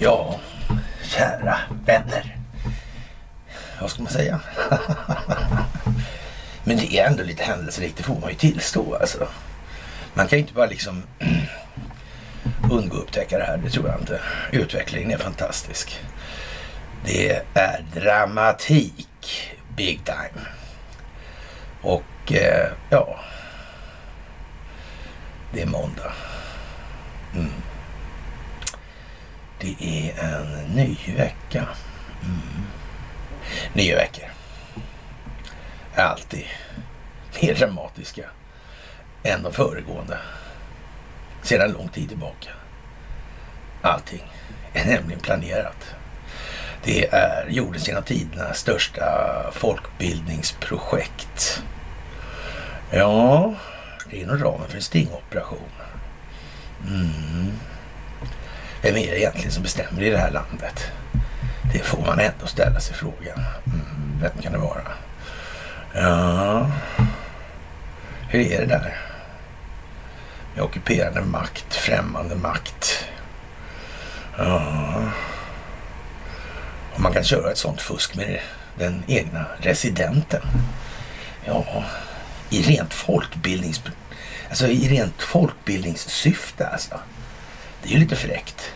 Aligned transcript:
Ja, 0.00 0.40
kära 1.02 1.58
vänner. 1.86 2.36
Vad 3.80 3.90
ska 3.90 4.02
man 4.02 4.12
säga? 4.12 4.40
Men 6.64 6.76
det 6.76 6.98
är 6.98 7.06
ändå 7.06 7.22
lite 7.22 7.44
händelserikt, 7.44 7.96
det 7.96 8.02
får 8.02 8.20
man 8.20 8.30
ju 8.30 8.36
tillstå 8.36 8.94
alltså. 8.94 9.28
Man 10.14 10.26
kan 10.26 10.38
ju 10.38 10.42
inte 10.42 10.54
bara 10.54 10.66
liksom 10.66 11.02
undgå 12.70 12.96
att 12.96 13.02
upptäcka 13.02 13.38
det 13.38 13.44
här, 13.44 13.56
det 13.56 13.70
tror 13.70 13.88
jag 13.88 14.00
inte. 14.00 14.20
Utvecklingen 14.52 15.10
är 15.10 15.18
fantastisk. 15.18 16.00
Det 17.04 17.42
är 17.54 17.84
dramatik, 17.94 19.50
big 19.76 20.00
time. 20.04 20.46
Och 21.82 22.32
eh, 22.32 22.72
ja, 22.90 23.20
det 25.52 25.62
är 25.62 25.66
måndag. 25.66 26.12
Mm. 27.34 27.52
Det 29.58 29.76
är 29.80 30.24
en 30.24 30.74
ny 30.74 30.96
vecka. 31.16 31.68
Mm. 32.22 32.66
Nya 33.72 33.96
veckor 33.96 34.28
är 35.94 36.04
alltid 36.04 36.46
mer 37.42 37.54
dramatiska 37.54 38.30
än 39.22 39.42
de 39.42 39.52
föregående. 39.52 40.18
Sedan 41.42 41.72
lång 41.72 41.88
tid 41.88 42.08
tillbaka. 42.08 42.50
Allting 43.82 44.32
är 44.72 44.84
nämligen 44.84 45.20
planerat. 45.20 45.94
Det 46.84 47.06
är 47.06 47.46
jordens 47.48 47.88
genom 47.88 48.02
tiderna 48.02 48.54
största 48.54 49.04
folkbildningsprojekt. 49.52 51.62
Ja, 52.90 53.54
inom 54.12 54.38
ramen 54.38 54.68
för 54.68 54.76
en 54.76 54.82
stingoperation. 54.82 55.70
Mm. 56.88 57.52
Vem 58.82 58.96
är 58.96 59.10
det 59.10 59.20
egentligen 59.20 59.52
som 59.52 59.62
bestämmer 59.62 60.02
i 60.02 60.10
det 60.10 60.18
här 60.18 60.30
landet? 60.30 60.92
Det 61.72 61.78
får 61.78 62.06
man 62.06 62.20
ändå 62.20 62.46
ställa 62.46 62.80
sig 62.80 62.96
frågan. 62.96 63.44
Mm. 63.66 64.20
Vem 64.20 64.42
kan 64.42 64.52
det 64.52 64.58
vara? 64.58 64.82
Ja, 65.94 66.70
hur 68.28 68.40
är 68.40 68.60
det 68.60 68.66
där? 68.66 68.96
Med 70.54 70.64
ockuperande 70.64 71.20
makt, 71.20 71.74
främmande 71.74 72.34
makt. 72.34 73.04
Ja. 74.38 75.02
Om 76.94 77.02
man 77.02 77.12
kan 77.12 77.24
köra 77.24 77.50
ett 77.50 77.58
sånt 77.58 77.80
fusk 77.80 78.16
med 78.16 78.40
den 78.78 79.02
egna 79.06 79.44
residenten. 79.58 80.42
Ja, 81.44 81.84
i 82.50 82.62
rent 82.62 82.94
folkbildnings... 82.94 83.82
Alltså 84.50 84.66
i 84.66 84.88
rent 84.88 85.22
folkbildningssyfte 85.22 86.68
alltså. 86.68 87.00
Det 87.82 87.88
är 87.88 87.92
ju 87.92 87.98
lite 87.98 88.16
fräckt, 88.16 88.72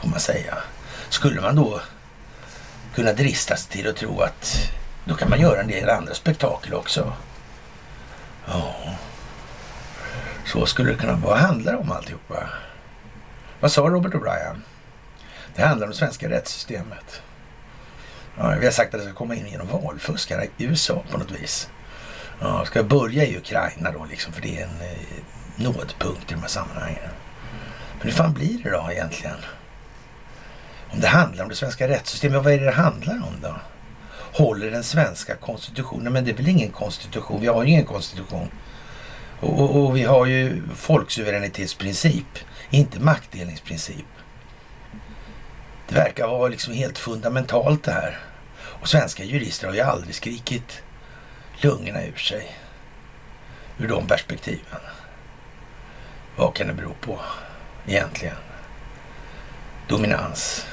får 0.00 0.08
man 0.08 0.20
säga. 0.20 0.58
Skulle 1.08 1.40
man 1.40 1.56
då 1.56 1.80
kunna 2.94 3.12
drista 3.12 3.56
sig 3.56 3.72
till 3.72 3.88
att 3.88 3.96
tro 3.96 4.20
att 4.20 4.70
då 5.04 5.14
kan 5.14 5.30
man 5.30 5.40
göra 5.40 5.60
en 5.60 5.68
del 5.68 5.88
andra 5.88 6.14
spektakel 6.14 6.74
också. 6.74 7.12
Ja, 8.46 8.74
så 10.46 10.66
skulle 10.66 10.90
det 10.90 10.98
kunna 10.98 11.12
vara. 11.12 11.30
Vad 11.30 11.38
handlar 11.38 11.72
det 11.72 11.78
om 11.78 11.92
alltihopa? 11.92 12.48
Vad 13.60 13.72
sa 13.72 13.82
Robert 13.82 14.12
O'Brien? 14.12 14.60
Det 15.54 15.62
handlar 15.62 15.86
om 15.86 15.90
det 15.90 15.96
svenska 15.96 16.30
rättssystemet. 16.30 17.22
Ja, 18.38 18.56
vi 18.60 18.64
har 18.64 18.72
sagt 18.72 18.94
att 18.94 19.00
det 19.00 19.06
ska 19.06 19.14
komma 19.14 19.34
in 19.34 19.46
genom 19.46 19.66
valfusk 19.68 20.30
här 20.30 20.48
i 20.56 20.64
USA 20.64 21.02
på 21.10 21.18
något 21.18 21.30
vis. 21.30 21.68
Ja, 22.40 22.64
ska 22.64 22.82
börja 22.82 23.24
i 23.24 23.36
Ukraina 23.36 23.92
då 23.92 24.04
liksom 24.04 24.32
för 24.32 24.42
det 24.42 24.58
är 24.58 24.62
en 24.62 24.80
eh, 24.80 25.64
nådpunkt 25.64 26.30
i 26.30 26.34
de 26.34 26.40
här 26.40 26.48
sammanhangen. 26.48 27.10
Men 27.98 28.02
hur 28.02 28.10
fan 28.10 28.32
blir 28.32 28.58
det 28.62 28.70
då 28.70 28.88
egentligen? 28.90 29.36
Om 30.90 31.00
det 31.00 31.08
handlar 31.08 31.42
om 31.42 31.48
det 31.48 31.56
svenska 31.56 31.88
rättssystemet, 31.88 32.44
vad 32.44 32.52
är 32.52 32.58
det 32.58 32.64
det 32.64 32.72
handlar 32.72 33.14
om 33.14 33.40
då? 33.42 33.54
Håller 34.44 34.70
den 34.70 34.84
svenska 34.84 35.36
konstitutionen? 35.36 36.12
Men 36.12 36.24
det 36.24 36.30
är 36.30 36.36
väl 36.36 36.48
ingen 36.48 36.70
konstitution? 36.70 37.40
Vi 37.40 37.46
har 37.46 37.64
ju 37.64 37.70
ingen 37.70 37.84
konstitution. 37.84 38.48
Och, 39.40 39.60
och, 39.60 39.84
och 39.84 39.96
vi 39.96 40.02
har 40.02 40.26
ju 40.26 40.62
folksuveränitetsprincip, 40.74 42.38
inte 42.70 43.00
maktdelningsprincip. 43.00 44.06
Det 45.88 45.94
verkar 45.94 46.26
vara 46.26 46.48
liksom 46.48 46.74
helt 46.74 46.98
fundamentalt 46.98 47.84
det 47.84 47.92
här. 47.92 48.18
Och 48.80 48.88
svenska 48.88 49.24
jurister 49.24 49.66
har 49.66 49.74
ju 49.74 49.80
aldrig 49.80 50.14
skrikit 50.14 50.82
lungorna 51.62 52.04
ur 52.04 52.16
sig 52.16 52.56
ur 53.78 53.88
de 53.88 54.06
perspektiven. 54.06 54.80
Vad 56.36 56.54
kan 56.54 56.66
det 56.66 56.74
bero 56.74 56.94
på 57.00 57.20
egentligen? 57.86 58.36
Dominans 59.88 60.66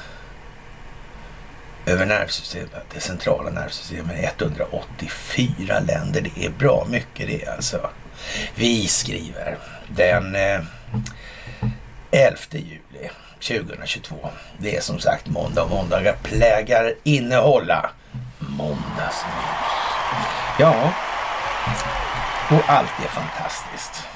över 1.86 2.06
nervsystemet, 2.06 2.86
det 2.94 3.00
centrala 3.00 3.50
nervsystemet. 3.50 4.42
184 4.42 5.80
länder, 5.80 6.20
det 6.20 6.46
är 6.46 6.50
bra 6.50 6.86
mycket 6.90 7.26
det 7.26 7.46
alltså. 7.46 7.90
Vi 8.54 8.88
skriver 8.88 9.58
den 9.88 10.34
eh, 10.34 10.60
11 12.10 12.36
juli 12.50 13.10
2022. 13.40 14.30
Det 14.58 14.76
är 14.76 14.80
som 14.80 14.98
sagt 14.98 15.28
måndag 15.28 15.62
och 15.62 15.70
måndagar 15.70 16.16
plägar 16.22 16.94
innehålla 17.02 17.90
måndagsmys. 18.38 20.41
Ja, 20.58 20.92
och 22.50 22.70
allt 22.70 22.90
är 23.04 23.08
fantastiskt. 23.08 24.08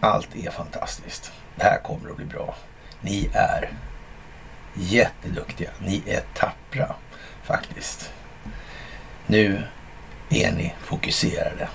Allt 0.00 0.36
är 0.36 0.50
fantastiskt. 0.50 1.32
Det 1.56 1.64
här 1.64 1.78
kommer 1.82 2.10
att 2.10 2.16
bli 2.16 2.24
bra. 2.24 2.54
Ni 3.00 3.30
är 3.34 3.72
jätteduktiga. 4.74 5.70
Ni 5.78 6.02
är 6.06 6.22
tappra 6.34 6.94
faktiskt. 7.42 8.12
Nu 9.26 9.62
är 10.30 10.52
ni 10.52 10.74
fokuserade. 10.80 11.68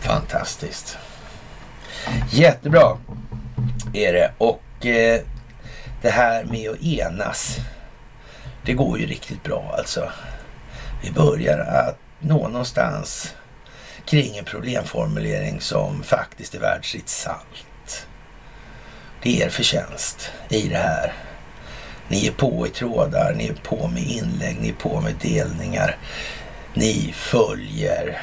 Fantastiskt. 0.00 0.98
Jättebra 2.30 2.98
är 3.92 4.12
det. 4.12 4.32
Och 4.38 4.86
eh, 4.86 5.20
det 6.02 6.10
här 6.10 6.44
med 6.44 6.70
att 6.70 6.82
enas. 6.82 7.58
Det 8.64 8.72
går 8.72 8.98
ju 8.98 9.06
riktigt 9.06 9.42
bra 9.42 9.74
alltså. 9.78 10.12
Vi 11.02 11.12
börjar 11.12 11.58
att 11.58 11.98
någonstans 12.26 13.34
kring 14.04 14.36
en 14.36 14.44
problemformulering 14.44 15.60
som 15.60 16.02
faktiskt 16.02 16.54
är 16.54 16.60
värd 16.60 16.90
sitt 16.90 17.08
salt. 17.08 18.06
Det 19.22 19.42
är 19.42 19.46
er 19.46 19.50
förtjänst 19.50 20.30
i 20.48 20.68
det 20.68 20.76
här. 20.76 21.12
Ni 22.08 22.26
är 22.26 22.32
på 22.32 22.66
i 22.66 22.70
trådar, 22.70 23.34
ni 23.36 23.48
är 23.48 23.54
på 23.54 23.88
med 23.88 24.02
inlägg, 24.02 24.56
ni 24.60 24.68
är 24.68 24.72
på 24.72 25.00
med 25.00 25.14
delningar. 25.22 25.96
Ni 26.74 27.12
följer 27.16 28.22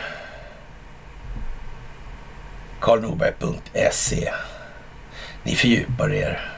karlnorberg.se. 2.79 4.31
Ni 5.43 5.55
fördjupar 5.55 6.13
er. 6.13 6.51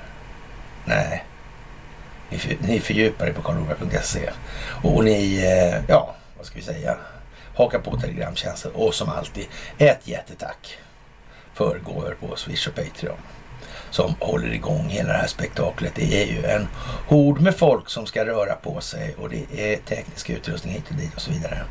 Nej, 0.86 1.26
ni, 2.60 2.80
fördjupar 2.80 3.28
er 3.28 3.34
på 3.34 3.42
karlnorberg.se. 3.42 4.30
Och 4.84 5.04
ni, 5.04 5.38
eh, 5.38 5.84
ja, 5.88 6.16
vad 6.38 6.46
ska 6.46 6.56
vi 6.56 6.62
säga, 6.62 6.98
Haka 7.56 7.80
på 7.80 8.00
telegramtjänsten. 8.00 8.72
Och 8.72 8.94
som 8.94 9.10
alltid, 9.10 9.46
ett 9.78 10.08
jättetack 10.08 10.78
för 11.54 11.80
gåvor 11.80 12.18
på 12.20 12.36
Swish 12.36 12.68
och 12.68 12.76
Patreon 12.76 13.18
som 13.96 14.16
håller 14.20 14.54
igång 14.54 14.90
hela 14.90 15.14
det 15.14 15.18
här 15.18 15.28
spektaklet. 15.28 15.96
Det 15.96 16.24
är 16.24 16.26
ju 16.26 16.46
en 16.46 16.68
hord 17.08 17.42
med 17.42 17.56
folk 17.56 17.90
som 17.90 18.06
ska 18.06 18.26
röra 18.26 18.56
på 18.56 18.82
sig 18.82 19.16
och 19.20 19.30
det 19.30 19.74
är 19.74 19.78
teknisk 19.78 20.30
utrustning 20.30 20.74
hit 20.74 20.90
och 20.90 20.96
dit 20.96 21.16
och 21.16 21.22
så 21.22 21.32
vidare. 21.32 21.62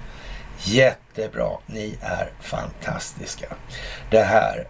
Jättebra, 0.59 1.51
ni 1.67 1.99
är 2.01 2.31
fantastiska. 2.41 3.47
Det 4.11 4.23
här 4.23 4.67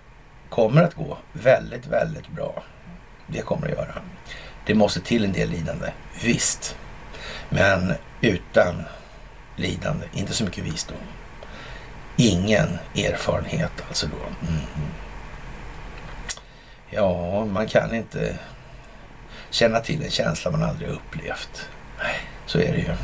kommer 0.51 0.83
att 0.83 0.95
gå 0.95 1.19
väldigt, 1.33 1.87
väldigt 1.87 2.29
bra. 2.29 2.63
Det 3.27 3.43
kommer 3.43 3.67
att 3.67 3.73
göra. 3.73 3.95
Det 4.67 4.75
måste 4.75 5.01
till 5.01 5.25
en 5.25 5.33
del 5.33 5.51
lidande, 5.51 5.93
visst. 6.23 6.77
Men 7.49 7.95
utan 8.21 8.85
lidande, 9.57 10.07
inte 10.13 10.33
så 10.33 10.45
mycket 10.45 10.65
visdom. 10.65 10.97
Ingen 12.17 12.79
erfarenhet 12.95 13.73
alltså 13.89 14.07
då. 14.07 14.49
Mm. 14.49 14.61
Ja, 16.91 17.45
man 17.45 17.69
kan 17.69 17.95
inte 17.95 18.39
känna 19.51 19.81
till 19.81 20.05
en 20.05 20.11
känsla 20.11 20.51
man 20.51 20.63
aldrig 20.63 20.89
upplevt. 20.89 21.69
Så 22.47 22.59
är 22.59 22.73
det 22.73 22.79
ju. 22.79 22.95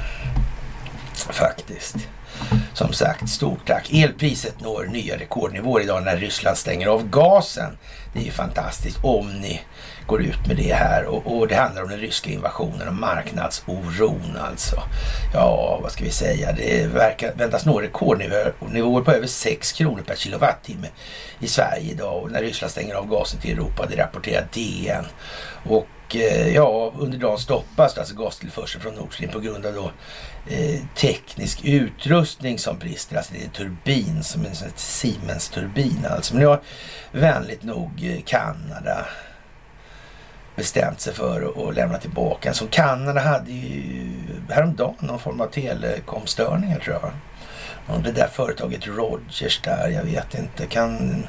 Faktiskt. 1.14 1.96
Som 2.74 2.92
sagt, 2.92 3.28
stort 3.28 3.66
tack. 3.66 3.92
Elpriset 3.92 4.60
når 4.60 4.86
nya 4.92 5.16
rekordnivåer 5.16 5.82
idag 5.82 6.02
när 6.02 6.16
Ryssland 6.16 6.56
stänger 6.56 6.86
av 6.86 7.08
gasen. 7.08 7.78
Det 8.12 8.20
är 8.20 8.24
ju 8.24 8.30
fantastiskt 8.30 8.98
om 9.02 9.40
ni 9.40 9.60
går 10.06 10.22
ut 10.22 10.46
med 10.46 10.56
det 10.56 10.74
här 10.74 11.04
och, 11.04 11.36
och 11.36 11.48
det 11.48 11.54
handlar 11.54 11.82
om 11.82 11.88
den 11.88 11.98
ryska 11.98 12.30
invasionen 12.30 12.88
och 12.88 12.94
marknadsoron 12.94 14.36
alltså. 14.40 14.82
Ja, 15.34 15.78
vad 15.82 15.92
ska 15.92 16.04
vi 16.04 16.10
säga? 16.10 16.52
Det 16.52 16.86
verkar, 16.86 17.32
väntas 17.34 17.66
nå 17.66 17.80
rekordnivåer 17.80 19.02
på 19.02 19.12
över 19.12 19.26
6 19.26 19.72
kronor 19.72 20.02
per 20.06 20.16
kilowattimme 20.16 20.88
i 21.40 21.46
Sverige 21.46 21.90
idag 21.90 22.22
och 22.22 22.30
när 22.30 22.40
Ryssland 22.40 22.70
stänger 22.70 22.94
av 22.94 23.08
gasen 23.08 23.40
till 23.40 23.52
Europa. 23.52 23.86
Det 23.90 23.96
rapporterar 23.96 24.48
DN. 24.54 25.04
Och 25.64 26.16
eh, 26.16 26.54
ja, 26.54 26.92
under 26.98 27.18
dagen 27.18 27.38
stoppas 27.38 27.98
alltså 27.98 28.14
gastillförseln 28.14 28.82
från 28.82 28.94
Nord 28.94 29.14
Stream 29.14 29.32
på 29.32 29.40
grund 29.40 29.66
av 29.66 29.74
då 29.74 29.90
eh, 30.48 30.80
teknisk 30.96 31.64
utrustning 31.64 32.58
som 32.58 32.78
brister. 32.78 33.16
Alltså 33.16 33.32
det 33.32 33.40
är 33.40 33.44
en 33.44 33.50
turbin 33.50 34.22
som 34.22 34.46
en 34.46 34.54
Siemens-turbin 34.76 36.06
alltså. 36.10 36.34
Men 36.34 36.40
nu 36.40 36.46
har 36.46 36.60
vänligt 37.12 37.62
nog 37.62 37.90
eh, 38.02 38.22
Kanada 38.24 39.06
bestämt 40.56 41.00
sig 41.00 41.14
för 41.14 41.68
att 41.68 41.74
lämna 41.74 41.98
tillbaka. 41.98 42.54
Så 42.54 42.66
Kanada 42.66 43.20
hade 43.20 43.52
ju 43.52 44.10
häromdagen 44.50 44.94
någon 45.00 45.18
form 45.18 45.40
av 45.40 45.46
telekomstörningar 45.46 46.78
tror 46.78 46.98
jag. 47.02 47.12
Och 47.96 48.02
det 48.02 48.12
där 48.12 48.28
företaget 48.28 48.86
Rogers 48.86 49.60
där, 49.64 49.88
jag 49.88 50.02
vet 50.02 50.34
inte. 50.34 50.66
Kan, 50.66 51.26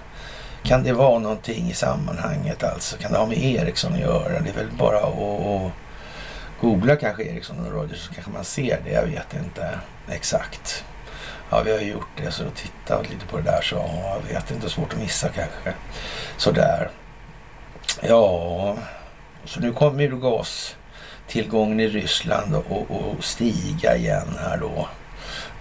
kan 0.64 0.84
det 0.84 0.94
vara 0.94 1.20
någonting 1.20 1.70
i 1.70 1.74
sammanhanget 1.74 2.64
alltså? 2.64 2.98
Kan 2.98 3.12
det 3.12 3.18
ha 3.18 3.26
med 3.26 3.44
Ericsson 3.44 3.94
att 3.94 4.00
göra? 4.00 4.40
Det 4.40 4.50
är 4.50 4.54
väl 4.54 4.72
bara 4.78 4.98
att 4.98 5.72
googla 6.62 6.96
kanske 6.96 7.24
Ericsson 7.24 7.66
och 7.66 7.74
Rogers 7.74 8.00
så 8.00 8.14
kanske 8.14 8.32
man 8.32 8.44
ser 8.44 8.82
det. 8.86 8.92
Jag 8.92 9.06
vet 9.06 9.34
inte 9.34 9.80
exakt. 10.10 10.86
Ja, 11.50 11.62
vi 11.62 11.72
har 11.72 11.80
ju 11.80 11.92
gjort 11.92 12.10
det 12.18 12.32
så 12.32 12.44
tittat 12.56 13.10
lite 13.10 13.26
på 13.26 13.38
det 13.38 13.44
där 13.44 13.62
så 13.62 13.76
jag 13.76 14.34
vet 14.34 14.52
inte. 14.52 14.70
Svårt 14.70 14.94
att 14.94 15.00
missa 15.00 15.30
kanske. 15.30 15.74
Sådär. 16.38 16.90
Ja, 18.02 18.78
så 19.46 19.60
nu 19.60 19.74
kommer 19.74 20.04
ju 20.04 20.20
gastillgången 20.20 21.80
i 21.80 21.88
Ryssland 21.88 22.56
och 22.56 23.24
stiga 23.24 23.96
igen 23.96 24.38
här 24.40 24.58
då. 24.58 24.90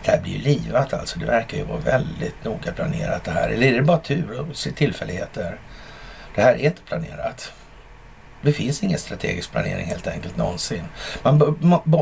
Det 0.04 0.10
här 0.10 0.20
blir 0.20 0.32
ju 0.32 0.38
livat 0.38 0.92
alltså. 0.92 1.18
Det 1.18 1.26
verkar 1.26 1.58
ju 1.58 1.64
vara 1.64 1.78
väldigt 1.78 2.44
noga 2.44 2.72
planerat 2.72 3.24
det 3.24 3.30
här. 3.30 3.48
Eller 3.48 3.66
är 3.66 3.76
det 3.76 3.82
bara 3.82 3.98
tur 3.98 4.40
och 4.40 4.56
tillfälligheter? 4.76 5.58
Det 6.34 6.42
här 6.42 6.54
är 6.54 6.58
inte 6.58 6.82
planerat. 6.82 7.52
Det 8.42 8.52
finns 8.52 8.82
ingen 8.82 8.98
strategisk 8.98 9.50
planering 9.50 9.86
helt 9.86 10.06
enkelt 10.06 10.36
någonsin. 10.36 10.84
Man 11.22 11.56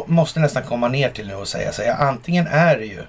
måste 0.06 0.40
nästan 0.40 0.62
komma 0.62 0.88
ner 0.88 1.10
till 1.10 1.28
nu 1.28 1.34
och 1.34 1.48
säga 1.48 1.72
så 1.72 1.82
här, 1.82 1.94
antingen 1.98 2.46
är 2.46 2.78
det 2.78 2.84
ju 2.84 3.02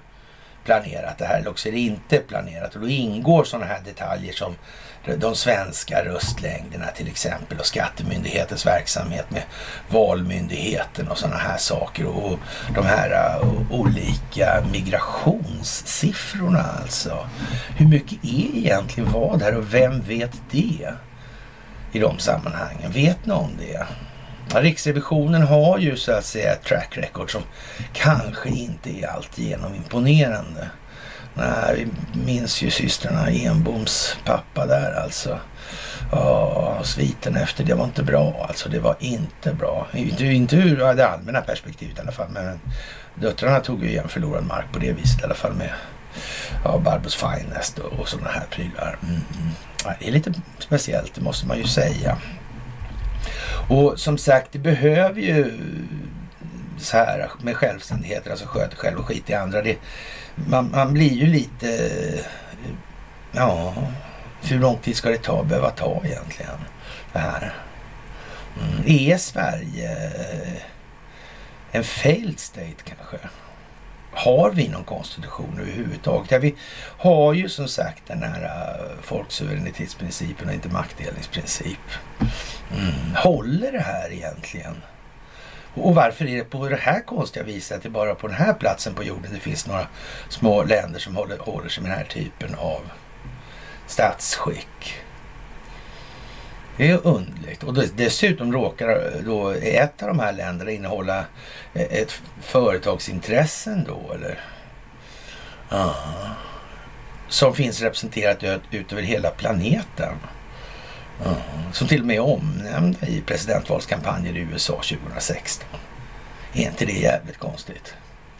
planerat 0.64 1.18
det 1.18 1.24
här 1.24 1.38
eller 1.38 1.50
också 1.50 1.68
är 1.68 1.72
det 1.72 1.78
inte 1.78 2.18
planerat. 2.18 2.74
Och 2.74 2.80
då 2.80 2.88
ingår 2.88 3.44
sådana 3.44 3.66
här 3.66 3.80
detaljer 3.84 4.32
som 4.32 4.54
de 5.18 5.34
svenska 5.34 6.04
röstlängderna 6.04 6.86
till 6.86 7.08
exempel 7.08 7.58
och 7.58 7.66
skattemyndighetens 7.66 8.66
verksamhet 8.66 9.30
med 9.30 9.42
valmyndigheten 9.88 11.08
och 11.08 11.18
sådana 11.18 11.36
här 11.36 11.56
saker 11.56 12.06
och 12.06 12.38
de 12.74 12.84
här 12.86 13.40
uh, 13.42 13.72
olika 13.72 14.64
migrationssiffrorna 14.72 16.64
alltså. 16.82 17.28
Hur 17.76 17.86
mycket 17.88 18.24
är 18.24 18.56
egentligen 18.56 19.12
vad 19.12 19.42
här 19.42 19.56
och 19.56 19.74
vem 19.74 20.00
vet 20.00 20.32
det 20.50 20.92
i 21.92 21.98
de 21.98 22.18
sammanhangen? 22.18 22.92
Vet 22.92 23.26
ni 23.26 23.32
om 23.32 23.50
det? 23.58 23.86
Riksrevisionen 24.60 25.42
har 25.42 25.78
ju 25.78 25.96
så 25.96 26.12
att 26.12 26.24
säga 26.24 26.52
ett 26.52 26.64
track 26.64 26.98
record 26.98 27.32
som 27.32 27.42
kanske 27.92 28.48
inte 28.48 28.90
är 28.90 29.08
alltigenom 29.08 29.74
imponerande. 29.74 30.70
Nej, 31.34 31.74
vi 31.76 31.86
minns 32.24 32.62
ju 32.62 32.70
systrarna 32.70 33.30
Enboms 33.30 34.16
pappa 34.24 34.66
där 34.66 35.02
alltså. 35.04 35.38
Ja, 36.12 36.80
sviten 36.82 37.36
efter 37.36 37.64
det 37.64 37.74
var 37.74 37.84
inte 37.84 38.02
bra 38.02 38.46
alltså. 38.48 38.68
Det 38.68 38.80
var 38.80 38.96
inte 39.00 39.54
bra. 39.54 39.86
Inte, 39.94 40.24
inte 40.24 40.56
ur 40.56 40.94
det 40.94 41.08
allmänna 41.08 41.40
perspektivet 41.40 41.98
i 41.98 42.00
alla 42.00 42.12
fall. 42.12 42.28
Men 42.30 42.60
döttrarna 43.14 43.60
tog 43.60 43.84
ju 43.84 43.90
igen 43.90 44.08
förlorad 44.08 44.44
mark 44.44 44.72
på 44.72 44.78
det 44.78 44.92
viset 44.92 45.20
i 45.20 45.24
alla 45.24 45.34
fall 45.34 45.52
med 45.52 45.70
ja, 46.64 46.78
Barbos 46.78 47.14
Finest 47.14 47.78
och, 47.78 47.92
och 47.92 48.08
sådana 48.08 48.30
här 48.30 48.46
prylar. 48.50 48.98
Mm, 49.02 49.14
mm. 49.14 49.50
Ja, 49.84 49.94
det 50.00 50.08
är 50.08 50.12
lite 50.12 50.32
speciellt, 50.58 51.14
det 51.14 51.20
måste 51.20 51.46
man 51.46 51.58
ju 51.58 51.64
säga. 51.64 52.18
Och 53.68 54.00
som 54.00 54.18
sagt, 54.18 54.52
det 54.52 54.58
behöver 54.58 55.20
ju 55.20 55.52
så 56.78 56.96
här 56.96 57.30
med 57.40 57.56
självständighet, 57.56 58.30
alltså 58.30 58.46
sköta 58.46 58.76
själv 58.76 58.98
och 58.98 59.06
skit 59.06 59.30
i 59.30 59.34
andra. 59.34 59.62
Det, 59.62 59.76
man, 60.34 60.70
man 60.70 60.92
blir 60.92 61.12
ju 61.12 61.26
lite... 61.26 61.90
Ja, 63.32 63.74
hur 64.42 64.58
lång 64.58 64.78
tid 64.78 64.96
ska 64.96 65.08
det 65.08 65.22
ta, 65.22 65.42
behöva 65.42 65.70
ta 65.70 66.02
egentligen? 66.04 66.58
Det 67.12 67.18
här. 67.18 67.54
Mm. 68.60 68.82
Är 68.86 69.16
Sverige 69.16 70.12
en 71.72 71.84
failed 71.84 72.40
state 72.40 72.76
kanske? 72.84 73.18
Har 74.12 74.50
vi 74.50 74.68
någon 74.68 74.84
konstitution 74.84 75.58
överhuvudtaget? 75.60 76.30
Ja, 76.30 76.38
vi 76.38 76.54
har 76.98 77.32
ju 77.32 77.48
som 77.48 77.68
sagt 77.68 78.02
den 78.06 78.22
här 78.22 78.42
äh, 78.42 79.02
folksuveränitetsprincipen 79.02 80.48
och 80.48 80.54
inte 80.54 80.68
maktdelningsprincip. 80.68 81.78
Mm. 82.72 83.14
Håller 83.16 83.72
det 83.72 83.80
här 83.80 84.12
egentligen? 84.12 84.82
Och 85.74 85.94
varför 85.94 86.24
är 86.24 86.36
det 86.36 86.44
på 86.44 86.68
det 86.68 86.76
här 86.76 87.00
konstiga 87.00 87.44
viset 87.44 87.76
att 87.76 87.82
det 87.82 87.90
bara 87.90 88.14
på 88.14 88.26
den 88.26 88.36
här 88.36 88.52
platsen 88.52 88.94
på 88.94 89.04
jorden 89.04 89.30
det 89.34 89.40
finns 89.40 89.66
några 89.66 89.86
små 90.28 90.62
länder 90.62 91.00
som 91.00 91.16
håller, 91.16 91.38
håller 91.38 91.68
sig 91.68 91.82
med 91.82 91.92
den 91.92 91.98
här 91.98 92.06
typen 92.06 92.54
av 92.54 92.80
statsskick? 93.86 94.94
Det 96.80 96.90
är 96.90 97.06
underligt. 97.06 97.62
Och 97.62 97.74
dessutom 97.74 98.52
råkar 98.52 98.88
eh, 98.88 99.24
då 99.24 99.50
ett 99.50 100.02
av 100.02 100.08
de 100.08 100.18
här 100.18 100.32
länderna 100.32 100.70
innehålla 100.70 101.18
eh, 101.74 101.82
ett 101.82 102.22
företagsintressen 102.42 103.84
då 103.84 104.12
eller? 104.14 104.40
Ja. 105.68 105.94
Som 107.28 107.54
finns 107.54 107.80
representerat 107.82 108.44
ut 108.70 108.92
över 108.92 109.02
hela 109.02 109.30
planeten. 109.30 110.14
Ja. 111.24 111.36
Som 111.72 111.88
till 111.88 112.00
och 112.00 112.06
med 112.06 112.16
är 112.16 112.20
omnämnda 112.20 113.06
i 113.06 113.20
presidentvalskampanjer 113.26 114.36
i 114.36 114.40
USA 114.40 114.74
2016. 114.74 115.68
Är 116.52 116.62
inte 116.62 116.84
det 116.84 116.92
jävligt 116.92 117.38
konstigt? 117.38 117.94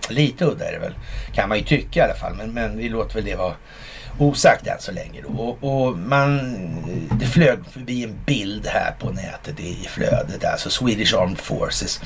Lite 0.08 0.44
udda 0.44 0.69
är 0.69 0.72
det 0.72 0.78
väl, 0.78 0.94
kan 1.32 1.48
man 1.48 1.58
ju 1.58 1.64
tycka 1.64 2.00
i 2.00 2.02
alla 2.02 2.14
fall. 2.14 2.34
Men, 2.34 2.52
men 2.52 2.78
vi 2.78 2.88
låter 2.88 3.14
väl 3.14 3.25
det 3.25 3.34
vara 3.34 3.54
osagt 4.19 4.67
än 4.67 4.81
så 4.81 4.93
länge. 4.93 5.23
Då. 5.23 5.43
Och, 5.43 5.59
och, 5.87 5.99
man, 5.99 6.39
det 7.21 7.27
flög 7.27 7.59
förbi 7.71 8.05
en 8.05 8.19
bild 8.27 8.67
här 8.67 8.93
på 8.99 9.11
nätet 9.11 9.61
i 9.61 9.75
flödet. 9.91 10.45
Alltså 10.45 10.71
Swedish 10.71 11.15
Armed 11.15 11.39
Forces. 11.39 12.01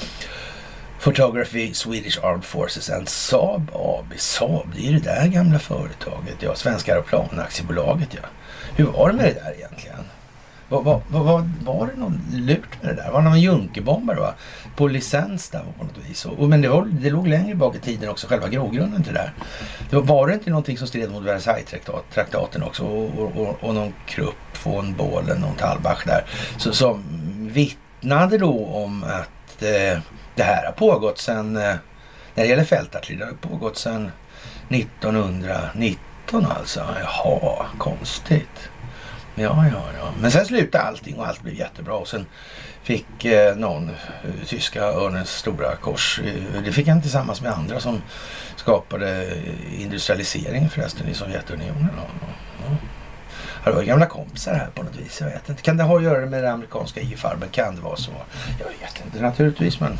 Photography 1.00 1.74
Swedish 1.74 2.24
Armed 2.24 2.44
Forces 2.44 2.90
and 2.90 3.08
Saab 3.08 3.70
AB. 3.74 4.12
Saab, 4.16 4.66
det 4.74 4.80
är 4.80 4.90
ju 4.90 4.98
det 4.98 5.04
där 5.04 5.26
gamla 5.26 5.58
företaget. 5.58 6.36
Ja, 6.40 6.54
Svenska 6.54 6.92
Aeroplanaktiebolaget 6.92 8.08
ja. 8.10 8.28
Hur 8.76 8.84
var 8.84 9.08
det 9.08 9.14
med 9.14 9.24
det 9.24 9.40
där 9.40 9.54
egentligen? 9.56 10.04
Var, 10.68 10.82
var, 10.82 11.02
var, 11.08 11.50
var 11.64 11.86
det 11.86 12.00
någon 12.00 12.20
lurt 12.32 12.82
med 12.82 12.96
det 12.96 13.02
där? 13.02 13.10
Var 13.10 13.22
det 13.22 13.28
någon 13.28 13.40
Junkerbombare 13.40 14.20
va? 14.20 14.34
På 14.76 14.88
licens 14.88 15.50
där 15.50 15.62
på 15.78 15.84
något 15.84 15.98
vis. 16.08 16.24
Och, 16.24 16.48
men 16.48 16.60
det, 16.60 16.68
var, 16.68 16.84
det 16.84 17.10
låg 17.10 17.26
längre 17.26 17.54
bak 17.54 17.76
i 17.76 17.78
tiden 17.78 18.10
också, 18.10 18.26
själva 18.26 18.48
grogrunden 18.48 19.02
till 19.02 19.14
det 19.14 19.18
där. 19.18 19.32
Det 19.90 19.96
var, 19.96 20.02
var 20.02 20.26
det 20.28 20.34
inte 20.34 20.50
någonting 20.50 20.78
som 20.78 20.86
stred 20.86 21.10
mot 21.10 21.24
Versailles-traktaten 21.24 22.62
också? 22.62 22.84
Och, 22.84 23.18
och, 23.18 23.36
och, 23.36 23.56
och 23.60 23.74
någon 23.74 23.92
Krupp 24.06 24.64
von 24.64 24.94
Bohlen, 24.94 25.40
någon 25.40 25.56
Talbach 25.56 26.04
där. 26.06 26.24
Så, 26.56 26.72
som 26.72 27.04
vittnade 27.52 28.38
då 28.38 28.66
om 28.66 29.04
att 29.04 29.62
eh, 29.62 29.98
det 30.34 30.42
här 30.42 30.64
har 30.66 30.72
pågått 30.72 31.18
sedan, 31.18 31.56
eh, 31.56 31.62
när 32.34 32.44
det 32.44 32.46
gäller 32.46 32.64
fältartilleri, 32.64 33.18
det 33.18 33.24
har 33.24 33.50
pågått 33.50 33.76
sedan 33.78 34.10
1919 34.68 36.46
alltså. 36.46 36.86
Jaha, 37.02 37.66
konstigt. 37.78 38.70
Ja, 39.34 39.66
ja, 39.72 39.82
ja. 39.98 40.12
Men 40.20 40.30
sen 40.30 40.46
slutade 40.46 40.84
allting 40.84 41.16
och 41.16 41.26
allt 41.26 41.42
blev 41.42 41.54
jättebra. 41.54 41.94
Och 41.94 42.08
sen 42.08 42.26
fick 42.82 43.24
eh, 43.24 43.56
någon 43.56 43.88
eh, 43.88 44.46
tyska 44.46 44.82
örnens 44.82 45.30
stora 45.30 45.76
kors. 45.76 46.20
Eh, 46.24 46.62
det 46.64 46.72
fick 46.72 46.88
han 46.88 47.02
tillsammans 47.02 47.42
med 47.42 47.52
andra 47.52 47.80
som 47.80 48.02
skapade 48.56 49.22
eh, 49.24 49.82
industrialiseringen 49.82 50.70
förresten 50.70 51.08
i 51.08 51.14
Sovjetunionen. 51.14 51.88
Ja, 51.96 52.06
ja. 52.60 52.76
Det 53.64 53.70
var 53.70 53.82
gamla 53.82 54.06
kompisar 54.06 54.54
här 54.54 54.68
på 54.74 54.82
något 54.82 54.96
vis. 54.96 55.20
Jag 55.20 55.28
vet 55.28 55.48
inte. 55.48 55.62
Kan 55.62 55.76
det 55.76 55.82
ha 55.82 55.96
att 55.96 56.02
göra 56.02 56.26
med 56.26 56.42
det 56.42 56.52
amerikanska 56.52 57.00
IF-armen? 57.00 57.48
Kan 57.48 57.76
det 57.76 57.80
vara 57.80 57.96
så? 57.96 58.12
Jag 58.58 58.66
vet 58.66 59.04
inte 59.04 59.22
naturligtvis 59.22 59.80
men 59.80 59.98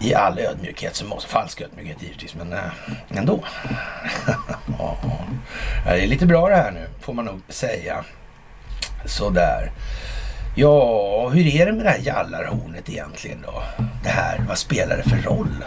i 0.00 0.14
all 0.14 0.38
ödmjukhet 0.38 0.96
så 0.96 1.04
måste, 1.04 1.30
falsk 1.30 1.60
ödmjukhet 1.60 2.02
givetvis, 2.02 2.34
men 2.34 2.52
äh, 2.52 2.60
ändå. 3.08 3.44
ja, 4.78 4.98
det 5.84 6.02
är 6.02 6.06
lite 6.06 6.26
bra 6.26 6.48
det 6.48 6.56
här 6.56 6.70
nu, 6.70 6.86
får 7.00 7.12
man 7.12 7.24
nog 7.24 7.40
säga. 7.48 8.04
Sådär. 9.04 9.70
Ja, 10.54 11.28
hur 11.28 11.46
är 11.46 11.66
det 11.66 11.72
med 11.72 11.84
det 11.84 11.90
här 11.90 12.00
jallarhornet 12.02 12.88
egentligen 12.88 13.42
då? 13.42 13.62
Det 14.02 14.08
här, 14.08 14.44
vad 14.48 14.58
spelar 14.58 14.96
det 14.96 15.10
för 15.10 15.16
roll? 15.16 15.64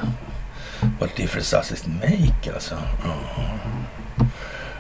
What 0.99 1.15
difference 1.15 1.55
does 1.55 1.71
it 1.71 1.87
make 1.87 2.53
alltså? 2.53 2.75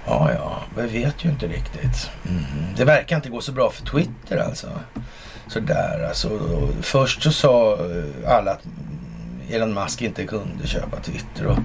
Ja, 0.05 0.31
ja, 0.33 0.63
vi 0.77 1.03
vet 1.03 1.25
ju 1.25 1.29
inte 1.29 1.47
riktigt. 1.47 2.09
Mm. 2.29 2.43
Det 2.77 2.85
verkar 2.85 3.15
inte 3.15 3.29
gå 3.29 3.41
så 3.41 3.51
bra 3.51 3.69
för 3.69 3.85
Twitter 3.85 4.37
alltså. 4.37 4.67
Sådär 5.47 6.05
alltså. 6.07 6.29
Först 6.81 7.23
så 7.23 7.31
sa 7.31 7.73
eh, 7.73 8.37
alla 8.37 8.51
att 8.51 8.63
Elon 9.49 9.73
Musk 9.73 10.01
inte 10.01 10.25
kunde 10.25 10.67
köpa 10.67 10.99
Twitter. 10.99 11.45
Och, 11.45 11.57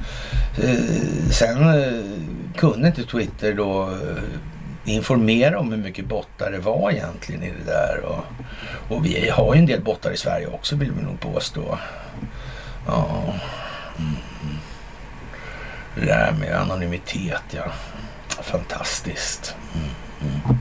eh, 0.65 1.31
sen 1.31 1.69
eh, 1.69 2.57
kunde 2.57 2.89
inte 2.89 3.05
Twitter 3.05 3.53
då 3.55 3.83
eh, 3.83 4.23
informera 4.85 5.59
om 5.59 5.73
hur 5.73 5.79
mycket 5.79 6.07
bottar 6.07 6.51
det 6.51 6.59
var 6.59 6.91
egentligen 6.91 7.43
i 7.43 7.51
det 7.51 7.73
där. 7.73 8.01
Och, 8.05 8.25
och 8.97 9.07
vi 9.07 9.31
har 9.31 9.55
ju 9.55 9.59
en 9.59 9.67
del 9.67 9.81
bottar 9.81 10.13
i 10.13 10.17
Sverige 10.17 10.47
också 10.47 10.77
vill 10.77 10.93
vi 10.93 11.03
nog 11.03 11.21
påstå. 11.21 11.79
Ja. 12.87 13.35
Mm. 13.99 14.17
Det 15.95 16.07
där 16.07 16.33
med 16.41 16.61
anonymitet 16.61 17.43
ja. 17.51 17.73
Fantastiskt. 18.29 19.57
Mm. 19.75 19.89
Mm. 20.21 20.59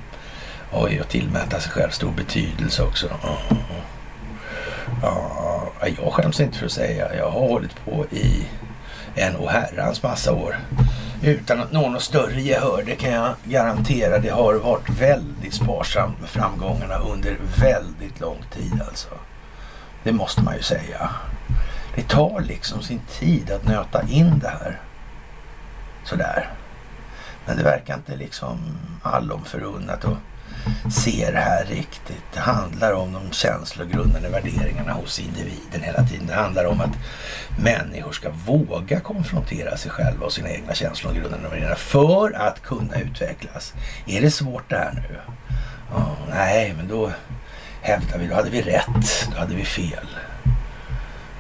Oj, 0.72 1.02
och 1.02 1.08
tillmäta 1.08 1.60
sig 1.60 1.72
själv 1.72 1.90
stor 1.90 2.12
betydelse 2.12 2.84
också. 2.84 3.08
Mm. 3.08 3.64
Ja, 5.04 5.72
jag 5.98 6.14
skäms 6.14 6.40
inte 6.40 6.58
för 6.58 6.66
att 6.66 6.72
säga. 6.72 7.16
Jag 7.16 7.30
har 7.30 7.48
hållit 7.48 7.86
på 7.86 8.06
i 8.12 8.48
en 9.16 9.36
och 9.36 9.50
herrans 9.50 10.04
massa 10.04 10.34
år 10.34 10.56
utan 11.24 11.60
att 11.62 11.72
nå 11.72 11.90
något 11.90 12.02
större 12.02 12.42
gehör. 12.42 12.84
Det 12.86 12.96
kan 12.96 13.12
jag 13.12 13.34
garantera. 13.44 14.20
Det 14.20 14.30
har 14.30 14.54
varit 14.54 14.90
väldigt 14.90 15.54
sparsamt 15.54 16.20
med 16.20 16.30
framgångarna 16.30 16.98
under 16.98 17.38
väldigt 17.60 18.20
lång 18.20 18.44
tid 18.52 18.82
alltså. 18.88 19.10
Det 20.04 20.12
måste 20.12 20.42
man 20.42 20.56
ju 20.56 20.62
säga. 20.62 21.10
Det 21.96 22.08
tar 22.08 22.42
liksom 22.42 22.82
sin 22.82 23.02
tid 23.20 23.52
att 23.52 23.68
nöta 23.68 24.04
in 24.08 24.40
det 24.40 24.50
här. 24.50 24.82
Sådär. 26.06 26.50
Men 27.46 27.58
det 27.58 27.64
verkar 27.64 27.94
inte 27.96 28.16
liksom 28.16 28.60
allom 29.02 29.46
förunnat 29.46 30.04
Och 30.04 30.18
se 30.92 31.32
det 31.32 31.40
här 31.40 31.66
riktigt. 31.66 32.24
Det 32.34 32.40
handlar 32.40 32.94
om 32.94 33.14
de 33.14 33.32
känslogrundande 33.32 34.30
värderingarna 34.30 34.94
hos 34.94 35.20
individen 35.20 35.82
hela 35.82 36.04
tiden. 36.04 36.28
Det 36.28 36.34
handlar 36.34 36.66
om 36.66 36.82
att 36.82 36.98
människor 37.60 38.12
ska 38.12 38.30
våga 38.46 39.00
konfrontera 39.00 39.78
sig 39.78 39.92
själva 39.92 40.26
och 40.26 40.34
sina 40.34 40.50
egna 40.50 40.74
känslogrundande 40.74 41.48
värderingar 41.48 41.76
för 41.76 42.34
att 42.34 42.62
kunna 42.62 43.00
utvecklas. 43.00 43.74
Är 44.06 44.22
det 44.22 44.32
svårt 44.32 44.70
det 44.70 44.76
här 44.76 44.94
nu? 44.94 45.20
Oh, 45.96 46.16
nej, 46.30 46.74
men 46.78 46.88
då 46.88 47.12
hävdar 47.82 48.18
vi, 48.18 48.28
då 48.28 48.36
hade 48.36 48.50
vi 48.50 48.62
rätt, 48.62 49.28
då 49.32 49.38
hade 49.38 49.56
vi 49.56 49.66
fel. 49.66 50.08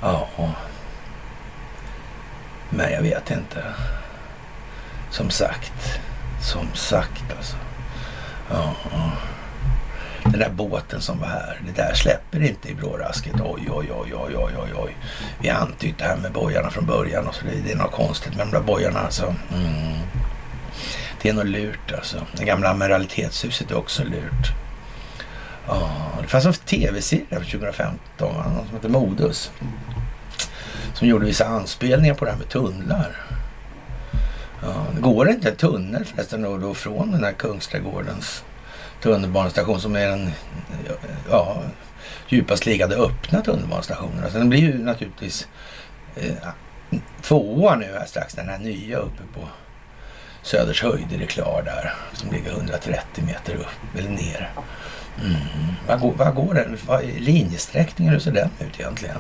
Ja, 0.01 0.27
men 2.69 2.91
jag 2.91 3.01
vet 3.01 3.31
inte. 3.31 3.63
Som 5.11 5.29
sagt, 5.29 5.99
som 6.41 6.67
sagt 6.73 7.23
alltså. 7.37 7.55
Ja. 8.53 8.73
Den 10.23 10.39
där 10.39 10.49
båten 10.49 11.01
som 11.01 11.19
var 11.19 11.27
här, 11.27 11.61
det 11.65 11.81
där 11.81 11.93
släpper 11.93 12.43
inte 12.43 12.69
i 12.69 12.75
brårasket. 12.75 13.33
Oj, 13.33 13.69
oj, 13.69 13.91
oj, 13.91 14.13
oj, 14.15 14.35
oj, 14.37 14.53
oj, 14.57 14.73
oj. 14.75 14.97
Vi 15.39 15.49
antytt 15.49 15.97
det 15.97 16.03
här 16.03 16.17
med 16.17 16.31
bojarna 16.31 16.69
från 16.69 16.85
början 16.85 17.27
och 17.27 17.35
så 17.35 17.45
det, 17.45 17.51
det 17.65 17.71
är 17.71 17.75
något 17.75 17.91
konstigt 17.91 18.35
med 18.35 18.47
de 18.47 18.51
där 18.51 18.61
bojarna 18.61 18.99
alltså. 18.99 19.35
Mm. 19.53 19.99
Det 21.21 21.29
är 21.29 21.33
något 21.33 21.45
lurt 21.45 21.91
alltså. 21.97 22.17
Det 22.37 22.45
gamla 22.45 22.69
amiralitetshuset 22.69 23.71
är 23.71 23.77
också 23.77 24.03
lurt. 24.03 24.51
Ja, 25.67 25.91
det 26.21 26.27
fanns 26.27 26.45
en 26.45 26.53
tv-serie 26.53 27.25
2015, 27.29 27.99
någon 28.19 28.65
som 28.67 28.75
heter 28.75 28.89
Modus. 28.89 29.51
Som 30.93 31.07
gjorde 31.07 31.25
vissa 31.25 31.45
anspelningar 31.45 32.13
på 32.13 32.25
det 32.25 32.31
här 32.31 32.37
med 32.37 32.49
tunnlar. 32.49 33.15
Ja, 34.65 34.85
det 35.25 35.31
inte 35.31 35.49
en 35.49 35.55
tunnel 35.55 36.05
förresten 36.05 36.41
då, 36.41 36.57
då 36.57 36.73
från 36.73 37.11
den 37.11 37.23
här 37.23 37.31
Kungsträdgårdens 37.31 38.43
tunnelbanestation 39.01 39.81
som 39.81 39.95
är 39.95 40.07
den 40.07 40.31
ja, 41.29 41.63
djupast 42.27 42.65
liggande 42.65 42.95
öppna 42.95 43.41
tunnelbanestationen. 43.41 44.23
Alltså 44.23 44.37
den 44.37 44.49
blir 44.49 44.59
ju 44.59 44.77
naturligtvis 44.77 45.47
eh, 46.15 46.49
tvåa 47.21 47.75
nu 47.75 47.85
här 47.85 48.05
strax, 48.05 48.33
den 48.33 48.49
här 48.49 48.57
nya 48.57 48.97
uppe 48.97 49.23
på 49.33 49.47
Söders 50.43 50.83
höjder 50.83 51.21
är 51.21 51.25
klar 51.25 51.61
där. 51.65 51.93
Som 52.13 52.31
ligger 52.31 52.51
130 52.51 53.23
meter 53.25 53.55
upp 53.55 53.97
eller 53.97 54.09
ner. 54.09 54.51
Mm. 55.21 55.35
Vad, 55.87 55.99
går, 55.99 56.13
vad 56.13 56.35
går 56.35 56.53
den? 56.53 56.77
Vad, 56.85 57.03
linjesträckningen, 57.05 58.13
hur 58.13 58.19
ser 58.19 58.31
den 58.31 58.49
ut 58.59 58.79
egentligen? 58.79 59.19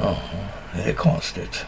Ja, 0.00 0.16
det 0.76 0.90
är 0.90 0.94
konstigt. 0.94 1.66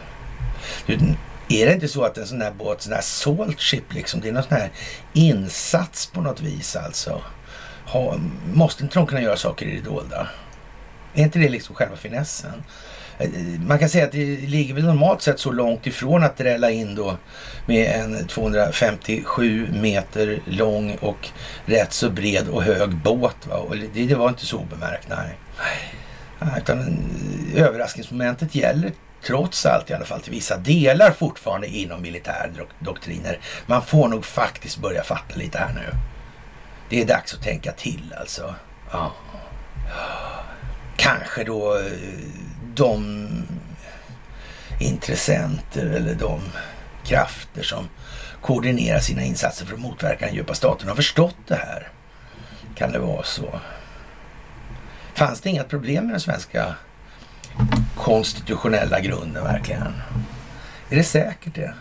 Är 1.48 1.66
det 1.66 1.72
inte 1.72 1.88
så 1.88 2.04
att 2.04 2.18
en 2.18 2.26
sån 2.26 2.42
här 2.42 2.52
båt, 2.52 2.82
sån 2.82 2.92
här 2.92 3.00
salt 3.00 3.60
ship 3.60 3.92
liksom, 3.94 4.20
det 4.20 4.28
är 4.28 4.32
någon 4.32 4.42
sån 4.42 4.56
här 4.56 4.70
insats 5.12 6.06
på 6.06 6.20
något 6.20 6.40
vis 6.40 6.76
alltså? 6.76 7.22
Ha, 7.86 8.16
måste 8.52 8.82
inte 8.82 8.98
de 8.98 9.06
kunna 9.06 9.22
göra 9.22 9.36
saker 9.36 9.66
i 9.66 9.76
det 9.76 9.90
dolda? 9.90 10.28
Är 11.14 11.22
inte 11.22 11.38
det 11.38 11.48
liksom 11.48 11.74
själva 11.74 11.96
finessen? 11.96 12.62
Eh, 13.18 13.30
man 13.66 13.78
kan 13.78 13.88
säga 13.88 14.04
att 14.04 14.12
det 14.12 14.36
ligger 14.36 14.74
väl 14.74 14.84
normalt 14.84 15.22
sett 15.22 15.40
så 15.40 15.52
långt 15.52 15.86
ifrån 15.86 16.22
att 16.22 16.36
drälla 16.36 16.70
in 16.70 16.94
då 16.94 17.16
med 17.66 18.00
en 18.00 18.26
257 18.26 19.68
meter 19.72 20.40
lång 20.44 20.96
och 21.00 21.28
rätt 21.66 21.92
så 21.92 22.10
bred 22.10 22.48
och 22.48 22.62
hög 22.62 22.96
båt. 22.96 23.46
Va? 23.46 23.56
Och 23.56 23.76
det, 23.76 24.06
det 24.06 24.14
var 24.14 24.28
inte 24.28 24.46
så 24.46 24.58
obemärkt, 24.58 25.08
nej. 25.08 25.38
Utan 26.58 26.80
eh, 27.54 27.62
överraskningsmomentet 27.62 28.54
gäller 28.54 28.92
trots 29.26 29.66
allt 29.66 29.90
i 29.90 29.94
alla 29.94 30.04
fall 30.04 30.20
till 30.20 30.32
vissa 30.32 30.56
delar 30.56 31.10
fortfarande 31.10 31.66
inom 31.66 32.02
militärdoktriner. 32.02 33.38
Man 33.66 33.82
får 33.82 34.08
nog 34.08 34.24
faktiskt 34.24 34.78
börja 34.78 35.02
fatta 35.02 35.34
lite 35.36 35.58
här 35.58 35.72
nu. 35.74 35.98
Det 36.88 37.02
är 37.02 37.06
dags 37.06 37.34
att 37.34 37.42
tänka 37.42 37.72
till 37.72 38.14
alltså. 38.20 38.54
Ja. 38.92 39.12
Kanske 40.96 41.44
då 41.44 41.76
eh, 41.78 41.82
de 42.74 43.28
intressenter 44.80 45.86
eller 45.86 46.14
de 46.14 46.40
krafter 47.04 47.62
som 47.62 47.88
koordinerar 48.42 49.00
sina 49.00 49.22
insatser 49.22 49.66
för 49.66 49.74
att 49.74 49.80
motverka 49.80 50.26
den 50.26 50.34
djupa 50.34 50.54
staten 50.54 50.88
har 50.88 50.96
förstått 50.96 51.36
det 51.46 51.54
här. 51.54 51.88
Kan 52.74 52.92
det 52.92 52.98
vara 52.98 53.22
så? 53.22 53.60
Fanns 55.14 55.40
det 55.40 55.50
inga 55.50 55.64
problem 55.64 56.04
med 56.04 56.12
den 56.12 56.20
svenska 56.20 56.74
konstitutionella 57.96 59.00
grunden 59.00 59.44
verkligen? 59.44 59.92
Är 60.90 60.96
det 60.96 61.04
säkert 61.04 61.54
det? 61.54 61.74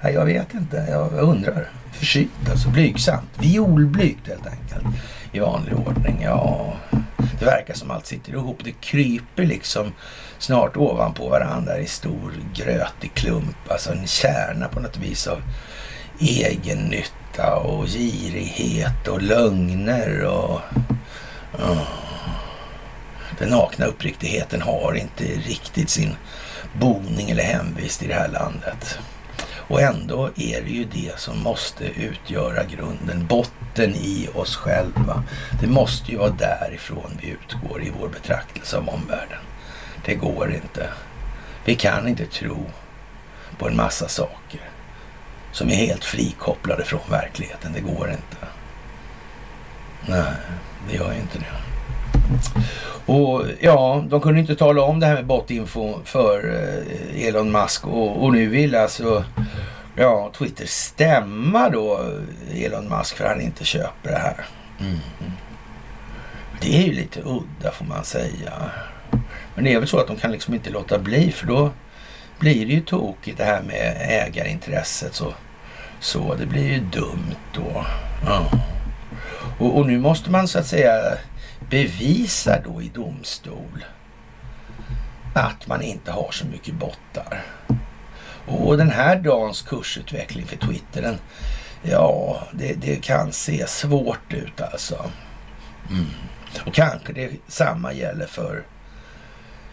Nej, 0.00 0.14
jag 0.14 0.24
vet 0.24 0.54
inte. 0.54 0.86
Jag 0.90 1.12
undrar. 1.12 1.68
Försynt 1.92 2.50
alltså. 2.50 2.68
Blygsamt. 2.68 3.30
Violblygt 3.38 4.28
helt 4.28 4.46
enkelt. 4.46 4.96
I 5.32 5.38
vanlig 5.38 5.74
ordning. 5.74 6.22
Ja, 6.22 6.72
det 7.38 7.44
verkar 7.44 7.74
som 7.74 7.90
allt 7.90 8.06
sitter 8.06 8.32
ihop. 8.32 8.60
Det 8.64 8.72
kryper 8.72 9.44
liksom 9.44 9.92
snart 10.38 10.76
ovanpå 10.76 11.28
varandra 11.28 11.78
i 11.78 11.86
stor 11.86 12.32
grötig 12.54 13.14
klump. 13.14 13.56
Alltså 13.70 13.92
en 13.92 14.06
kärna 14.06 14.68
på 14.68 14.80
något 14.80 14.96
vis 14.98 15.26
av 15.26 15.42
egen 16.18 16.78
nytta 16.78 17.56
och 17.56 17.86
girighet 17.86 19.08
och 19.08 19.22
lögner 19.22 20.24
och... 20.24 20.60
Oh. 21.52 22.03
Den 23.44 23.52
nakna 23.52 23.86
uppriktigheten 23.86 24.62
har 24.62 24.94
inte 24.94 25.24
riktigt 25.24 25.90
sin 25.90 26.16
boning 26.72 27.30
eller 27.30 27.42
hemvist 27.42 28.02
i 28.02 28.06
det 28.06 28.14
här 28.14 28.28
landet. 28.28 28.98
Och 29.56 29.80
ändå 29.80 30.30
är 30.36 30.62
det 30.62 30.70
ju 30.70 30.84
det 30.84 31.18
som 31.18 31.42
måste 31.42 31.84
utgöra 31.84 32.64
grunden, 32.64 33.26
botten 33.26 33.94
i 33.94 34.28
oss 34.34 34.56
själva. 34.56 35.22
Det 35.60 35.66
måste 35.66 36.10
ju 36.12 36.18
vara 36.18 36.30
därifrån 36.30 37.18
vi 37.22 37.28
utgår 37.28 37.82
i 37.82 37.92
vår 38.00 38.08
betraktelse 38.08 38.76
av 38.76 38.88
omvärlden. 38.88 39.40
Det 40.04 40.14
går 40.14 40.52
inte. 40.52 40.88
Vi 41.64 41.74
kan 41.74 42.08
inte 42.08 42.26
tro 42.26 42.70
på 43.58 43.68
en 43.68 43.76
massa 43.76 44.08
saker 44.08 44.60
som 45.52 45.70
är 45.70 45.74
helt 45.74 46.04
frikopplade 46.04 46.84
från 46.84 47.10
verkligheten. 47.10 47.72
Det 47.72 47.80
går 47.80 48.10
inte. 48.10 48.46
Nej, 50.06 50.34
det 50.88 50.96
gör 50.96 51.12
ju 51.12 51.20
inte 51.20 51.38
det. 51.38 51.73
Och 53.06 53.44
ja, 53.60 54.04
de 54.08 54.20
kunde 54.20 54.40
inte 54.40 54.56
tala 54.56 54.82
om 54.82 55.00
det 55.00 55.06
här 55.06 55.14
med 55.14 55.26
botinfo 55.26 55.98
för 56.04 56.54
eh, 56.54 57.26
Elon 57.26 57.52
Musk 57.52 57.86
och, 57.86 58.24
och 58.24 58.32
nu 58.32 58.46
vill 58.46 58.74
alltså 58.74 59.24
ja, 59.96 60.30
Twitter 60.38 60.66
stämma 60.66 61.70
då 61.70 62.00
eh, 62.50 62.64
Elon 62.64 62.88
Musk 62.88 63.16
för 63.16 63.24
att 63.24 63.30
han 63.30 63.40
inte 63.40 63.64
köper 63.64 64.10
det 64.10 64.18
här. 64.18 64.46
Mm. 64.80 64.98
Det 66.60 66.76
är 66.76 66.82
ju 66.82 66.92
lite 66.92 67.20
udda 67.20 67.70
får 67.72 67.84
man 67.84 68.04
säga. 68.04 68.52
Men 69.54 69.64
det 69.64 69.72
är 69.72 69.78
väl 69.78 69.88
så 69.88 69.98
att 69.98 70.06
de 70.06 70.16
kan 70.16 70.32
liksom 70.32 70.54
inte 70.54 70.70
låta 70.70 70.98
bli 70.98 71.32
för 71.32 71.46
då 71.46 71.70
blir 72.38 72.66
det 72.66 72.72
ju 72.72 72.80
tokigt 72.80 73.38
det 73.38 73.44
här 73.44 73.62
med 73.62 73.96
ägarintresset. 74.00 75.14
Så, 75.14 75.34
så 76.00 76.34
det 76.34 76.46
blir 76.46 76.72
ju 76.72 76.80
dumt 76.80 77.36
då. 77.54 77.86
Ja. 78.26 78.50
Och, 79.58 79.78
och 79.78 79.86
nu 79.86 79.98
måste 79.98 80.30
man 80.30 80.48
så 80.48 80.58
att 80.58 80.66
säga 80.66 80.92
bevisar 81.74 82.62
då 82.64 82.82
i 82.82 82.88
domstol 82.88 83.84
att 85.34 85.66
man 85.66 85.82
inte 85.82 86.12
har 86.12 86.30
så 86.30 86.46
mycket 86.46 86.74
bottar. 86.74 87.44
Och 88.46 88.76
den 88.76 88.90
här 88.90 89.16
dagens 89.16 89.62
kursutveckling 89.62 90.46
för 90.46 90.56
Twitter, 90.56 91.02
den, 91.02 91.18
ja, 91.82 92.42
det, 92.52 92.74
det 92.74 92.96
kan 92.96 93.32
se 93.32 93.66
svårt 93.66 94.32
ut 94.32 94.60
alltså. 94.60 95.10
Mm. 95.90 96.06
Och 96.66 96.74
kanske 96.74 97.12
det 97.12 97.30
samma 97.48 97.92
gäller 97.92 98.26
för 98.26 98.62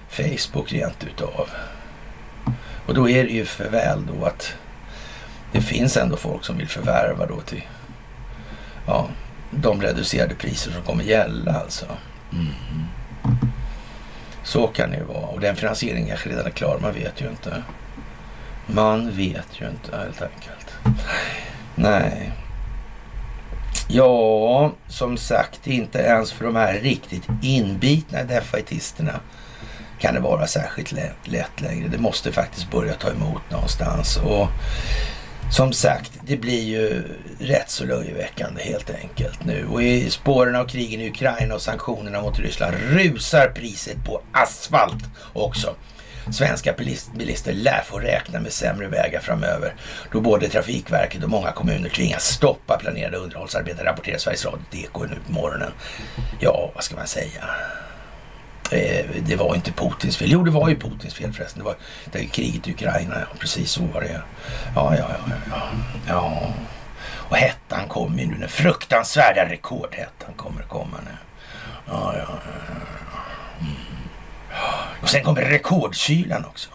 Facebook 0.10 0.72
rent 0.72 1.04
utav. 1.04 1.50
Och 2.86 2.94
då 2.94 3.10
är 3.10 3.24
det 3.24 3.32
ju 3.32 3.46
för 3.46 3.70
väl 3.70 4.06
då 4.06 4.26
att 4.26 4.54
det 5.52 5.62
finns 5.62 5.98
ändå 5.98 6.18
folk 6.18 6.46
som 6.46 6.58
vill 6.58 6.70
förvärva 6.70 7.26
då 7.26 7.42
till 7.42 7.64
ja, 8.88 9.10
de 9.52 9.82
reducerade 9.82 10.36
priser 10.36 10.72
som 10.72 10.82
kommer 10.82 11.04
gälla 11.04 11.52
alltså. 11.52 11.86
Mm. 12.34 12.54
Så 14.44 14.68
kan 14.68 14.92
det 14.92 14.98
ju 14.98 15.04
vara. 15.04 15.26
Och 15.26 15.40
den 15.40 15.56
finansieringen 15.56 16.08
kanske 16.08 16.30
redan 16.30 16.46
är 16.46 16.50
klar. 16.50 16.80
Man 16.82 16.94
vet 16.94 17.22
ju 17.22 17.30
inte. 17.30 17.64
Man 18.68 19.12
vet 19.12 19.48
ju 19.62 19.70
inte 19.70 19.98
helt 19.98 20.22
enkelt. 20.22 20.98
Nej. 21.76 22.32
Ja, 23.88 24.72
som 24.88 25.18
sagt, 25.18 25.68
inte 25.68 26.00
ens 26.00 26.32
för 26.32 26.46
de 26.46 26.56
här 26.56 26.74
riktigt 26.74 27.28
inbitna 27.42 28.24
defaitisterna 28.24 29.20
kan 30.00 30.14
det 30.14 30.20
vara 30.20 30.48
särskilt 30.48 30.92
lätt 31.24 31.62
längre. 31.62 31.88
Det 31.88 31.98
måste 31.98 32.32
faktiskt 32.32 32.72
börja 32.72 32.94
ta 32.94 33.10
emot 33.10 33.42
någonstans. 33.50 34.18
Och 34.18 34.48
som 35.52 35.74
sagt, 35.74 36.12
det 36.26 36.38
blir 36.38 36.64
ju 36.64 37.04
rätt 37.40 37.70
så 37.70 37.86
löjeväckande 37.86 38.64
helt 38.64 38.90
enkelt 38.90 39.46
nu. 39.46 39.68
Och 39.72 39.84
i 39.84 40.10
spåren 40.10 40.56
av 40.56 40.66
krigen 40.66 41.02
i 41.02 41.10
Ukraina 41.10 41.56
och 41.56 41.62
sanktionerna 41.62 42.22
mot 42.22 42.40
Ryssland 42.40 42.76
rusar 42.90 43.48
priset 43.48 44.06
på 44.06 44.22
asfalt 44.32 45.04
också. 45.34 45.76
Svenska 46.32 46.74
bilister 47.18 47.54
lär 47.54 47.82
få 47.86 48.00
räkna 48.00 48.40
med 48.40 48.52
sämre 48.52 48.88
vägar 48.88 49.20
framöver 49.20 49.76
då 50.12 50.22
både 50.22 50.50
Trafikverket 50.50 51.24
och 51.24 51.30
många 51.30 51.52
kommuner 51.52 51.90
tvingas 51.90 52.24
stoppa 52.24 52.78
planerade 52.78 53.18
underhållsarbeten, 53.18 53.86
rapporterar 53.86 54.18
Sveriges 54.18 54.46
Radio 54.46 54.62
DK 54.72 55.10
nu 55.10 55.18
på 55.28 55.34
morgonen. 55.34 55.72
Ja, 56.40 56.72
vad 56.76 56.84
ska 56.84 56.96
man 56.96 57.08
säga? 57.08 57.44
Eh, 58.72 59.06
det 59.20 59.36
var 59.36 59.56
inte 59.56 59.72
Putins 59.72 60.18
fel. 60.18 60.32
Jo, 60.32 60.44
det 60.44 60.52
var 60.52 60.70
ju 60.70 60.80
Putins 60.80 61.14
fel 61.14 61.34
förresten. 61.34 61.60
Det 61.60 61.66
var 61.66 61.76
det 62.12 62.26
kriget 62.26 62.68
i 62.68 62.72
Ukraina. 62.72 63.20
Ja, 63.20 63.26
precis 63.40 63.72
så 63.72 63.82
var 63.86 64.02
det. 64.02 64.22
Ja, 64.76 64.96
ja, 64.96 64.96
ja. 64.98 65.34
ja. 65.50 65.62
ja. 66.08 66.54
Och 67.32 67.38
hettan 67.38 67.88
kommer 67.88 68.20
ju 68.20 68.28
nu. 68.28 68.38
Den 68.38 68.50
fruktansvärda 68.50 69.50
rekordhettan 69.50 70.34
kommer 70.36 70.62
komma 70.62 70.98
nu. 71.06 71.12
Ja, 71.88 72.14
ja, 72.18 72.26
ja. 72.30 72.52
Mm. 73.60 73.76
Och 75.02 75.10
sen 75.10 75.24
kommer 75.24 75.42
rekordkylan 75.42 76.46
också. 76.46 76.70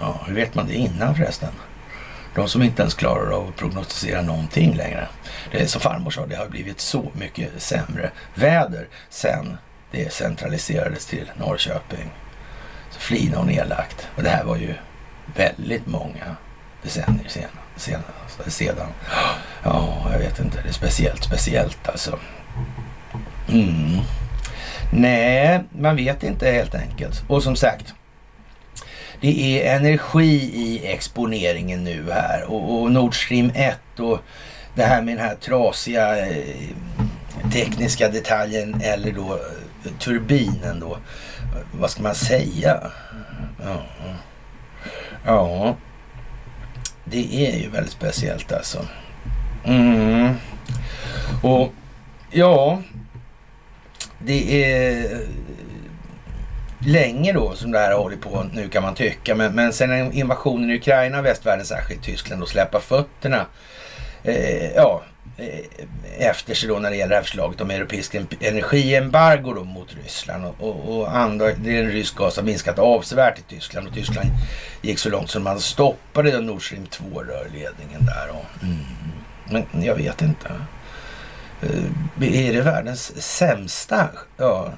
Ja, 0.00 0.20
hur 0.26 0.34
vet 0.34 0.54
man 0.54 0.66
det 0.66 0.74
innan 0.74 1.14
förresten? 1.14 1.52
De 2.34 2.48
som 2.48 2.62
inte 2.62 2.82
ens 2.82 2.94
klarar 2.94 3.30
av 3.30 3.48
att 3.48 3.56
prognostisera 3.56 4.22
någonting 4.22 4.74
längre. 4.74 5.08
Det 5.50 5.60
är 5.60 5.66
som 5.66 5.80
farmor 5.80 6.10
sa, 6.10 6.26
det 6.26 6.36
har 6.36 6.48
blivit 6.48 6.80
så 6.80 7.10
mycket 7.14 7.62
sämre 7.62 8.10
väder 8.34 8.88
sen 9.10 9.58
det 9.90 10.12
centraliserades 10.12 11.06
till 11.06 11.30
Norrköping. 11.36 12.10
Så 12.90 13.00
Flina 13.00 13.38
och 13.38 13.46
nedlagt. 13.46 14.08
Och 14.16 14.22
det 14.22 14.30
här 14.30 14.44
var 14.44 14.56
ju 14.56 14.74
väldigt 15.36 15.86
många 15.86 16.36
decennier 16.82 17.28
sen, 17.28 17.48
sen, 17.76 18.00
sedan. 18.46 18.88
Ja, 19.64 20.08
jag 20.12 20.18
vet 20.18 20.40
inte. 20.40 20.62
Det 20.62 20.68
är 20.68 20.72
speciellt, 20.72 21.24
speciellt 21.24 21.88
alltså. 21.88 22.18
Mm. 23.48 24.00
Nej, 24.92 25.64
man 25.70 25.96
vet 25.96 26.22
inte 26.22 26.50
helt 26.50 26.74
enkelt. 26.74 27.22
Och 27.28 27.42
som 27.42 27.56
sagt, 27.56 27.94
det 29.20 29.60
är 29.60 29.76
energi 29.76 30.50
i 30.54 30.86
exponeringen 30.86 31.84
nu 31.84 32.10
här 32.12 32.44
och, 32.44 32.80
och 32.82 32.92
Nord 32.92 33.24
Stream 33.24 33.50
1 33.54 33.78
och 33.98 34.18
det 34.74 34.84
här 34.84 35.02
med 35.02 35.16
den 35.16 35.24
här 35.24 35.34
trasiga 35.34 36.26
eh, 36.26 36.44
tekniska 37.52 38.08
detaljen 38.08 38.80
eller 38.84 39.12
då 39.12 39.40
turbinen 39.98 40.80
då. 40.80 40.98
Vad 41.72 41.90
ska 41.90 42.02
man 42.02 42.14
säga? 42.14 42.90
Ja. 43.64 43.82
ja. 45.24 45.76
Det 47.04 47.46
är 47.46 47.58
ju 47.58 47.70
väldigt 47.70 47.92
speciellt 47.92 48.52
alltså. 48.52 48.86
Mm. 49.64 50.34
Och 51.42 51.72
ja, 52.30 52.82
det 54.18 54.64
är 54.64 55.20
länge 56.78 57.32
då 57.32 57.54
som 57.54 57.70
det 57.70 57.78
här 57.78 57.92
har 57.92 57.98
hållit 57.98 58.20
på 58.20 58.46
nu 58.52 58.68
kan 58.68 58.82
man 58.82 58.94
tycka. 58.94 59.34
Men, 59.34 59.54
men 59.54 59.72
sen 59.72 60.12
invasionen 60.12 60.70
i 60.70 60.76
Ukraina, 60.76 61.22
västvärlden, 61.22 61.66
särskilt 61.66 62.02
Tyskland, 62.02 62.42
och 62.42 62.48
släppa 62.48 62.80
fötterna. 62.80 63.46
Eh, 64.22 64.70
ja, 64.76 65.02
Eh, 65.38 65.64
efter 66.18 66.54
sig 66.54 66.68
då 66.68 66.78
när 66.78 66.90
det 66.90 66.96
gäller 66.96 67.10
det 67.10 67.16
här 67.16 67.22
förslaget 67.22 67.60
om 67.60 67.70
europeisk 67.70 68.14
energiembargo 68.40 69.54
då 69.54 69.64
mot 69.64 69.94
Ryssland. 70.02 70.44
Och, 70.44 70.68
och, 70.68 70.98
och 70.98 71.16
andra, 71.16 71.52
det 71.52 71.76
är 71.76 71.84
en 71.84 71.90
rysk 71.90 72.16
gas 72.16 72.36
har 72.36 72.42
minskat 72.42 72.78
avsevärt 72.78 73.38
i 73.38 73.42
Tyskland 73.42 73.88
och 73.88 73.94
Tyskland 73.94 74.28
gick 74.82 74.98
så 74.98 75.10
långt 75.10 75.30
som 75.30 75.42
man 75.42 75.60
stoppade 75.60 76.40
Nord 76.40 76.66
Stream 76.66 76.86
2-rörledningen 76.86 78.06
där. 78.06 78.28
Och, 78.30 78.62
mm. 78.62 79.66
Men 79.72 79.84
jag 79.84 79.94
vet 79.94 80.22
inte. 80.22 80.48
Eh, 81.62 82.48
är 82.48 82.52
det 82.52 82.60
världens 82.60 83.22
sämsta 83.22 84.08
ja, 84.36 84.72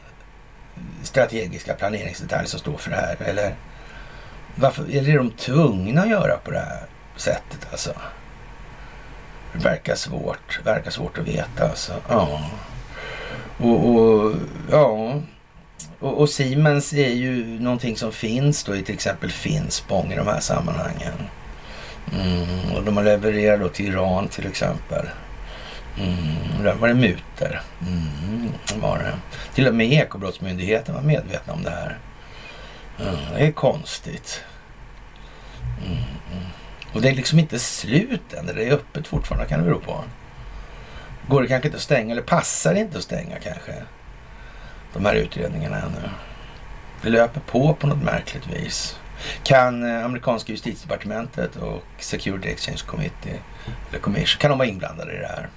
strategiska 1.02 1.74
planeringsdetalj 1.74 2.48
som 2.48 2.60
står 2.60 2.76
för 2.76 2.90
det 2.90 2.96
här? 2.96 3.16
Eller 3.20 3.54
varför 4.54 4.90
är 4.90 5.02
det 5.02 5.16
de 5.16 5.30
tvungna 5.30 6.02
att 6.02 6.10
göra 6.10 6.36
på 6.36 6.50
det 6.50 6.58
här 6.58 6.82
sättet 7.16 7.66
alltså? 7.70 7.92
Verkar 9.52 9.94
svårt. 9.94 10.60
Verkar 10.64 10.90
svårt 10.90 11.18
att 11.18 11.28
veta 11.28 11.68
alltså. 11.68 11.92
Ja. 12.08 12.40
Och, 13.58 13.88
och 13.88 14.34
ja. 14.70 15.14
Och, 15.98 16.20
och, 16.20 16.28
Siemens 16.28 16.92
är 16.92 17.10
ju 17.10 17.60
någonting 17.60 17.96
som 17.96 18.12
finns 18.12 18.64
då 18.64 18.76
i 18.76 18.82
till 18.82 18.94
exempel 18.94 19.30
Finspång 19.30 20.12
i 20.12 20.16
de 20.16 20.26
här 20.26 20.40
sammanhangen. 20.40 21.14
Mm, 22.12 22.76
och 22.76 22.84
de 22.84 22.96
har 22.96 23.04
levererat 23.04 23.60
då 23.60 23.68
till 23.68 23.86
Iran 23.86 24.28
till 24.28 24.46
exempel. 24.46 25.06
Mm, 25.98 26.64
där 26.64 26.74
var 26.74 26.88
det 26.88 26.94
muter. 26.94 27.62
Mm, 27.86 28.48
var 28.80 28.98
det. 28.98 29.12
Till 29.54 29.68
och 29.68 29.74
med 29.74 29.92
Ekobrottsmyndigheten 29.92 30.94
var 30.94 31.02
medvetna 31.02 31.52
om 31.52 31.62
det 31.62 31.70
här. 31.70 31.98
Mm, 33.00 33.14
det 33.34 33.46
är 33.46 33.52
konstigt. 33.52 34.44
Mm, 35.86 35.92
mm. 36.32 36.46
Och 36.92 37.02
det 37.02 37.08
är 37.08 37.14
liksom 37.14 37.38
inte 37.38 37.58
slut 37.58 38.32
än. 38.32 38.46
Det 38.46 38.64
är 38.64 38.72
öppet 38.72 39.06
fortfarande 39.06 39.46
kan 39.46 39.58
det 39.58 39.64
bero 39.64 39.80
på. 39.80 40.04
Går 41.28 41.42
det 41.42 41.48
kanske 41.48 41.68
inte 41.68 41.76
att 41.76 41.82
stänga 41.82 42.12
eller 42.12 42.22
passar 42.22 42.74
det 42.74 42.80
inte 42.80 42.98
att 42.98 43.04
stänga 43.04 43.38
kanske? 43.38 43.72
De 44.92 45.04
här 45.04 45.14
utredningarna 45.14 45.76
ännu. 45.76 46.10
Det 47.02 47.10
löper 47.10 47.40
på 47.40 47.74
på 47.74 47.86
något 47.86 48.02
märkligt 48.02 48.46
vis. 48.46 48.98
Kan 49.42 49.84
eh, 49.84 50.04
amerikanska 50.04 50.52
justitiedepartementet 50.52 51.56
och 51.56 51.84
Security 51.98 52.48
Exchange 52.48 52.80
Committee 52.86 53.38
eller 53.90 54.00
Commission, 54.00 54.40
kan 54.40 54.50
de 54.50 54.58
vara 54.58 54.68
inblandade 54.68 55.12
i 55.12 55.18
det 55.18 55.26
här? 55.26 55.48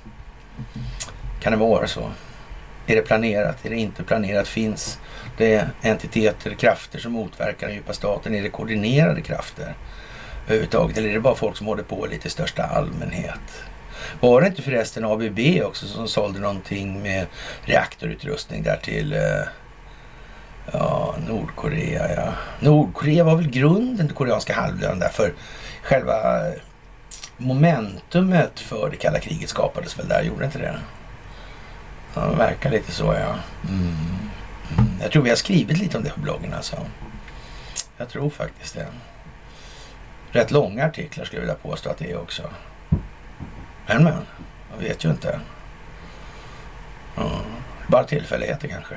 Kan 1.41 1.51
det 1.51 1.57
vara 1.57 1.87
så? 1.87 2.11
Är 2.87 2.95
det 2.95 3.01
planerat? 3.01 3.65
Är 3.65 3.69
det 3.69 3.75
inte 3.75 4.03
planerat? 4.03 4.47
Finns 4.47 4.99
det 5.37 5.67
entiteter, 5.81 6.53
krafter 6.53 6.99
som 6.99 7.11
motverkar 7.11 7.67
den 7.67 7.75
djupa 7.75 7.93
staten? 7.93 8.35
Är 8.35 8.43
det 8.43 8.49
koordinerade 8.49 9.21
krafter? 9.21 9.75
Överhuvudtaget? 10.45 10.97
Eller 10.97 11.09
är 11.09 11.13
det 11.13 11.19
bara 11.19 11.35
folk 11.35 11.57
som 11.57 11.67
håller 11.67 11.83
på 11.83 12.05
lite 12.05 12.27
i 12.27 12.31
största 12.31 12.63
allmänhet? 12.63 13.63
Var 14.19 14.41
det 14.41 14.47
inte 14.47 14.61
förresten 14.61 15.05
ABB 15.05 15.39
också 15.63 15.85
som 15.85 16.07
sålde 16.07 16.39
någonting 16.39 17.01
med 17.01 17.27
reaktorutrustning 17.61 18.63
där 18.63 18.77
till 18.77 19.13
eh, 19.13 19.19
ja, 20.73 21.15
Nordkorea? 21.27 22.15
Ja. 22.15 22.33
Nordkorea 22.59 23.23
var 23.23 23.35
väl 23.35 23.49
grunden 23.49 24.07
till 24.07 24.15
koreanska 24.15 24.53
halvön 24.53 24.99
där 24.99 25.09
för 25.09 25.33
själva 25.83 26.15
momentumet 27.37 28.59
för 28.59 28.89
det 28.89 28.97
kalla 28.97 29.19
kriget 29.19 29.49
skapades 29.49 29.99
väl 29.99 30.07
där, 30.07 30.23
gjorde 30.23 30.45
inte 30.45 30.59
det? 30.59 30.79
Ja, 32.15 32.21
det 32.21 32.35
verkar 32.35 32.71
lite 32.71 32.91
så 32.91 33.03
ja. 33.03 33.35
Mm. 33.69 33.95
Mm. 34.77 34.91
Jag 35.01 35.11
tror 35.11 35.23
vi 35.23 35.29
har 35.29 35.37
skrivit 35.37 35.77
lite 35.77 35.97
om 35.97 36.03
det 36.03 36.09
på 36.09 36.19
bloggen 36.19 36.53
alltså. 36.53 36.75
Jag 37.97 38.09
tror 38.09 38.29
faktiskt 38.29 38.75
det 38.75 38.87
rätt 40.33 40.51
långa 40.51 40.85
artiklar 40.85 41.25
skulle 41.25 41.41
jag 41.41 41.47
vilja 41.47 41.69
påstå 41.69 41.89
att 41.89 41.97
det 41.97 42.11
är 42.11 42.21
också. 42.21 42.43
Men 43.87 44.03
men, 44.03 44.25
jag 44.71 44.87
vet 44.87 45.05
ju 45.05 45.09
inte. 45.09 45.39
Ja, 47.15 47.41
bara 47.87 48.03
tillfälligheter 48.03 48.67
kanske. 48.67 48.95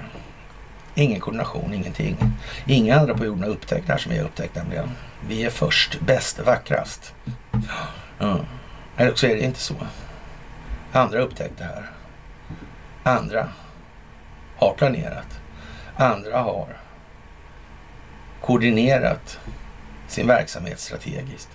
Ingen 0.95 1.21
koordination, 1.21 1.75
ingenting. 1.75 2.17
Inga 2.67 3.01
andra 3.01 3.15
på 3.15 3.25
jorden 3.25 3.43
har 3.43 3.51
upptäckt 3.51 3.87
det 3.87 3.93
här 3.93 4.01
som 4.01 4.13
vi 4.13 4.19
har 4.19 4.25
upptäckt 4.25 4.55
nämligen. 4.55 4.91
Vi 5.29 5.45
är 5.45 5.51
först, 5.51 6.01
bäst, 6.01 6.39
vackrast. 6.39 7.15
Ja. 8.19 8.41
Eller 8.97 9.11
också 9.11 9.27
är 9.27 9.35
det 9.35 9.43
inte 9.43 9.61
så. 9.61 9.75
Andra 10.93 11.19
har 11.19 11.27
upptäckt 11.27 11.59
det 11.59 11.65
här. 11.65 11.91
Andra 13.03 13.49
har 14.57 14.75
planerat. 14.75 15.41
Andra 15.97 16.39
har 16.39 16.67
koordinerat 18.41 19.39
sin 20.09 20.27
verksamhet 20.27 20.81
strategiskt. 20.81 21.49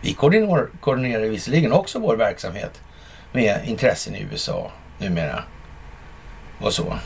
Vi 0.00 0.14
koordinerar, 0.14 0.68
koordinerar 0.80 1.20
visserligen 1.20 1.72
också 1.72 1.98
vår 1.98 2.16
verksamhet 2.16 2.80
med 3.32 3.60
intressen 3.64 4.14
i 4.14 4.26
USA 4.32 4.70
numera 4.98 5.44
och 6.60 6.72
så. 6.72 6.98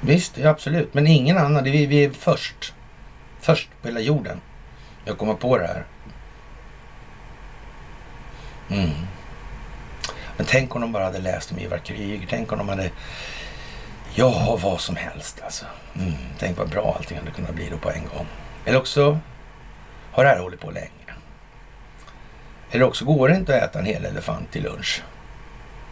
Visst, 0.00 0.38
absolut. 0.38 0.94
Men 0.94 1.06
ingen 1.06 1.38
annan. 1.38 1.64
Vi, 1.64 1.86
vi 1.86 2.04
är 2.04 2.10
först. 2.10 2.74
Först 3.40 3.68
på 3.82 3.88
hela 3.88 4.00
jorden. 4.00 4.40
Jag 5.04 5.18
kommer 5.18 5.34
på 5.34 5.58
det 5.58 5.66
här. 5.66 5.84
Mm. 8.70 8.90
Men 10.36 10.46
tänk 10.46 10.74
om 10.74 10.80
de 10.80 10.92
bara 10.92 11.04
hade 11.04 11.18
läst 11.18 11.52
om 11.52 11.58
Ivar 11.58 11.78
Kryger. 11.78 12.26
Tänk 12.30 12.52
om 12.52 12.58
de 12.58 12.68
hade... 12.68 12.90
Ja, 14.14 14.58
vad 14.62 14.80
som 14.80 14.96
helst 14.96 15.40
alltså. 15.44 15.64
Mm. 15.94 16.12
Tänk 16.38 16.58
vad 16.58 16.68
bra 16.68 16.94
allting 16.98 17.18
hade 17.18 17.30
kunnat 17.30 17.54
bli 17.54 17.68
då 17.70 17.76
på 17.76 17.90
en 17.90 18.04
gång. 18.04 18.26
Eller 18.64 18.78
också 18.78 19.18
har 20.12 20.24
det 20.24 20.30
här 20.30 20.38
hållit 20.38 20.60
på 20.60 20.70
länge. 20.70 20.90
Eller 22.70 22.84
också 22.84 23.04
går 23.04 23.28
det 23.28 23.34
inte 23.34 23.56
att 23.56 23.62
äta 23.62 23.78
en 23.78 23.86
hel 23.86 24.04
elefant 24.04 24.52
till 24.52 24.62
lunch 24.62 25.02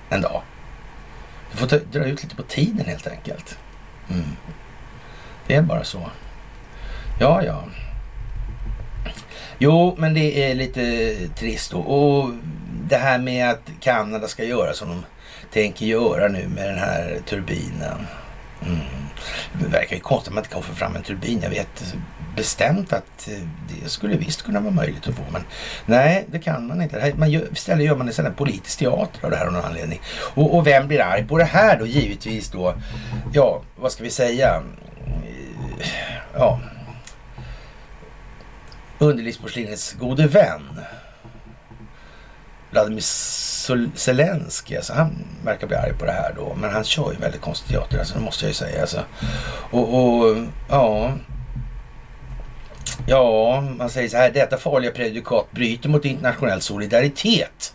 en 0.09 0.21
dag. 0.21 0.43
Du 1.51 1.59
får 1.59 1.67
ta, 1.67 1.77
dra 1.77 2.05
ut 2.05 2.23
lite 2.23 2.37
på 2.37 2.43
tiden 2.43 2.87
helt 2.87 3.07
enkelt. 3.07 3.59
Mm. 4.11 4.37
Det 5.47 5.55
är 5.55 5.63
bara 5.63 5.85
så. 5.85 6.11
Ja, 7.21 7.43
ja. 7.43 7.65
Jo, 9.59 9.95
men 9.99 10.15
det 10.15 10.51
är 10.51 10.55
lite 10.55 11.15
trist 11.29 11.71
då. 11.71 11.79
Och 11.79 12.31
det 12.89 12.97
här 12.97 13.19
med 13.19 13.51
att 13.51 13.71
Kanada 13.81 14.29
ska 14.29 14.45
göra 14.45 14.73
som 14.73 14.89
de 14.89 15.05
tänker 15.53 15.87
göra 15.87 16.29
nu 16.29 16.49
med 16.49 16.69
den 16.69 16.79
här 16.79 17.19
turbinen. 17.27 18.07
Mm. 18.67 18.79
Det 19.53 19.69
verkar 19.69 19.97
ju 19.97 20.03
konstigt 20.03 20.29
att 20.29 20.35
man 20.35 20.45
inte 20.45 20.55
kan 20.55 20.63
få 20.63 20.75
fram 20.75 20.97
en 20.97 21.03
turbin. 21.03 21.41
Jag 21.43 21.51
vet 21.51 21.95
bestämt 22.39 22.93
att 22.93 23.29
eh, 23.29 23.39
det 23.69 23.89
skulle 23.89 24.17
visst 24.17 24.43
kunna 24.43 24.61
vara 24.61 24.75
möjligt 24.75 25.09
att 25.09 25.15
få. 25.15 25.23
Men 25.33 25.43
nej, 25.87 26.27
det 26.31 26.39
kan 26.39 26.67
man 26.67 26.83
inte. 26.83 27.15
Man 27.17 27.31
gör, 27.31 27.49
istället 27.53 27.87
gör 27.87 27.97
man 27.97 28.09
en 28.09 28.35
politisk 28.35 28.79
teater 28.79 29.25
av 29.25 29.31
det 29.31 29.37
här 29.37 29.47
av 29.47 29.53
någon 29.53 29.65
anledning. 29.65 30.01
Och, 30.35 30.57
och, 30.57 30.67
vem 30.67 30.89
blir 30.89 31.01
arg 31.01 31.27
på 31.27 31.39
det 31.39 31.45
här 31.45 31.79
då? 31.79 31.87
Givetvis 31.87 32.49
då, 32.51 32.75
ja, 33.33 33.63
vad 33.77 33.93
ska 33.93 34.03
vi 34.03 34.11
säga? 34.11 34.63
Eh, 35.07 35.89
ja, 36.35 36.61
underlivsporslinets 38.99 39.93
gode 39.93 40.27
vän. 40.27 40.81
Vladimir 42.71 43.01
Zelensky, 43.97 44.77
alltså 44.77 44.93
han 44.93 45.25
verkar 45.45 45.67
bli 45.67 45.77
arg 45.77 45.95
på 45.99 46.05
det 46.05 46.13
här 46.13 46.33
då. 46.37 46.57
Men 46.61 46.71
han 46.71 46.85
kör 46.85 47.13
ju 47.13 47.19
väldigt 47.19 47.41
konstig 47.41 47.69
teater, 47.69 47.99
alltså, 47.99 48.15
det 48.15 48.21
måste 48.21 48.45
jag 48.45 48.51
ju 48.51 48.55
säga. 48.55 48.81
Alltså. 48.81 49.05
Och, 49.71 49.95
och 49.95 50.37
ja, 50.69 51.13
Ja, 53.07 53.61
man 53.61 53.91
säger 53.91 54.09
så 54.09 54.17
här. 54.17 54.31
Detta 54.31 54.57
farliga 54.57 54.91
prejudikat 54.91 55.53
bryter 55.53 55.89
mot 55.89 56.05
internationell 56.05 56.61
solidaritet 56.61 57.75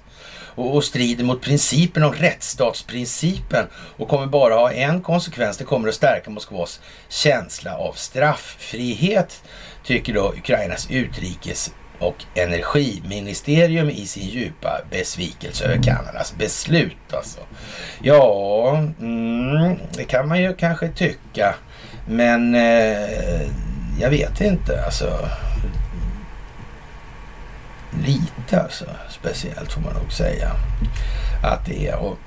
och, 0.55 0.75
och 0.75 0.83
strider 0.83 1.23
mot 1.23 1.41
principen 1.41 2.03
om 2.03 2.13
rättsstatsprincipen 2.13 3.67
och 3.97 4.07
kommer 4.07 4.27
bara 4.27 4.53
ha 4.53 4.71
en 4.71 5.01
konsekvens. 5.01 5.57
Det 5.57 5.63
kommer 5.63 5.89
att 5.89 5.95
stärka 5.95 6.29
Moskvas 6.29 6.81
känsla 7.09 7.77
av 7.77 7.93
strafffrihet, 7.93 9.43
tycker 9.83 10.13
då 10.13 10.33
Ukrainas 10.37 10.87
utrikes 10.91 11.71
och 11.99 12.25
energiministerium 12.35 13.89
i 13.89 14.05
sin 14.05 14.27
djupa 14.27 14.81
besvikelse 14.91 15.65
över 15.65 15.83
Kanadas 15.83 16.35
beslut. 16.37 17.13
Alltså. 17.13 17.39
Ja, 18.01 18.77
mm, 18.99 19.75
det 19.97 20.03
kan 20.03 20.27
man 20.27 20.41
ju 20.41 20.53
kanske 20.53 20.87
tycka. 20.87 21.55
Men 22.07 22.55
eh, 22.55 23.47
jag 23.99 24.09
vet 24.09 24.41
inte 24.41 24.85
alltså. 24.85 25.29
Lite 28.05 28.61
alltså 28.61 28.85
speciellt 29.09 29.71
får 29.71 29.81
man 29.81 29.93
nog 29.93 30.13
säga 30.13 30.51
att 31.43 31.65
det 31.65 31.87
är. 31.87 31.97
Och 31.97 32.17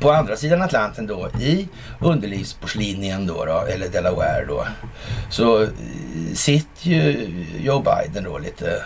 på 0.00 0.12
andra 0.12 0.36
sidan 0.36 0.62
Atlanten 0.62 1.06
då 1.06 1.28
i 1.40 1.68
underlivsporslinjen 2.00 3.26
då, 3.26 3.44
då 3.44 3.60
eller 3.60 3.88
Delaware 3.88 4.44
då 4.48 4.66
så 5.30 5.62
eh, 5.62 5.68
sitter 6.34 6.90
ju 6.90 7.30
Joe 7.60 7.82
Biden 7.82 8.24
då 8.24 8.38
lite 8.38 8.82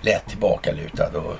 lätt 0.00 0.26
tillbakalutad 0.26 1.10
och 1.14 1.36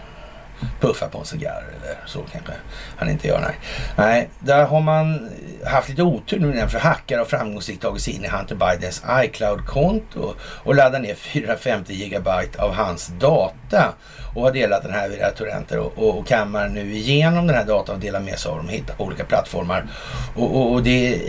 puffar 0.80 1.08
på 1.08 1.18
en 1.18 1.24
cigarr 1.24 1.64
eller 1.76 1.96
så 2.06 2.20
kanske 2.32 2.52
han 2.96 3.10
inte 3.10 3.28
gör. 3.28 3.40
Nej, 3.40 3.58
nej 3.96 4.28
där 4.40 4.64
har 4.64 4.80
man 4.80 5.30
haft 5.66 5.88
lite 5.88 6.02
otur 6.02 6.40
nu 6.40 6.68
för 6.68 6.78
hackare 6.78 7.18
har 7.18 7.24
framgångsrikt 7.24 7.82
tagit 7.82 8.02
sig 8.02 8.14
in 8.14 8.24
i 8.24 8.28
Hunter 8.28 8.54
Bidens 8.54 9.02
iCloud-konto 9.24 10.34
och 10.40 10.74
laddat 10.74 11.02
ner 11.02 11.14
450 11.14 11.92
gigabyte 11.92 12.62
av 12.62 12.74
hans 12.74 13.12
data 13.20 13.94
och 14.34 14.42
har 14.42 14.52
delat 14.52 14.82
den 14.82 14.92
här 14.92 15.08
via 15.08 15.30
torrenter 15.30 15.78
och, 15.78 15.98
och, 15.98 16.18
och 16.18 16.26
kammar 16.26 16.68
nu 16.68 16.94
igenom 16.94 17.46
den 17.46 17.56
här 17.56 17.64
datan 17.64 17.94
och 17.94 18.00
delar 18.00 18.20
med 18.20 18.38
sig 18.38 18.50
av 18.50 18.56
dem 18.56 18.66
och 18.66 18.72
hittar 18.72 18.94
på 18.94 19.04
olika 19.04 19.24
plattformar. 19.24 19.86
Och, 20.34 20.56
och, 20.56 20.72
och, 20.72 20.82
det 20.82 21.20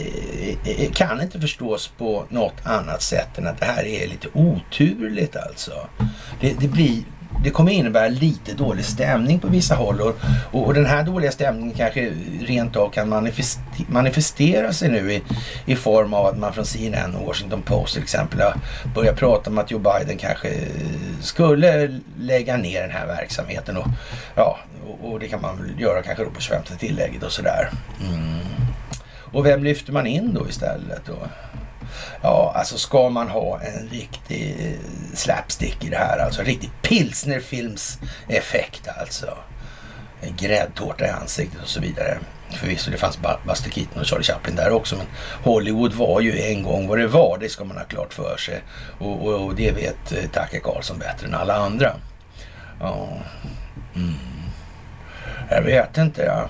kan 0.94 1.22
inte 1.22 1.41
förstås 1.41 1.88
på 1.98 2.26
något 2.30 2.56
annat 2.63 3.02
sätt 3.02 3.38
än 3.38 3.48
att 3.48 3.60
det 3.60 3.65
här 3.65 3.84
är 3.86 4.08
lite 4.08 4.28
oturligt 4.34 5.36
alltså. 5.36 5.88
Det, 6.41 6.54
det 6.60 6.67
blir 6.67 7.04
det 7.43 7.49
kommer 7.49 7.71
innebära 7.71 8.08
lite 8.08 8.54
dålig 8.54 8.86
stämning 8.86 9.39
på 9.39 9.47
vissa 9.47 9.75
håll 9.75 10.01
och, 10.01 10.15
och, 10.51 10.73
den 10.73 10.86
här 10.86 11.04
dåliga 11.04 11.32
stämningen 11.32 11.75
kanske 11.77 12.13
rent 12.41 12.75
av 12.75 12.89
kan 12.89 13.10
manifestera, 13.10 13.65
manifestera 13.88 14.73
sig 14.73 14.89
nu 14.89 15.13
i, 15.13 15.23
i 15.65 15.75
form 15.75 16.13
av 16.13 16.25
att 16.25 16.38
man 16.38 16.54
från 16.54 16.65
CNN 16.65 17.15
och 17.15 17.27
Washington 17.27 17.62
Post 17.62 17.93
till 17.93 18.04
exempel 18.04 18.41
har 18.41 18.54
börjat 18.95 19.15
prata 19.15 19.49
om 19.49 19.58
att 19.58 19.71
Joe 19.71 19.80
Biden 19.80 20.17
kanske 20.17 20.54
skulle 21.21 21.99
lägga 22.19 22.58
ner 22.58 22.82
den 22.82 22.91
här 22.91 23.08
verksamheten 23.08 23.77
och 23.77 23.88
ja, 24.36 24.60
och, 24.88 25.12
och 25.12 25.19
det 25.19 25.27
kan 25.27 25.41
man 25.41 25.58
väl 25.58 25.82
göra 25.82 26.01
kanske 26.01 26.23
då 26.23 26.30
på 26.30 26.41
25 26.41 26.63
tillägget 26.80 27.23
och 27.23 27.32
sådär. 27.32 27.69
Mm. 28.08 28.39
Och 29.32 29.45
vem 29.45 29.63
lyfter 29.63 29.93
man 29.93 30.08
in 30.08 30.34
då 30.34 30.49
istället 30.49 31.01
då? 31.06 31.17
Ja, 32.21 32.54
alltså 32.56 32.77
ska 32.77 33.10
man 33.10 33.27
ha 33.27 33.62
en 33.62 33.89
riktig 33.89 34.56
eh, 34.60 34.80
slapstick 35.13 35.86
i 35.86 35.89
det 35.89 35.97
här, 35.97 36.17
alltså 36.17 36.41
en 36.41 36.45
riktig 36.45 36.71
pilsnerfilmseffekt 36.82 38.88
alltså. 38.99 39.38
En 40.21 40.36
gräddtårta 40.36 41.06
i 41.06 41.10
ansiktet 41.10 41.62
och 41.62 41.67
så 41.67 41.80
vidare. 41.80 42.17
Förvisso, 42.51 42.91
det 42.91 42.97
fanns 42.97 43.19
Buster 43.47 43.69
Keaton 43.69 44.01
och 44.01 44.08
Charlie 44.08 44.23
Chaplin 44.23 44.56
där 44.56 44.71
också, 44.71 44.95
men 44.95 45.06
Hollywood 45.43 45.93
var 45.93 46.21
ju 46.21 46.41
en 46.41 46.63
gång 46.63 46.88
vad 46.88 46.97
det 46.97 47.08
var. 47.08 47.38
Det 47.38 47.49
ska 47.49 47.63
man 47.63 47.77
ha 47.77 47.84
klart 47.84 48.13
för 48.13 48.38
sig. 48.38 48.62
Och, 48.99 49.27
och, 49.27 49.45
och 49.45 49.56
det 49.56 49.71
vet 49.71 50.12
eh, 50.12 50.30
Tacke 50.30 50.60
Karlsson 50.60 50.99
bättre 50.99 51.27
än 51.27 51.34
alla 51.34 51.56
andra. 51.56 51.95
Ja. 52.80 53.08
Mm. 53.95 54.13
Jag 55.49 55.62
vet 55.62 55.97
inte. 55.97 56.21
jag. 56.21 56.49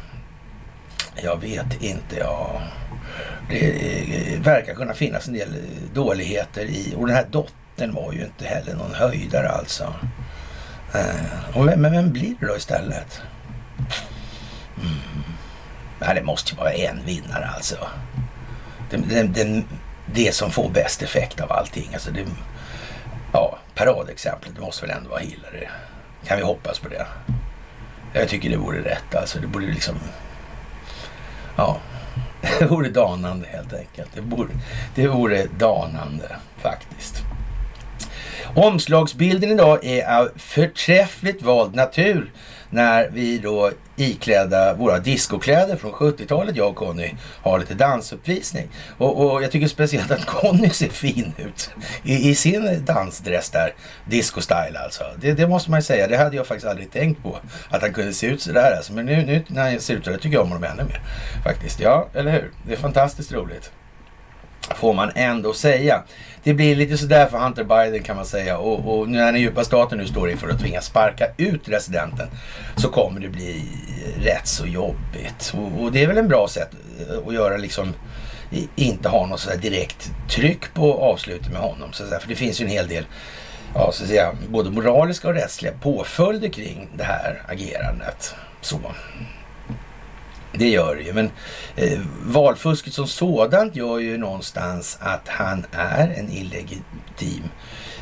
Jag 1.24 1.42
vet 1.42 1.84
inte. 1.84 2.18
jag 2.18 2.62
det 3.50 4.34
eh, 4.34 4.42
verkar 4.42 4.74
kunna 4.74 4.94
finnas 4.94 5.28
en 5.28 5.34
del 5.34 5.50
eh, 5.54 5.94
dåligheter 5.94 6.66
i. 6.66 6.94
Och 6.98 7.08
den 7.08 7.16
här 7.16 7.28
dottern 7.30 7.94
var 7.94 8.14
ju 8.14 8.24
inte 8.26 8.46
heller 8.46 8.76
någon 8.76 8.94
höjdare 8.94 9.50
alltså. 9.50 9.94
Eh, 10.94 11.58
och 11.58 11.68
vem, 11.68 11.82
men 11.82 11.92
vem 11.92 12.12
blir 12.12 12.36
det 12.40 12.48
då 12.48 12.58
istället? 12.58 13.22
Mm. 14.78 15.24
Ja, 16.00 16.14
det 16.14 16.24
måste 16.24 16.52
ju 16.52 16.58
vara 16.58 16.72
en 16.72 17.06
vinnare 17.06 17.50
alltså. 17.56 17.88
Den, 18.90 19.08
den, 19.08 19.34
den, 19.34 19.66
det 20.14 20.36
som 20.36 20.52
får 20.52 20.70
bäst 20.70 21.02
effekt 21.02 21.42
av 21.42 21.52
allting. 21.52 21.90
Alltså 21.94 22.12
det, 22.12 22.26
ja, 23.34 23.60
paradexemplet 23.76 24.60
måste 24.60 24.86
väl 24.86 24.98
ändå 24.98 25.10
vara 25.10 25.20
Hillary. 25.20 25.68
Kan 26.26 26.38
vi 26.38 26.44
hoppas 26.44 26.80
på 26.80 26.90
det? 26.90 27.06
Jag 28.14 28.30
tycker 28.30 28.50
det 28.50 28.58
vore 28.58 28.80
rätt 28.80 29.16
alltså. 29.16 29.40
Det 29.40 29.48
borde 29.48 29.66
liksom... 29.66 29.96
Ja, 31.56 31.78
det 32.60 32.66
vore 32.66 32.90
danande 32.90 33.48
helt 33.48 33.74
enkelt. 33.74 34.10
Det 34.14 34.22
vore, 34.22 34.50
det 34.96 35.08
vore 35.08 35.46
danande 35.60 36.36
faktiskt. 36.62 37.24
Omslagsbilden 38.56 39.52
idag 39.52 39.86
är 39.86 40.20
av 40.20 40.30
förträffligt 40.36 41.42
vald 41.42 41.76
natur 41.76 42.32
när 42.72 43.10
vi 43.10 43.38
då 43.38 43.72
iklädda 43.96 44.74
våra 44.74 45.00
discokläder 45.00 45.76
från 45.76 45.92
70-talet, 45.92 46.56
jag 46.56 46.70
och 46.70 46.76
Conny, 46.76 47.14
har 47.42 47.60
lite 47.60 47.74
dansuppvisning. 47.74 48.68
Och, 48.98 49.34
och 49.34 49.44
jag 49.44 49.52
tycker 49.52 49.68
speciellt 49.68 50.12
att 50.12 50.26
Conny 50.26 50.70
ser 50.70 50.90
fin 50.90 51.34
ut 51.38 51.72
i, 52.04 52.30
i 52.30 52.36
sin 52.36 52.86
dansdress 52.86 53.50
där, 53.50 53.74
disco-style 54.06 54.78
alltså. 54.84 55.04
Det, 55.22 55.34
det, 55.34 55.48
måste 55.48 55.72
man 55.72 55.80
ju 55.80 55.84
säga, 55.84 56.08
det 56.08 56.18
hade 56.18 56.36
jag 56.36 56.48
faktiskt 56.48 56.68
aldrig 56.68 56.92
tänkt 56.92 57.24
på, 57.24 57.38
att 57.70 57.82
han 57.82 57.94
kunde 57.94 58.14
se 58.14 58.28
ut 58.28 58.42
sådär 58.42 58.76
alltså. 58.78 58.94
Men 58.94 59.06
nu, 59.06 59.26
nu 59.26 59.44
när 59.48 59.72
han 59.72 59.80
ser 59.80 59.96
ut 59.96 60.06
sådär 60.06 60.18
tycker 60.18 60.36
jag 60.36 60.44
om 60.44 60.52
honom 60.52 60.64
ännu 60.64 60.84
mer 60.84 61.02
faktiskt. 61.44 61.80
Ja, 61.80 62.08
eller 62.14 62.32
hur? 62.32 62.52
Det 62.68 62.74
är 62.74 62.78
fantastiskt 62.78 63.32
roligt 63.32 63.72
får 64.74 64.94
man 64.94 65.12
ändå 65.16 65.54
säga. 65.54 66.04
Det 66.44 66.54
blir 66.54 66.76
lite 66.76 66.98
sådär 66.98 67.26
för 67.26 67.38
Hunter 67.38 67.64
Biden 67.64 68.04
kan 68.04 68.16
man 68.16 68.26
säga 68.26 68.58
och, 68.58 69.00
och 69.00 69.10
när 69.10 69.32
den 69.32 69.42
djupa 69.42 69.64
staten 69.64 69.98
nu 69.98 70.08
står 70.08 70.30
inför 70.30 70.50
att 70.50 70.60
tvingas 70.60 70.86
sparka 70.86 71.26
ut 71.38 71.70
residenten 71.70 72.28
så 72.76 72.90
kommer 72.90 73.20
det 73.20 73.30
bli 73.30 73.66
rätt 74.24 74.48
så 74.48 74.66
jobbigt. 74.66 75.54
Och, 75.54 75.84
och, 75.84 75.92
det 75.92 76.04
är 76.04 76.08
väl 76.08 76.18
en 76.18 76.28
bra 76.28 76.48
sätt 76.48 76.70
eh, 77.10 77.28
att 77.28 77.34
göra 77.34 77.58
liksom 77.58 77.94
inte 78.76 79.10
ha 79.10 79.26
något 79.26 79.40
sådär 79.40 79.58
direkt 79.58 80.12
tryck 80.30 80.74
på 80.74 80.94
avslutet 80.94 81.52
med 81.52 81.62
honom. 81.62 81.94
Så 81.94 82.04
För 82.04 82.28
det 82.28 82.36
finns 82.36 82.62
ju 82.62 82.66
en 82.66 82.72
hel 82.72 82.88
del 82.88 83.06
ja, 83.74 83.92
så 83.92 84.04
att 84.04 84.10
säga, 84.10 84.32
både 84.50 84.70
moraliska 84.70 85.28
och 85.28 85.34
rättsliga 85.34 85.74
påföljder 85.82 86.50
kring 86.50 86.88
det 86.98 87.04
här 87.04 87.44
agerandet. 87.48 88.36
Så. 88.62 88.80
Det 90.54 90.70
gör 90.70 90.96
det 90.96 91.02
ju. 91.02 91.14
Men 91.14 91.32
eh, 91.76 92.00
valfusket 92.26 92.94
som 92.94 93.08
sådant 93.08 93.76
gör 93.76 94.00
ju 94.00 94.18
någonstans 94.18 94.98
att 95.02 95.28
han 95.28 95.66
är 95.72 96.08
en 96.08 96.32
illegitim 96.32 97.44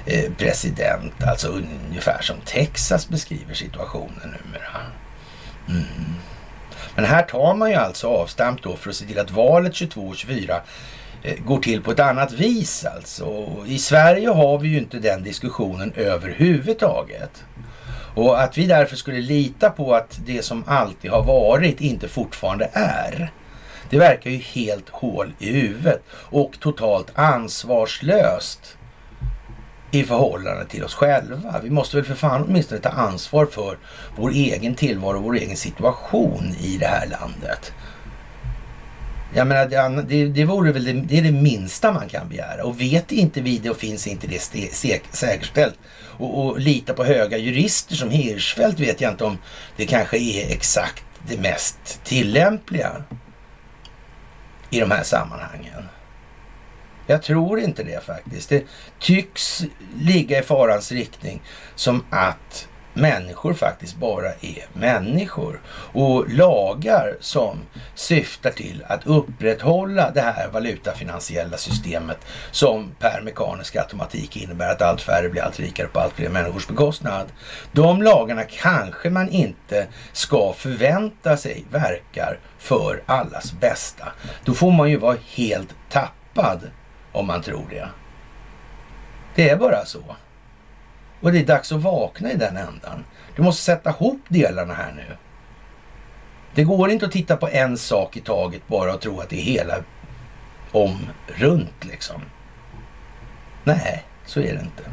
eh, 0.05 0.31
president. 0.37 1.23
Alltså 1.23 1.47
ungefär 1.47 2.21
som 2.21 2.35
Texas 2.45 3.09
beskriver 3.09 3.53
situationen 3.53 4.21
numera. 4.23 4.81
Mm. 5.69 6.15
Men 6.95 7.05
här 7.05 7.23
tar 7.23 7.53
man 7.53 7.69
ju 7.69 7.75
alltså 7.75 8.07
avstamp 8.07 8.63
då 8.63 8.75
för 8.75 8.89
att 8.89 8.95
se 8.95 9.05
till 9.05 9.19
att 9.19 9.31
valet 9.31 9.75
22 9.75 10.01
och 10.01 10.15
24 10.15 10.61
eh, 11.23 11.37
går 11.45 11.59
till 11.59 11.81
på 11.81 11.91
ett 11.91 11.99
annat 11.99 12.31
vis 12.31 12.85
alltså. 12.85 13.57
I 13.67 13.77
Sverige 13.79 14.29
har 14.29 14.57
vi 14.59 14.67
ju 14.67 14.77
inte 14.77 14.99
den 14.99 15.23
diskussionen 15.23 15.93
överhuvudtaget. 15.95 17.43
Och 18.19 18.41
att 18.41 18.57
vi 18.57 18.65
därför 18.65 18.95
skulle 18.95 19.21
lita 19.21 19.69
på 19.69 19.95
att 19.95 20.19
det 20.25 20.45
som 20.45 20.63
alltid 20.67 21.11
har 21.11 21.23
varit 21.23 21.81
inte 21.81 22.07
fortfarande 22.07 22.69
är. 22.73 23.31
Det 23.89 23.99
verkar 23.99 24.29
ju 24.29 24.37
helt 24.37 24.89
hål 24.89 25.33
i 25.39 25.51
huvudet 25.51 26.01
och 26.11 26.59
totalt 26.59 27.11
ansvarslöst 27.15 28.77
i 29.91 30.03
förhållande 30.03 30.65
till 30.65 30.83
oss 30.83 30.93
själva. 30.93 31.55
Vi 31.63 31.69
måste 31.69 31.95
väl 31.95 32.05
för 32.05 32.15
fan 32.15 32.45
åtminstone 32.47 32.81
ta 32.81 32.89
ansvar 32.89 33.45
för 33.45 33.77
vår 34.15 34.31
egen 34.31 34.75
tillvaro, 34.75 35.19
vår 35.19 35.35
egen 35.35 35.57
situation 35.57 36.55
i 36.61 36.77
det 36.77 36.87
här 36.87 37.07
landet. 37.07 37.73
Jag 39.33 39.47
menar, 39.47 39.65
det, 39.65 40.03
det, 40.07 40.25
det 40.25 40.45
vore 40.45 40.71
väl 40.71 40.83
det, 40.83 40.93
det, 40.93 41.17
är 41.17 41.23
det 41.23 41.31
minsta 41.31 41.91
man 41.91 42.09
kan 42.09 42.29
begära. 42.29 42.63
Och 42.63 42.81
vet 42.81 43.11
inte 43.11 43.41
vi 43.41 43.57
det 43.57 43.69
och 43.69 43.77
finns 43.77 44.07
inte 44.07 44.27
det 44.27 44.41
säkerställt 45.11 45.79
och, 46.19 46.45
och 46.45 46.59
lita 46.59 46.93
på 46.93 47.03
höga 47.03 47.37
jurister 47.37 47.95
som 47.95 48.09
Hirschfeldt 48.09 48.79
vet 48.79 49.01
jag 49.01 49.11
inte 49.11 49.23
om 49.23 49.37
det 49.75 49.85
kanske 49.85 50.17
är 50.17 50.51
exakt 50.51 51.05
det 51.27 51.37
mest 51.37 52.03
tillämpliga 52.03 53.03
i 54.69 54.79
de 54.79 54.91
här 54.91 55.03
sammanhangen. 55.03 55.83
Jag 57.07 57.23
tror 57.23 57.59
inte 57.59 57.83
det 57.83 58.03
faktiskt. 58.03 58.49
Det 58.49 58.63
tycks 58.99 59.63
ligga 59.95 60.39
i 60.39 60.41
farans 60.41 60.91
riktning 60.91 61.41
som 61.75 62.05
att 62.09 62.68
människor 63.01 63.53
faktiskt 63.53 63.95
bara 63.95 64.27
är 64.27 64.65
människor. 64.73 65.61
Och 65.93 66.29
lagar 66.29 67.17
som 67.19 67.59
syftar 67.95 68.51
till 68.51 68.83
att 68.87 69.07
upprätthålla 69.07 70.11
det 70.11 70.21
här 70.21 70.47
valutafinansiella 70.47 71.57
systemet 71.57 72.17
som 72.51 72.91
per 72.99 73.21
mekanisk 73.21 73.75
automatik 73.75 74.37
innebär 74.37 74.71
att 74.71 74.81
allt 74.81 75.01
färre 75.01 75.29
blir 75.29 75.41
allt 75.41 75.59
rikare 75.59 75.87
på 75.87 75.99
allt 75.99 76.13
fler 76.13 76.29
människors 76.29 76.67
bekostnad. 76.67 77.27
De 77.71 78.01
lagarna 78.01 78.43
kanske 78.43 79.09
man 79.09 79.29
inte 79.29 79.87
ska 80.13 80.53
förvänta 80.53 81.37
sig 81.37 81.65
verkar 81.71 82.39
för 82.57 83.03
allas 83.05 83.53
bästa. 83.53 84.07
Då 84.45 84.53
får 84.53 84.71
man 84.71 84.89
ju 84.89 84.97
vara 84.97 85.17
helt 85.35 85.75
tappad 85.89 86.69
om 87.11 87.27
man 87.27 87.41
tror 87.41 87.65
det. 87.69 87.89
Det 89.35 89.49
är 89.49 89.55
bara 89.57 89.85
så. 89.85 90.15
Och 91.21 91.31
det 91.31 91.39
är 91.39 91.45
dags 91.45 91.71
att 91.71 91.81
vakna 91.81 92.31
i 92.31 92.35
den 92.35 92.57
ändan. 92.57 93.05
Du 93.35 93.41
måste 93.41 93.63
sätta 93.63 93.89
ihop 93.89 94.21
delarna 94.27 94.73
här 94.73 94.91
nu. 94.91 95.17
Det 96.55 96.63
går 96.63 96.89
inte 96.89 97.05
att 97.05 97.11
titta 97.11 97.37
på 97.37 97.47
en 97.47 97.77
sak 97.77 98.17
i 98.17 98.21
taget 98.21 98.67
bara 98.67 98.93
och 98.93 99.01
tro 99.01 99.19
att 99.19 99.29
det 99.29 99.35
är 99.35 99.43
hela 99.43 99.75
om 100.71 100.97
runt 101.27 101.85
liksom. 101.85 102.21
Nej, 103.63 104.03
så 104.25 104.39
är 104.39 104.53
det 104.53 104.61
inte. 104.61 104.83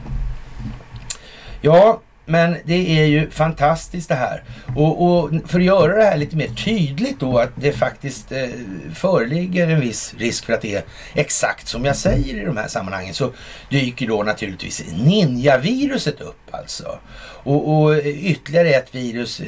Ja, 1.61 2.01
men 2.27 2.57
det 2.65 3.01
är 3.01 3.05
ju 3.05 3.31
fantastiskt 3.31 4.09
det 4.09 4.15
här. 4.15 4.43
Och, 4.77 5.03
och, 5.03 5.31
för 5.47 5.59
att 5.59 5.65
göra 5.65 5.97
det 5.97 6.05
här 6.05 6.17
lite 6.17 6.37
mer 6.37 6.49
tydligt 6.49 7.21
då 7.21 7.39
att 7.39 7.51
det 7.55 7.73
faktiskt 7.73 8.33
eh, 8.33 8.49
föreligger 8.95 9.69
en 9.69 9.81
viss 9.81 10.15
risk 10.19 10.45
för 10.45 10.53
att 10.53 10.61
det 10.61 10.75
är 10.75 10.85
exakt 11.15 11.69
som 11.69 11.85
jag 11.85 11.97
säger 11.97 12.35
i 12.35 12.45
de 12.45 12.57
här 12.57 12.69
sammanhangen 12.69 13.15
så 13.15 13.33
dyker 13.71 14.07
då 14.07 14.23
naturligtvis 14.23 14.85
ninjaviruset 15.05 16.21
upp 16.21 16.49
alltså. 16.51 16.99
Och, 17.43 17.83
och 17.83 17.97
ytterligare 18.05 18.69
ett 18.69 18.95
virus 18.95 19.41
eh, 19.41 19.47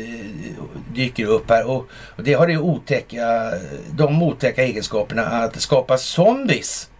dyker 0.94 1.24
upp 1.24 1.50
här 1.50 1.66
och, 1.66 1.88
och 1.90 2.22
det 2.22 2.32
har 2.32 2.46
det 2.46 2.58
otäcka, 2.58 3.52
de 3.90 4.22
otäcka 4.22 4.62
egenskaperna 4.62 5.22
att 5.22 5.60
skapa 5.60 5.98
zombies 5.98 6.90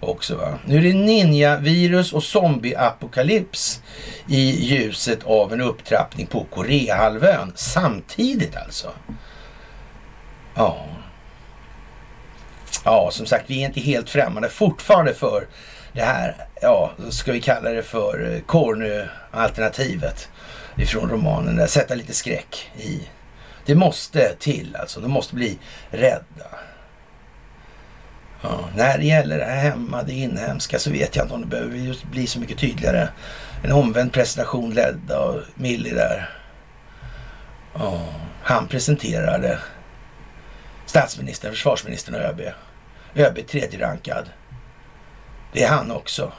också. 0.00 0.36
Va? 0.36 0.58
Nu 0.66 0.76
är 0.76 0.82
det 0.82 0.92
ninja-virus 0.92 2.12
och 2.12 2.22
zombie-apokalyps 2.22 3.82
i 4.28 4.50
ljuset 4.50 5.24
av 5.24 5.52
en 5.52 5.60
upptrappning 5.60 6.26
på 6.26 6.44
Koreahalvön 6.44 7.52
samtidigt 7.54 8.56
alltså. 8.56 8.92
Ja. 10.54 10.86
Ja, 12.84 13.08
som 13.12 13.26
sagt, 13.26 13.44
vi 13.50 13.62
är 13.62 13.66
inte 13.66 13.80
helt 13.80 14.10
främmande 14.10 14.48
fortfarande 14.48 15.14
för 15.14 15.46
det 15.92 16.02
här, 16.02 16.34
ja, 16.62 16.92
ska 17.10 17.32
vi 17.32 17.40
kalla 17.40 17.70
det 17.70 17.82
för 17.82 18.34
eh, 18.34 18.40
Cornu-alternativet 18.40 20.28
ifrån 20.76 21.10
romanen. 21.10 21.56
Där. 21.56 21.66
Sätta 21.66 21.94
lite 21.94 22.14
skräck 22.14 22.70
i. 22.76 23.00
Det 23.66 23.74
måste 23.74 24.34
till 24.38 24.76
alltså. 24.80 25.00
De 25.00 25.10
måste 25.10 25.34
bli 25.34 25.58
rädda. 25.90 26.46
Ja, 28.42 28.68
när 28.76 28.98
det 28.98 29.04
gäller 29.04 29.38
det 29.38 29.44
här 29.44 29.70
hemma, 29.70 30.02
det 30.02 30.12
inhemska, 30.12 30.78
så 30.78 30.90
vet 30.90 31.16
jag 31.16 31.24
inte 31.24 31.34
om 31.34 31.40
det 31.40 31.46
behöver 31.46 32.10
bli 32.10 32.26
så 32.26 32.40
mycket 32.40 32.58
tydligare. 32.58 33.08
En 33.62 33.72
omvänd 33.72 34.12
presentation 34.12 34.74
ledd 34.74 35.10
av 35.10 35.44
Milli 35.54 35.90
där. 35.90 36.30
Ja, 37.74 38.04
han 38.42 38.68
presenterade 38.68 39.58
statsministern, 40.86 41.52
försvarsministern 41.52 42.14
och 42.14 42.20
ÖB. 42.20 42.40
ÖB 43.14 43.46
tredje 43.46 43.80
rankad. 43.80 44.24
Det 45.52 45.62
är 45.62 45.68
han 45.68 45.90
också. 45.90 46.32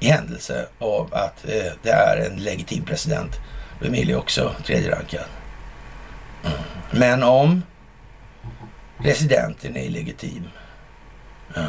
I 0.00 0.08
händelse 0.08 0.66
av 0.78 1.14
att 1.14 1.44
eh, 1.48 1.72
det 1.82 1.90
är 1.90 2.30
en 2.30 2.36
legitim 2.36 2.84
president. 2.84 3.40
Då 3.80 3.86
är 3.86 3.90
Milli 3.90 4.14
också 4.14 4.54
tredje 4.64 4.90
rankad. 4.90 5.24
Mm. 6.44 6.58
Men 6.90 7.22
om 7.22 7.62
residenten 9.04 9.76
är 9.76 9.80
illegitim. 9.80 10.48
Ja. 11.54 11.66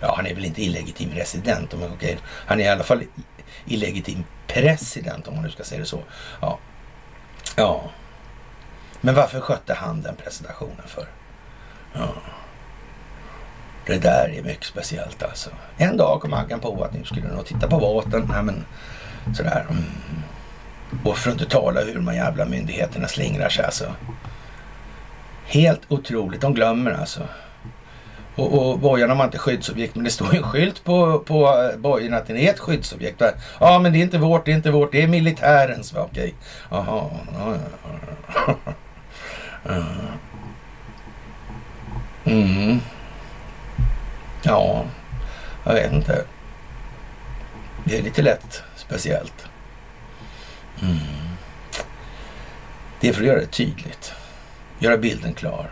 ja, 0.00 0.14
han 0.16 0.26
är 0.26 0.34
väl 0.34 0.44
inte 0.44 0.62
illegitim 0.62 1.10
resident, 1.10 1.74
men 1.78 1.92
okej. 1.92 2.18
Han 2.26 2.60
är 2.60 2.64
i 2.64 2.68
alla 2.68 2.84
fall 2.84 3.02
illegitim 3.64 4.24
president 4.46 5.28
om 5.28 5.34
man 5.34 5.44
nu 5.44 5.50
ska 5.50 5.64
säga 5.64 5.80
det 5.80 5.86
så. 5.86 6.02
Ja. 6.40 6.58
ja. 7.56 7.90
Men 9.00 9.14
varför 9.14 9.40
skötte 9.40 9.74
han 9.74 10.02
den 10.02 10.16
presentationen 10.16 10.86
för? 10.86 11.06
Ja. 11.92 12.08
Det 13.86 13.98
där 13.98 14.28
är 14.38 14.42
mycket 14.42 14.64
speciellt 14.64 15.22
alltså. 15.22 15.50
En 15.76 15.96
dag 15.96 16.20
kom 16.20 16.32
Aggan 16.32 16.60
på 16.60 16.84
att 16.84 16.94
nu 16.94 17.04
skulle 17.04 17.28
nog 17.28 17.46
titta 17.46 17.68
på 17.68 17.78
båten. 17.78 18.28
Nej, 18.32 18.42
men 18.42 18.64
sådär. 19.36 19.66
Mm. 19.70 19.84
Och 21.04 21.18
för 21.18 21.30
att 21.30 21.40
inte 21.40 21.50
tala 21.50 21.80
hur 21.80 21.94
de 21.94 22.14
jävla 22.14 22.44
myndigheterna 22.44 23.08
slingrar 23.08 23.48
sig 23.48 23.64
alltså. 23.64 23.94
Helt 25.50 25.80
otroligt. 25.88 26.40
De 26.40 26.54
glömmer 26.54 26.90
alltså. 26.90 27.20
Och, 28.34 28.70
och 28.70 28.78
bojarna 28.78 29.14
har 29.14 29.24
inte 29.24 29.38
skyddsobjekt, 29.38 29.94
men 29.94 30.04
det 30.04 30.10
står 30.10 30.32
ju 30.32 30.38
en 30.38 30.42
skylt 30.44 30.84
på, 30.84 31.18
på 31.18 31.48
eh, 31.48 31.78
bojen 31.78 32.14
att 32.14 32.26
den 32.26 32.36
är 32.36 32.50
ett 32.50 32.58
skyddsobjekt. 32.58 33.22
Ja, 33.60 33.78
men 33.78 33.92
det 33.92 33.98
är 33.98 34.02
inte 34.02 34.18
vårt, 34.18 34.44
det 34.44 34.52
är 34.52 34.56
inte 34.56 34.70
vårt, 34.70 34.92
det 34.92 35.02
är 35.02 35.06
militärens. 35.06 35.94
Okej. 35.94 36.34
Jaha. 36.70 37.10
Mm. 42.24 42.80
Ja, 44.42 44.84
jag 45.64 45.72
vet 45.74 45.92
inte. 45.92 46.24
Det 47.84 47.98
är 47.98 48.02
lite 48.02 48.22
lätt 48.22 48.62
speciellt. 48.76 49.48
Mm. 50.82 50.98
Det 53.00 53.08
är 53.08 53.12
för 53.12 53.20
att 53.20 53.26
göra 53.26 53.40
det 53.40 53.46
tydligt. 53.46 54.14
Göra 54.80 54.96
bilden 54.96 55.34
klar. 55.34 55.70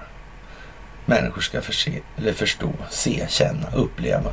Människor 1.06 1.40
ska 1.40 1.60
förse, 1.60 2.00
eller 2.16 2.32
förstå, 2.32 2.72
se, 2.90 3.26
känna, 3.28 3.70
uppleva. 3.74 4.32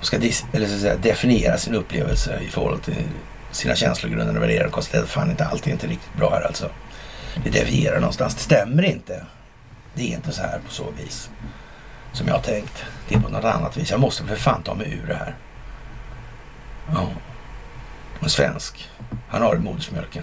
De 0.00 0.06
ska 0.06 0.16
eller 0.52 0.66
så 0.66 0.78
säga, 0.78 0.96
definiera 0.96 1.58
sin 1.58 1.74
upplevelse 1.74 2.40
i 2.42 2.48
förhållande 2.48 2.84
till 2.84 3.04
sina 3.50 3.74
känslogrunder 3.74 4.36
och 4.36 4.42
värderingar. 4.42 4.68
Konstatera 4.68 5.06
fan 5.06 5.30
inte 5.30 5.46
allt 5.46 5.66
är 5.66 5.70
inte 5.70 5.86
riktigt 5.86 6.14
bra 6.16 6.30
här 6.30 6.46
alltså. 6.46 6.70
Det 7.44 7.50
devierar 7.50 8.00
någonstans. 8.00 8.34
Det 8.34 8.40
stämmer 8.40 8.82
inte. 8.82 9.24
Det 9.94 10.02
är 10.02 10.16
inte 10.16 10.32
så 10.32 10.42
här 10.42 10.58
på 10.66 10.72
så 10.72 10.90
vis 10.90 11.30
som 12.12 12.26
jag 12.26 12.34
har 12.34 12.42
tänkt. 12.42 12.84
Det 13.08 13.14
är 13.14 13.20
på 13.20 13.28
något 13.28 13.44
annat 13.44 13.76
vis. 13.76 13.90
Jag 13.90 14.00
måste 14.00 14.24
för 14.24 14.36
fan 14.36 14.62
ta 14.62 14.74
mig 14.74 15.00
ur 15.02 15.06
det 15.06 15.14
här. 15.14 15.36
Ja. 16.94 17.08
En 18.20 18.30
svensk. 18.30 18.88
Han 19.28 19.42
har 19.42 19.56
modersmjölken. 19.56 20.22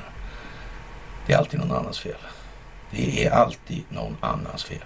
Det 1.26 1.34
är 1.34 1.38
alltid 1.38 1.60
någon 1.60 1.72
annans 1.72 2.00
fel. 2.00 2.18
Det 2.96 3.26
är 3.26 3.32
alltid 3.32 3.84
någon 3.90 4.18
annans 4.20 4.64
fel. 4.64 4.78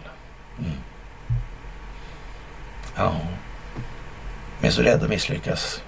Mm. 0.59 0.71
Ja. 2.95 3.15
Men 4.59 4.71
så 4.71 4.81
rädd 4.81 5.03
att 5.03 5.09
misslyckas. 5.09 5.81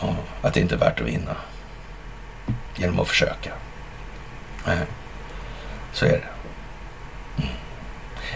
Ja, 0.00 0.16
att 0.42 0.54
det 0.54 0.60
inte 0.60 0.74
är 0.74 0.78
värt 0.78 1.00
att 1.00 1.06
vinna. 1.06 1.36
Genom 2.76 3.00
att 3.00 3.08
försöka. 3.08 3.52
Nej, 4.66 4.86
så 5.92 6.06
är 6.06 6.10
det. 6.10 6.28
Mm. 7.42 7.54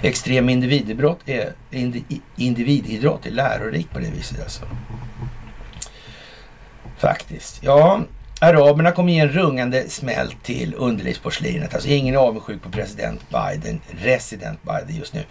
Extrem 0.02 0.48
individidrott 0.48 1.20
är, 1.26 1.52
individidrott 2.36 3.26
är 3.26 3.30
lärorikt 3.30 3.90
på 3.90 3.98
det 3.98 4.10
viset 4.10 4.42
alltså. 4.42 4.64
Faktiskt. 6.98 7.62
Ja, 7.62 8.00
Araberna 8.46 8.92
kommer 8.92 9.12
ge 9.12 9.18
en 9.18 9.28
rungande 9.28 9.88
smäll 9.88 10.34
till 10.42 10.74
underlivsporslinet. 10.78 11.74
Alltså 11.74 11.88
ingen 11.88 12.14
är 12.14 12.18
avundsjuk 12.18 12.62
på 12.62 12.70
president 12.70 13.20
Biden, 13.30 13.80
resident 13.98 14.62
Biden 14.62 14.96
just 14.96 15.14
nu. 15.14 15.24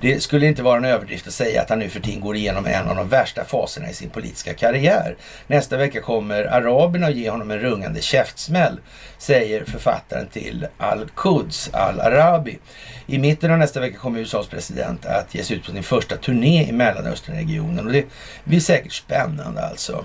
Det 0.00 0.22
skulle 0.22 0.46
inte 0.46 0.62
vara 0.62 0.76
en 0.76 0.84
överdrift 0.84 1.26
att 1.26 1.32
säga 1.32 1.62
att 1.62 1.70
han 1.70 1.78
nu 1.78 1.88
för 1.88 2.00
tiden 2.00 2.20
går 2.20 2.36
igenom 2.36 2.66
en 2.66 2.88
av 2.88 2.96
de 2.96 3.08
värsta 3.08 3.44
faserna 3.44 3.90
i 3.90 3.94
sin 3.94 4.10
politiska 4.10 4.54
karriär. 4.54 5.16
Nästa 5.46 5.76
vecka 5.76 6.00
kommer 6.00 6.44
araberna 6.44 7.06
att 7.06 7.14
ge 7.14 7.30
honom 7.30 7.50
en 7.50 7.58
rungande 7.58 8.00
käftsmäll, 8.00 8.80
säger 9.18 9.64
författaren 9.64 10.26
till 10.26 10.66
Al-Quds, 10.78 11.70
Al-Arabi. 11.72 12.58
I 13.06 13.18
mitten 13.18 13.50
av 13.50 13.58
nästa 13.58 13.80
vecka 13.80 13.98
kommer 13.98 14.20
USAs 14.20 14.46
president 14.46 15.06
att 15.06 15.34
ge 15.34 15.44
sig 15.44 15.56
ut 15.56 15.66
på 15.66 15.72
sin 15.72 15.82
första 15.82 16.16
turné 16.16 16.68
i 16.68 16.72
Mellanösternregionen 16.72 17.86
och 17.86 17.92
det 17.92 18.04
blir 18.44 18.60
säkert 18.60 18.92
spännande 18.92 19.62
alltså. 19.66 20.04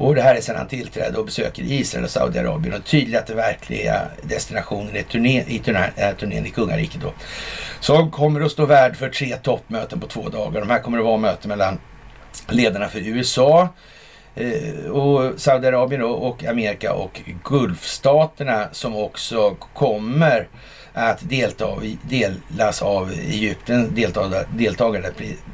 Och 0.00 0.14
det 0.14 0.22
här 0.22 0.34
är 0.34 0.40
sedan 0.40 0.56
han 0.56 0.68
tillträdde 0.68 1.18
och 1.18 1.24
besöker 1.24 1.62
Israel 1.62 2.04
och 2.04 2.10
Saudiarabien. 2.10 2.74
Och 2.74 2.84
tydligt 2.84 3.18
att 3.18 3.26
den 3.26 3.36
verkliga 3.36 4.02
destinationen 4.22 4.96
är 4.96 5.02
turné, 5.02 5.44
i 5.48 5.58
turnén, 5.58 5.90
äh, 5.96 6.08
eh, 6.08 6.16
turnén 6.16 6.46
i 6.46 6.50
kungariket 6.50 7.00
då. 7.00 7.12
Som 7.80 8.10
kommer 8.10 8.40
att 8.40 8.52
stå 8.52 8.66
värd 8.66 8.96
för 8.96 9.08
tre 9.08 9.36
toppmöten 9.36 10.00
på 10.00 10.06
två 10.06 10.28
dagar. 10.28 10.60
De 10.60 10.70
här 10.70 10.78
kommer 10.78 10.98
att 10.98 11.04
vara 11.04 11.16
möten 11.16 11.48
mellan 11.48 11.78
ledarna 12.48 12.88
för 12.88 12.98
USA, 12.98 13.68
eh, 14.34 14.90
och 14.90 15.40
Saudiarabien 15.40 16.02
och 16.02 16.44
Amerika 16.44 16.92
och 16.92 17.20
Gulfstaterna 17.44 18.68
som 18.72 18.96
också 18.96 19.56
kommer 19.74 20.48
att 20.94 21.28
delta, 21.28 21.76
delas 22.02 22.82
av 22.82 23.12
Egypten, 23.12 23.94
deltagare, 23.94 24.46
deltagare 24.56 25.10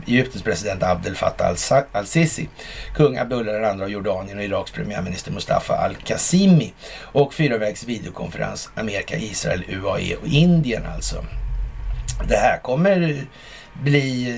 Egyptens 0.07 0.43
president 0.43 0.83
Abdel 0.83 1.15
Fattah 1.15 1.55
al-Sisi, 1.93 2.49
kung 2.95 3.19
Abdullah 3.19 3.77
II 3.77 3.83
av 3.83 3.91
Jordanien 3.91 4.39
och 4.39 4.45
Iraks 4.45 4.73
premiärminister 4.73 5.33
Mustafa 5.33 5.75
al-Qasimi 5.75 6.73
och 7.01 7.35
fyravägs 7.35 7.85
videokonferens 7.85 8.71
Amerika, 8.75 9.17
Israel, 9.17 9.65
UAE 9.69 10.17
och 10.17 10.27
Indien 10.27 10.83
alltså. 10.95 11.25
Det 12.29 12.37
här 12.37 12.59
kommer 12.59 13.27
bli, 13.83 14.35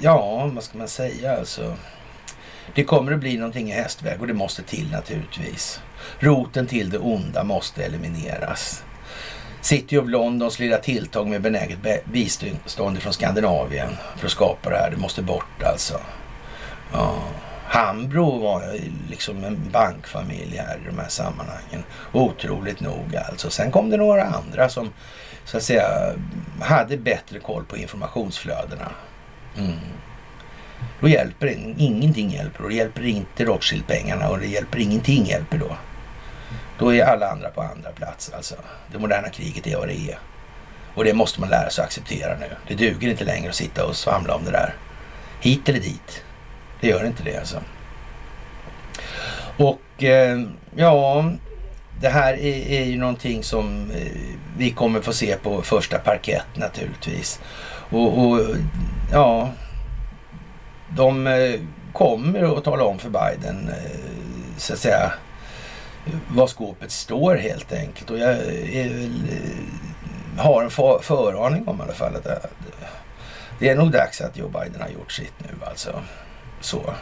ja 0.00 0.50
vad 0.54 0.64
ska 0.64 0.78
man 0.78 0.88
säga 0.88 1.36
alltså. 1.36 1.76
Det 2.74 2.84
kommer 2.84 3.12
att 3.12 3.20
bli 3.20 3.36
någonting 3.36 3.70
i 3.70 3.72
hästväg 3.72 4.20
och 4.20 4.26
det 4.26 4.34
måste 4.34 4.62
till 4.62 4.90
naturligtvis. 4.90 5.80
Roten 6.18 6.66
till 6.66 6.90
det 6.90 6.98
onda 6.98 7.44
måste 7.44 7.84
elimineras. 7.84 8.84
City 9.60 9.98
of 9.98 10.08
Londons 10.08 10.58
lilla 10.58 10.78
tilltag 10.78 11.26
med 11.26 11.42
benäget 11.42 11.78
bistånd 12.04 13.02
från 13.02 13.12
Skandinavien 13.12 13.88
för 14.16 14.26
att 14.26 14.32
skapa 14.32 14.70
det 14.70 14.76
här. 14.76 14.90
Det 14.90 14.96
måste 14.96 15.22
bort 15.22 15.62
alltså. 15.62 16.00
Ja. 16.92 17.14
Hambro 17.64 18.38
var 18.38 18.62
liksom 19.10 19.44
en 19.44 19.70
bankfamilj 19.72 20.56
här 20.56 20.76
i 20.76 20.86
de 20.90 20.98
här 20.98 21.08
sammanhangen. 21.08 21.84
Otroligt 22.12 22.80
nog 22.80 23.16
alltså. 23.30 23.50
Sen 23.50 23.70
kom 23.70 23.90
det 23.90 23.96
några 23.96 24.24
andra 24.24 24.68
som 24.68 24.90
så 25.44 25.56
att 25.56 25.62
säga 25.62 25.84
hade 26.60 26.96
bättre 26.96 27.38
koll 27.38 27.64
på 27.64 27.76
informationsflödena. 27.76 28.88
Mm. 29.56 29.78
Då 31.00 31.08
hjälper 31.08 31.46
det, 31.46 31.82
ingenting 31.82 32.30
hjälper. 32.30 32.62
Då 32.62 32.70
hjälper 32.70 33.06
inte 33.06 33.44
Rothschild-pengarna 33.44 34.28
och 34.28 34.38
det 34.38 34.46
hjälper 34.46 34.78
ingenting 34.78 35.24
hjälper 35.24 35.58
då. 35.58 35.76
Då 36.78 36.94
är 36.94 37.04
alla 37.04 37.30
andra 37.30 37.50
på 37.50 37.62
andra 37.62 37.90
plats. 37.90 38.32
Alltså. 38.36 38.54
Det 38.92 38.98
moderna 38.98 39.28
kriget 39.28 39.66
är 39.66 39.76
vad 39.76 39.88
det 39.88 40.10
är. 40.10 40.18
Och 40.94 41.04
det 41.04 41.14
måste 41.14 41.40
man 41.40 41.48
lära 41.48 41.70
sig 41.70 41.82
att 41.82 41.88
acceptera 41.88 42.36
nu. 42.40 42.50
Det 42.68 42.74
duger 42.74 43.08
inte 43.08 43.24
längre 43.24 43.48
att 43.48 43.54
sitta 43.54 43.86
och 43.86 43.96
svamla 43.96 44.34
om 44.34 44.44
det 44.44 44.50
där. 44.50 44.74
Hit 45.40 45.68
eller 45.68 45.80
dit. 45.80 46.24
Det 46.80 46.88
gör 46.88 47.06
inte 47.06 47.22
det 47.22 47.36
alltså. 47.36 47.62
Och 49.56 50.04
eh, 50.04 50.40
ja, 50.76 51.30
det 52.00 52.08
här 52.08 52.34
är, 52.34 52.70
är, 52.70 52.84
ju 52.84 52.98
någonting 52.98 53.42
som 53.42 53.90
eh, 53.90 54.12
vi 54.56 54.70
kommer 54.70 55.00
få 55.00 55.12
se 55.12 55.36
på 55.36 55.62
första 55.62 55.98
parkett 55.98 56.46
naturligtvis. 56.54 57.40
Och, 57.90 58.18
och 58.18 58.40
ja, 59.12 59.50
de 60.96 61.26
eh, 61.26 61.60
kommer 61.92 62.58
att 62.58 62.64
tala 62.64 62.84
om 62.84 62.98
för 62.98 63.10
Biden 63.10 63.68
eh, 63.68 64.00
så 64.56 64.72
att 64.72 64.78
säga 64.78 65.12
vad 66.28 66.50
skåpet 66.50 66.90
står 66.90 67.36
helt 67.36 67.72
enkelt. 67.72 68.10
Och 68.10 68.18
jag 68.18 68.30
är, 68.30 69.02
eh, 69.04 69.08
har 70.38 70.62
en 70.62 70.70
för, 70.70 70.98
föraning 71.02 71.68
om 71.68 71.80
i 71.80 71.82
alla 71.82 71.92
fall 71.92 72.16
att 72.16 72.24
det, 72.24 72.40
det 73.58 73.68
är 73.68 73.76
nog 73.76 73.90
dags 73.90 74.20
att 74.20 74.36
Joe 74.36 74.48
Biden 74.48 74.80
har 74.80 74.88
gjort 74.88 75.12
sitt 75.12 75.34
nu 75.38 75.66
alltså. 75.66 76.00
Så. 76.60 76.94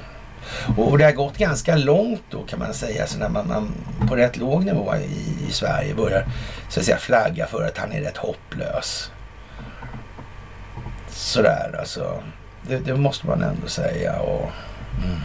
Och 0.76 0.98
det 0.98 1.04
har 1.04 1.12
gått 1.12 1.38
ganska 1.38 1.76
långt 1.76 2.22
då 2.30 2.42
kan 2.42 2.58
man 2.58 2.74
säga, 2.74 3.06
så 3.06 3.18
när 3.18 3.28
man, 3.28 3.48
man 3.48 3.72
på 4.08 4.16
rätt 4.16 4.36
låg 4.36 4.64
nivå 4.64 4.94
i, 4.96 5.48
i, 5.48 5.52
Sverige 5.52 5.94
börjar 5.94 6.26
så 6.68 6.80
att 6.80 6.86
säga 6.86 6.98
flagga 6.98 7.46
för 7.46 7.62
att 7.62 7.78
han 7.78 7.92
är 7.92 8.00
rätt 8.00 8.16
hopplös. 8.16 9.10
Sådär 11.08 11.76
alltså. 11.78 12.22
Det, 12.68 12.78
det 12.78 12.96
måste 12.96 13.26
man 13.26 13.42
ändå 13.42 13.68
säga. 13.68 14.20
Och, 14.20 14.50
mm. 15.04 15.20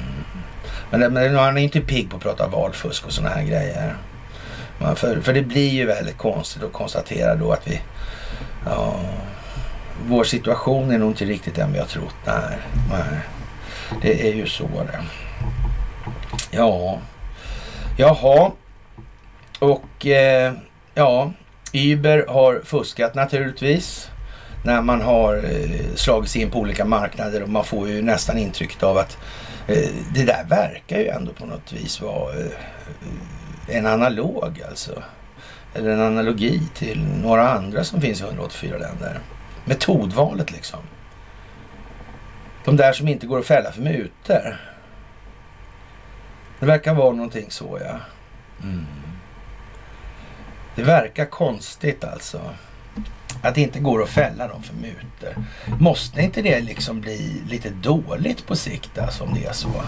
Men, 0.91 1.13
men 1.13 1.36
han 1.36 1.58
är 1.58 1.62
inte 1.62 1.82
pigg 1.82 2.10
på 2.10 2.17
att 2.17 2.23
prata 2.23 2.47
valfusk 2.47 3.06
och 3.06 3.12
sådana 3.12 3.36
här 3.36 3.43
grejer. 3.43 3.95
För, 4.95 5.21
för 5.21 5.34
det 5.34 5.41
blir 5.41 5.69
ju 5.69 5.86
väldigt 5.86 6.17
konstigt 6.17 6.63
att 6.63 6.73
konstatera 6.73 7.36
då 7.36 7.51
att 7.51 7.67
vi... 7.67 7.82
Ja, 8.65 8.99
vår 10.08 10.23
situation 10.23 10.91
är 10.91 10.97
nog 10.97 11.12
inte 11.12 11.25
riktigt 11.25 11.56
den 11.56 11.73
vi 11.73 11.80
har 11.80 11.86
trott. 11.86 12.15
Nej, 12.25 12.58
nej. 12.89 13.19
Det 14.01 14.30
är 14.30 14.34
ju 14.34 14.47
så 14.47 14.63
det. 14.63 14.99
Ja, 16.51 16.99
jaha. 17.97 18.51
Och 19.60 20.06
eh, 20.06 20.54
ja, 20.93 21.32
Uber 21.73 22.25
har 22.27 22.62
fuskat 22.65 23.15
naturligtvis 23.15 24.10
när 24.63 24.82
man 24.82 25.02
har 25.02 25.36
eh, 25.36 25.95
slagit 25.95 26.30
sig 26.30 26.41
in 26.41 26.52
på 26.52 26.60
olika 26.60 26.86
marknader 26.86 27.43
och 27.43 27.50
man 27.50 27.65
får 27.65 27.89
ju 27.89 28.02
nästan 28.02 28.38
intrycket 28.38 28.84
av 28.84 28.97
att 28.97 29.17
Eh, 29.67 29.89
det 30.13 30.26
där 30.26 30.43
verkar 30.43 31.00
ju 31.00 31.08
ändå 31.08 31.34
på 31.34 31.45
något 31.45 31.74
vis 31.74 32.02
vara 32.02 32.36
eh, 32.36 32.52
en 33.67 33.86
analog 33.86 34.62
alltså. 34.69 35.04
Eller 35.74 35.89
en 35.89 36.02
analogi 36.02 36.62
till 36.74 37.08
några 37.24 37.50
andra 37.50 37.84
som 37.84 38.02
finns 38.02 38.21
i 38.21 38.24
184 38.24 38.78
länder. 38.78 39.19
Metodvalet 39.65 40.52
liksom. 40.52 40.80
De 42.65 42.76
där 42.76 42.93
som 42.93 43.08
inte 43.08 43.28
går 43.28 43.39
att 43.39 43.45
fälla 43.45 43.71
för 43.71 43.82
mutor. 43.82 44.60
Det 46.60 46.65
verkar 46.65 46.93
vara 46.93 47.12
någonting 47.12 47.45
så 47.50 47.80
ja. 47.82 48.00
Mm. 48.63 48.86
Det 50.76 50.84
verkar 50.84 51.26
konstigt 51.26 52.04
alltså. 52.04 52.41
Att 53.41 53.55
det 53.55 53.61
inte 53.61 53.79
går 53.79 54.03
att 54.03 54.09
fälla 54.09 54.47
dem 54.47 54.63
för 54.63 54.75
mutor. 54.75 55.45
Måste 55.79 56.21
inte 56.21 56.41
det 56.41 56.61
liksom 56.61 57.01
bli 57.01 57.41
lite 57.49 57.69
dåligt 57.69 58.47
på 58.47 58.55
sikt 58.55 58.97
alltså, 58.97 59.23
om 59.23 59.33
det 59.33 59.45
är 59.45 59.53
så? 59.53 59.83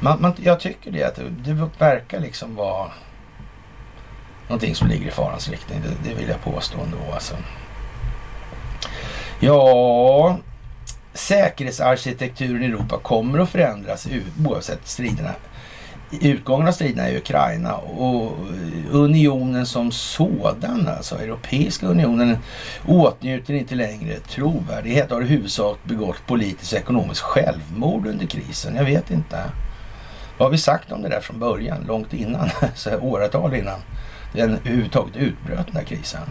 Man, 0.00 0.22
man, 0.22 0.32
jag 0.42 0.60
tycker 0.60 0.90
det 0.90 1.04
att 1.04 1.14
det, 1.14 1.52
det 1.52 1.68
verkar 1.78 2.20
liksom 2.20 2.54
vara 2.54 2.90
någonting 4.48 4.74
som 4.74 4.88
ligger 4.88 5.06
i 5.06 5.10
farans 5.10 5.48
riktning. 5.48 5.80
Det, 5.82 6.08
det 6.08 6.14
vill 6.14 6.28
jag 6.28 6.42
påstå 6.42 6.78
ändå 6.80 7.12
alltså. 7.14 7.36
Ja, 9.40 10.38
säkerhetsarkitekturen 11.14 12.62
i 12.62 12.66
Europa 12.66 12.98
kommer 13.02 13.38
att 13.38 13.50
förändras 13.50 14.08
oavsett 14.46 14.88
striderna 14.88 15.34
utgången 16.10 16.68
av 16.68 16.72
striderna 16.72 17.10
i 17.10 17.16
Ukraina 17.16 17.76
och 17.76 18.32
unionen 18.90 19.66
som 19.66 19.92
sådan, 19.92 20.88
alltså 20.88 21.18
Europeiska 21.18 21.86
unionen, 21.86 22.38
åtnjuter 22.86 23.54
inte 23.54 23.74
längre 23.74 24.16
trovärdighet 24.16 25.10
och 25.10 25.16
har 25.16 25.24
i 25.24 25.28
huvudsak 25.28 25.78
begått 25.82 26.26
politiskt 26.26 26.72
och 26.72 26.78
ekonomiskt 26.78 27.20
självmord 27.20 28.06
under 28.06 28.26
krisen. 28.26 28.76
Jag 28.76 28.84
vet 28.84 29.10
inte. 29.10 29.44
Vad 30.38 30.46
har 30.46 30.50
vi 30.50 30.58
sagt 30.58 30.92
om 30.92 31.02
det 31.02 31.08
där 31.08 31.20
från 31.20 31.38
början, 31.38 31.84
långt 31.88 32.12
innan, 32.12 32.50
så 32.74 32.98
åratal 32.98 33.54
innan 33.54 33.80
den 34.32 34.50
överhuvudtaget 34.50 35.16
utbröt 35.16 35.66
den 35.66 35.76
här 35.76 35.84
krisen? 35.84 36.22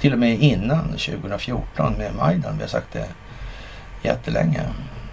Till 0.00 0.12
och 0.12 0.18
med 0.18 0.40
innan 0.40 0.88
2014 0.88 1.92
med 1.98 2.14
Majdan. 2.14 2.56
Vi 2.56 2.62
har 2.62 2.68
sagt 2.68 2.92
det 2.92 3.08
jättelänge. 4.02 4.60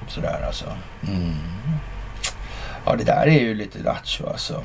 Sådär 0.07 0.43
alltså. 0.47 0.65
Mm. 1.07 1.33
Ja, 2.89 2.95
det 2.95 3.03
där 3.03 3.27
är 3.27 3.39
ju 3.39 3.53
lite 3.53 3.79
lattjo 3.79 4.27
alltså. 4.27 4.63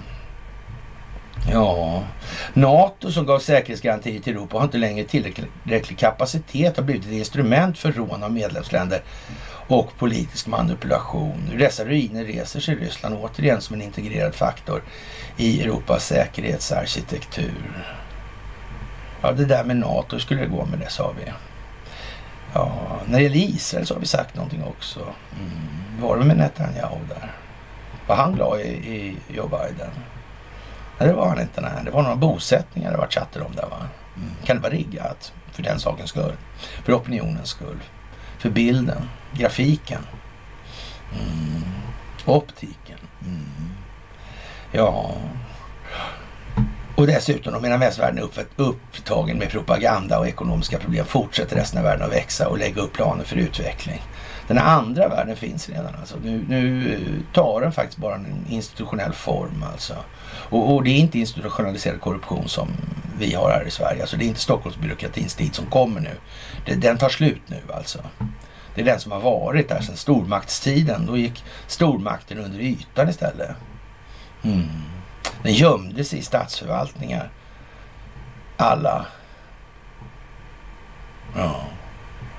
Ja, 1.53 2.03
NATO 2.55 3.13
som 3.13 3.27
gav 3.27 3.39
säkerhetsgarantier 3.39 4.21
till 4.21 4.37
Europa 4.37 4.57
har 4.57 4.65
inte 4.65 4.79
längre 4.79 5.05
tillräcklig 5.05 5.99
kapacitet 5.99 6.77
har 6.77 6.85
blivit 6.85 7.05
ett 7.05 7.13
instrument 7.13 7.79
för 7.79 7.93
rån 7.93 8.23
av 8.23 8.33
medlemsländer 8.33 9.03
och 9.69 9.99
politisk 9.99 10.47
manipulation. 10.47 11.51
Ur 11.53 11.59
dessa 11.59 11.85
ruiner 11.85 12.25
reser 12.25 12.61
sig 12.61 12.75
Ryssland 12.75 13.15
återigen 13.15 13.61
som 13.61 13.75
en 13.75 13.83
integrerad 13.83 14.35
faktor 14.35 14.83
i 15.37 15.63
Europas 15.63 16.07
säkerhetsarkitektur. 16.07 17.87
Ja, 19.23 19.33
det 19.33 19.45
där 19.45 19.65
med 19.65 19.77
NATO, 19.77 20.07
hur 20.11 20.19
skulle 20.19 20.41
det 20.41 20.49
gå 20.49 20.65
med 20.65 20.79
det 20.79 20.91
sa 20.91 21.15
vi. 21.19 21.33
Ja, 22.55 22.73
när 23.07 23.19
det 23.19 23.23
gäller 23.23 23.37
Israel 23.37 23.87
så 23.87 23.95
har 23.95 24.01
vi 24.01 24.07
sagt 24.07 24.35
någonting 24.35 24.65
också. 24.65 25.01
Mm. 25.01 26.01
Var 26.01 26.19
det 26.19 26.25
med 26.25 26.37
Netanyahu 26.37 26.99
där? 27.09 27.44
Var 28.07 28.17
han 28.17 28.35
glad 28.35 28.61
i, 28.61 28.69
i 28.69 29.17
Joe 29.29 29.49
Biden? 29.49 29.91
Nej, 30.99 31.09
det 31.09 31.15
var 31.15 31.29
han 31.29 31.41
inte. 31.41 31.61
Nej. 31.61 31.71
Det 31.85 31.91
var 31.91 32.03
några 32.03 32.17
bosättningar 32.17 32.91
det 32.91 32.97
var 32.99 33.07
chatter 33.07 33.43
om 33.43 33.53
där 33.55 33.67
va? 33.67 33.89
Mm. 34.17 34.31
Kan 34.45 34.57
det 34.57 34.63
vara 34.63 34.73
riggat 34.73 35.33
för 35.53 35.63
den 35.63 35.81
sakens 35.81 36.11
skull? 36.11 36.33
För 36.85 36.93
opinionens 36.93 37.49
skull? 37.49 37.81
För 38.39 38.51
bilden? 38.51 39.09
Grafiken? 39.33 40.07
Mm. 41.13 41.65
Optiken? 42.25 42.99
Mm. 43.27 43.71
Ja, 44.73 45.15
och 46.97 47.07
dessutom, 47.07 47.63
medan 47.63 47.81
västvärlden 47.81 48.19
är 48.19 48.29
upptagen 48.57 49.39
med 49.39 49.51
propaganda 49.51 50.19
och 50.19 50.29
ekonomiska 50.29 50.79
problem 50.79 51.07
fortsätter 51.07 51.57
resten 51.57 51.79
av 51.79 51.85
världen 51.85 52.07
att 52.07 52.13
växa 52.13 52.49
och 52.49 52.59
lägga 52.59 52.83
upp 52.83 52.93
planer 52.93 53.25
för 53.25 53.37
utveckling. 53.37 54.03
Den 54.49 54.59
andra 54.59 55.09
världen 55.09 55.37
finns 55.37 55.69
redan. 55.69 55.95
Alltså. 56.01 56.17
Nu, 56.25 56.45
nu 56.49 56.93
eh, 56.95 57.35
tar 57.35 57.61
den 57.61 57.73
faktiskt 57.73 57.99
bara 57.99 58.15
en 58.15 58.47
institutionell 58.49 59.13
form. 59.13 59.65
Alltså. 59.73 59.95
Och, 60.27 60.75
och, 60.75 60.85
det 60.85 60.91
är 60.91 60.99
inte 60.99 61.19
institutionaliserad 61.19 62.01
korruption 62.01 62.49
som 62.49 62.69
vi 63.19 63.35
har 63.35 63.51
här 63.51 63.65
i 63.67 63.71
Sverige. 63.71 64.01
Alltså, 64.01 64.17
det 64.17 64.25
är 64.25 64.29
inte 64.29 64.41
Stockholmsbyråkratins 64.41 65.35
tid 65.35 65.55
som 65.55 65.67
kommer 65.67 66.01
nu. 66.01 66.17
Det, 66.67 66.75
den 66.75 66.99
tar 66.99 67.09
slut 67.09 67.43
nu 67.47 67.61
alltså. 67.75 67.99
Det 68.75 68.81
är 68.81 68.85
den 68.85 69.01
som 69.01 69.13
har 69.13 69.21
varit 69.21 69.69
där 69.69 69.81
sedan 69.81 69.97
stormaktstiden. 69.97 71.07
Då 71.07 71.17
gick 71.17 71.45
stormakten 71.67 72.39
under 72.39 72.59
ytan 72.59 73.09
istället. 73.09 73.51
Mm. 74.43 74.69
Den 75.45 75.53
gömde 75.53 76.05
sig 76.05 76.19
i 76.19 76.23
statsförvaltningar. 76.23 77.31
Alla. 78.57 79.07
Ja. 81.37 81.65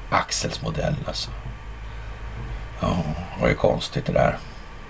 Axels 0.10 0.62
modell 0.62 0.96
alltså. 1.08 1.32
Ja, 2.80 2.98
det 3.36 3.42
var 3.42 3.50
ju 3.50 3.56
konstigt 3.56 4.06
det 4.06 4.14
där 4.14 4.38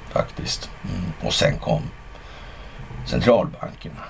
faktiskt. 0.10 0.70
Mm. 0.84 1.14
Och 1.22 1.34
sen 1.34 1.60
kom 1.60 1.82
centralbankerna 3.06 4.04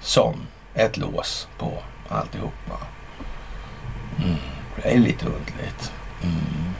som 0.00 0.46
ett 0.74 0.96
lås 0.96 1.48
på 1.58 1.72
alltihopa. 2.08 2.78
Mm. 4.18 4.36
Det 4.76 4.94
är 4.94 4.98
lite 4.98 5.26
underligt. 5.26 5.92
Mm. 6.22 6.74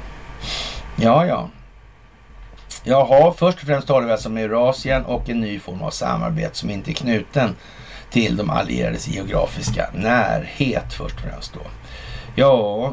Ja, 0.96 1.26
ja. 1.26 1.48
Jaha, 2.88 3.32
först 3.36 3.58
och 3.58 3.66
främst 3.66 3.88
talar 3.88 4.06
vi 4.06 4.12
alltså 4.12 4.28
om 4.28 4.36
Eurasien 4.36 5.04
och 5.04 5.28
en 5.28 5.40
ny 5.40 5.58
form 5.58 5.82
av 5.82 5.90
samarbete 5.90 6.56
som 6.56 6.70
inte 6.70 6.90
är 6.90 6.92
knuten 6.92 7.56
till 8.10 8.36
de 8.36 8.50
allierades 8.50 9.08
geografiska 9.08 9.90
närhet 9.94 10.92
först 10.92 11.14
och 11.14 11.20
främst 11.20 11.54
då. 11.54 11.60
Ja, 12.34 12.92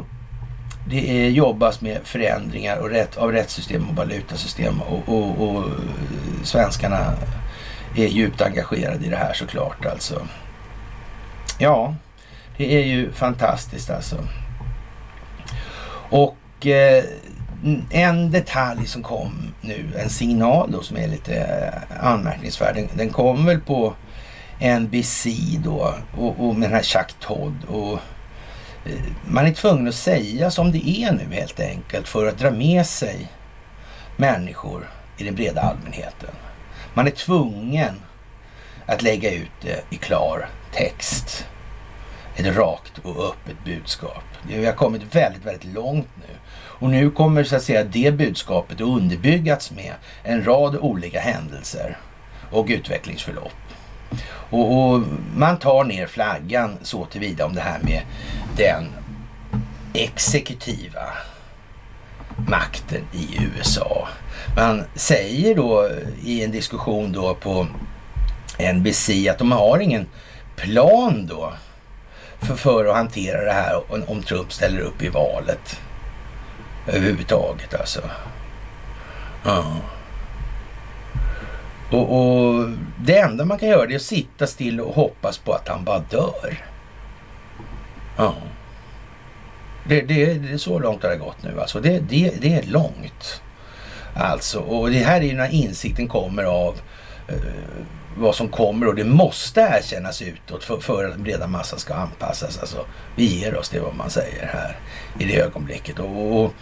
det 0.87 1.25
är, 1.25 1.29
jobbas 1.29 1.81
med 1.81 1.99
förändringar 2.03 2.77
och 2.77 2.89
rätt, 2.89 3.17
av 3.17 3.31
rättssystem 3.31 3.89
och 3.89 3.95
valutasystem 3.95 4.81
och, 4.81 5.09
och, 5.09 5.49
och 5.49 5.63
svenskarna 6.43 7.13
är 7.95 8.07
djupt 8.07 8.41
engagerade 8.41 9.05
i 9.05 9.09
det 9.09 9.17
här 9.17 9.33
såklart 9.33 9.85
alltså. 9.85 10.27
Ja, 11.59 11.95
det 12.57 12.75
är 12.75 12.85
ju 12.85 13.11
fantastiskt 13.11 13.89
alltså. 13.89 14.17
Och 16.09 16.67
eh, 16.67 17.03
Mm, 17.63 17.85
en 17.89 18.31
detalj 18.31 18.87
som 18.87 19.03
kom 19.03 19.53
nu, 19.61 19.89
en 19.97 20.09
signal 20.09 20.71
då 20.71 20.81
som 20.81 20.97
är 20.97 21.07
lite 21.07 21.35
eh, 21.35 22.07
anmärkningsvärd. 22.07 22.75
Den, 22.75 22.87
den 22.93 23.09
kom 23.09 23.45
väl 23.45 23.59
på 23.59 23.93
NBC 24.79 25.27
då 25.63 25.95
och, 26.17 26.47
och 26.47 26.55
med 26.55 26.69
den 26.69 26.75
här 26.75 26.83
Chuck 26.83 27.13
Todd. 27.19 27.57
Och, 27.67 27.99
eh, 28.85 29.01
man 29.27 29.45
är 29.45 29.53
tvungen 29.53 29.87
att 29.87 29.95
säga 29.95 30.51
som 30.51 30.71
det 30.71 30.89
är 30.89 31.11
nu 31.11 31.35
helt 31.35 31.59
enkelt 31.59 32.07
för 32.07 32.27
att 32.27 32.37
dra 32.37 32.51
med 32.51 32.85
sig 32.85 33.31
människor 34.17 34.89
i 35.17 35.23
den 35.23 35.35
breda 35.35 35.61
allmänheten. 35.61 36.29
Man 36.93 37.07
är 37.07 37.11
tvungen 37.11 38.01
att 38.85 39.01
lägga 39.01 39.31
ut 39.31 39.51
det 39.61 39.83
i 39.89 39.95
klar 39.95 40.49
text. 40.71 41.45
Ett 42.35 42.55
rakt 42.55 42.97
och 43.03 43.25
öppet 43.29 43.65
budskap. 43.65 44.23
Vi 44.47 44.65
har 44.65 44.73
kommit 44.73 45.15
väldigt, 45.15 45.45
väldigt 45.45 45.73
långt 45.73 46.09
nu. 46.15 46.35
Och 46.83 46.89
nu 46.89 47.09
kommer 47.09 47.43
så 47.43 47.55
att 47.55 47.63
säga 47.63 47.83
det 47.83 48.17
budskapet 48.17 48.75
att 48.75 48.81
underbyggas 48.87 49.71
med 49.71 49.93
en 50.23 50.45
rad 50.45 50.75
olika 50.75 51.19
händelser 51.19 51.97
och 52.51 52.65
utvecklingsförlopp. 52.69 53.53
Och, 54.25 54.77
och 54.77 55.01
man 55.35 55.57
tar 55.59 55.83
ner 55.83 56.07
flaggan 56.07 56.77
så 56.81 57.05
tillvida 57.05 57.45
om 57.45 57.55
det 57.55 57.61
här 57.61 57.79
med 57.83 58.01
den 58.57 58.83
exekutiva 59.93 61.03
makten 62.47 63.01
i 63.13 63.39
USA. 63.43 64.07
Man 64.55 64.83
säger 64.95 65.55
då 65.55 65.89
i 66.23 66.43
en 66.43 66.51
diskussion 66.51 67.11
då 67.11 67.35
på 67.35 67.67
NBC 68.73 69.09
att 69.29 69.37
de 69.37 69.51
har 69.51 69.79
ingen 69.79 70.05
plan 70.55 71.27
då 71.27 71.53
för, 72.39 72.55
för 72.55 72.85
att 72.85 72.95
hantera 72.95 73.45
det 73.45 73.53
här 73.53 73.83
om 74.11 74.23
Trump 74.23 74.53
ställer 74.53 74.79
upp 74.79 75.03
i 75.03 75.09
valet 75.09 75.79
överhuvudtaget 76.87 77.73
alltså. 77.73 78.01
Ja. 79.43 79.77
Och, 81.91 82.17
och, 82.17 82.69
det 82.99 83.17
enda 83.17 83.45
man 83.45 83.59
kan 83.59 83.69
göra 83.69 83.91
är 83.91 83.95
att 83.95 84.01
sitta 84.01 84.47
still 84.47 84.81
och 84.81 84.95
hoppas 84.95 85.37
på 85.37 85.53
att 85.53 85.67
han 85.67 85.83
bara 85.83 85.99
dör. 85.99 86.65
Ja. 88.17 88.35
Det, 89.87 90.01
det, 90.01 90.33
det 90.33 90.53
är 90.53 90.57
så 90.57 90.79
långt 90.79 91.03
har 91.03 91.09
det 91.09 91.17
gått 91.17 91.43
nu 91.43 91.61
alltså. 91.61 91.79
Det, 91.79 91.99
det, 91.99 92.33
det 92.41 92.53
är 92.53 92.63
långt. 92.63 93.41
Alltså, 94.15 94.59
och 94.59 94.89
det 94.89 94.97
här 94.97 95.21
är 95.21 95.25
ju 95.25 95.33
när 95.33 95.53
insikten 95.53 96.07
kommer 96.07 96.43
av 96.43 96.73
eh, 96.73 96.79
Eh, 97.27 97.35
vad 98.17 98.35
som 98.35 98.49
kommer 98.49 98.87
och 98.87 98.95
det 98.95 99.03
måste 99.03 99.61
erkännas 99.61 100.21
utåt 100.21 100.63
för, 100.63 100.79
för 100.79 101.05
att 101.05 101.11
den 101.11 101.23
breda 101.23 101.47
massan 101.47 101.79
ska 101.79 101.93
anpassas. 101.93 102.57
Alltså, 102.57 102.85
vi 103.15 103.25
ger 103.25 103.57
oss, 103.57 103.69
det 103.69 103.77
är 103.77 103.81
vad 103.81 103.95
man 103.95 104.09
säger 104.09 104.45
här 104.45 104.77
i 105.19 105.25
det 105.25 105.41
ögonblicket. 105.41 105.99
Och, 105.99 106.41
och 106.41 106.53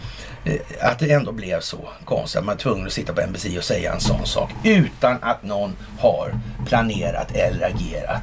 eh, 0.44 0.60
att 0.80 0.98
det 0.98 1.12
ändå 1.12 1.32
blev 1.32 1.60
så 1.60 1.88
konstigt 2.04 2.38
att 2.38 2.44
man 2.44 2.54
är 2.54 2.58
tvungen 2.58 2.86
att 2.86 2.92
sitta 2.92 3.12
på 3.12 3.20
NBC 3.20 3.56
och 3.58 3.64
säga 3.64 3.92
en 3.92 4.00
sån 4.00 4.26
sak 4.26 4.50
utan 4.64 5.18
att 5.22 5.42
någon 5.42 5.76
har 5.98 6.34
planerat 6.66 7.32
eller 7.32 7.66
agerat 7.66 8.22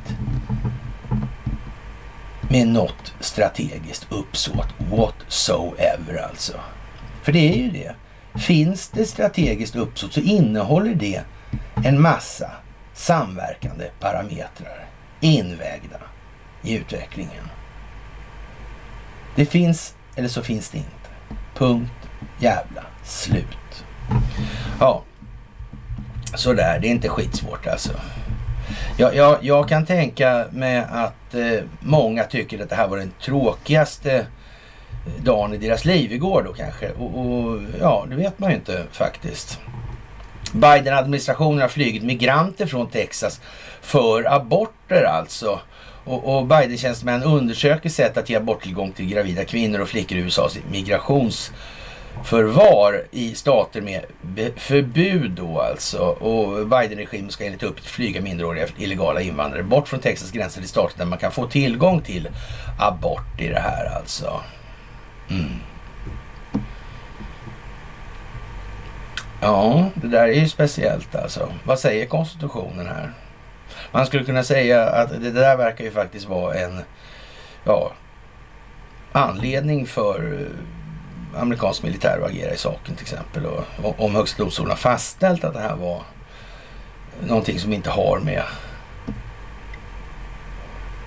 med 2.50 2.68
något 2.68 3.14
strategiskt 3.20 4.08
uppsåt 4.10 4.68
whatsoever 4.92 6.28
alltså. 6.30 6.54
För 7.24 7.32
det 7.32 7.54
är 7.54 7.58
ju 7.58 7.70
det. 7.70 7.96
Finns 8.40 8.90
det 8.90 9.06
strategiskt 9.06 9.76
uppsåt 9.76 10.14
så 10.14 10.20
innehåller 10.20 10.96
det 10.96 11.22
en 11.86 12.02
massa 12.02 12.52
samverkande 12.94 13.90
parametrar 14.00 14.86
invägda 15.20 16.00
i 16.62 16.76
utvecklingen. 16.76 17.50
Det 19.36 19.46
finns 19.46 19.96
eller 20.16 20.28
så 20.28 20.44
finns 20.44 20.70
det 20.70 20.78
inte. 20.78 20.90
Punkt 21.56 21.92
jävla 22.40 22.82
slut. 23.04 23.86
Ja, 24.80 25.04
sådär. 26.36 26.80
Det 26.80 26.88
är 26.88 26.92
inte 26.92 27.10
skitsvårt 27.10 27.68
alltså. 27.68 27.94
Jag, 28.98 29.16
jag, 29.16 29.38
jag 29.42 29.70
kan 29.70 29.86
tänka 29.86 30.48
mig 30.52 30.78
att 30.78 31.34
eh, 31.34 31.64
många 31.80 32.24
tycker 32.24 32.64
att 32.64 32.70
det 32.70 32.76
här 32.76 32.88
var 32.88 32.98
den 32.98 33.12
tråkigaste 33.22 34.16
eh, 34.16 35.24
dagen 35.24 35.54
i 35.54 35.58
deras 35.58 35.86
liv 35.86 36.12
igår 36.12 36.44
då 36.46 36.54
kanske. 36.54 36.92
Och, 36.92 37.20
och 37.20 37.60
ja, 37.80 38.06
det 38.10 38.16
vet 38.16 38.40
man 38.40 38.50
ju 38.50 38.56
inte 38.56 38.86
faktiskt. 38.92 39.60
Biden-administrationen 40.54 41.62
har 41.62 41.68
flygit 41.68 42.04
migranter 42.04 42.66
från 42.66 42.90
Texas 42.90 43.42
för 43.82 44.34
aborter 44.34 45.04
alltså. 45.04 45.60
Och, 46.06 46.38
och 46.38 46.46
Biden-tjänstemän 46.46 47.24
undersöker 47.24 47.90
sätt 47.90 48.18
att 48.18 48.30
ge 48.30 48.36
aborttillgång 48.36 48.92
till 48.92 49.10
gravida 49.10 49.46
kvinnor 49.46 49.80
och 49.80 49.90
flickor 49.90 50.18
i 50.18 50.22
USAs 50.22 50.58
migrationsförvar 50.72 53.04
i 53.12 53.36
stater 53.36 53.82
med 53.82 54.06
förbud 54.56 55.32
då 55.32 55.62
alltså. 55.62 56.00
Och 56.00 56.68
Biden-regimen 56.68 57.32
ska 57.32 57.46
enligt 57.46 57.64
uppgift 57.64 57.90
flyga 57.90 58.22
minderåriga 58.22 58.68
illegala 58.78 59.22
invandrare 59.22 59.64
bort 59.64 59.88
från 59.88 60.00
Texas 60.00 60.32
gränser 60.32 60.62
till 60.62 60.70
stater 60.70 60.98
där 60.98 61.06
man 61.06 61.20
kan 61.20 61.32
få 61.32 61.48
tillgång 61.48 62.02
till 62.02 62.30
abort 62.80 63.42
i 63.42 63.48
det 63.48 63.60
här 63.60 63.98
alltså. 63.98 64.42
Mm. 65.30 65.60
Ja, 69.42 69.90
det 69.94 70.08
där 70.08 70.28
är 70.28 70.34
ju 70.34 70.50
speciellt 70.50 71.16
alltså. 71.16 71.54
Vad 71.64 71.80
säger 71.80 72.06
konstitutionen 72.06 72.88
här? 72.88 73.14
Man 73.92 74.06
skulle 74.06 74.24
kunna 74.24 74.44
säga 74.44 74.90
att 74.90 75.10
det 75.10 75.32
där 75.32 75.58
verkar 75.58 75.84
ju 75.84 75.92
faktiskt 75.92 76.30
vara 76.30 76.56
en 76.56 76.82
ja, 77.64 77.92
anledning 79.12 79.86
för 79.86 80.42
eh, 80.42 81.42
amerikansk 81.42 81.84
militär 81.84 82.20
att 82.22 82.30
agera 82.30 82.54
i 82.54 82.58
saken 82.58 82.96
till 82.96 83.04
exempel. 83.04 83.46
Och 83.46 83.66
om 83.98 84.16
högsta 84.16 84.44
domstolen 84.44 84.70
har 84.70 84.78
fastställt 84.78 85.44
att 85.44 85.54
det 85.54 85.60
här 85.60 85.76
var 85.76 86.02
någonting 87.28 87.60
som 87.60 87.74
inte 87.74 87.90
har 87.90 88.20
med 88.20 88.44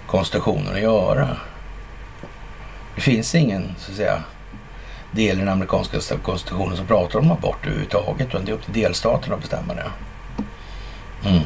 konstitutionen 0.06 0.72
att 0.74 0.80
göra. 0.80 1.36
Det 2.94 3.00
finns 3.00 3.34
ingen, 3.34 3.74
så 3.78 3.90
att 3.90 3.96
säga, 3.96 4.22
del 5.12 5.36
i 5.36 5.40
den 5.40 5.48
amerikanska 5.48 5.98
konstitutionen 6.22 6.76
som 6.76 6.86
pratar 6.86 7.18
om 7.18 7.30
abort 7.30 7.66
överhuvudtaget. 7.66 8.28
Utan 8.28 8.44
det 8.44 8.50
är 8.50 8.54
upp 8.54 8.64
till 8.64 8.82
delstaterna 8.82 9.34
att 9.34 9.40
bestämma 9.40 9.74
det. 9.74 9.90
Mm. 11.28 11.42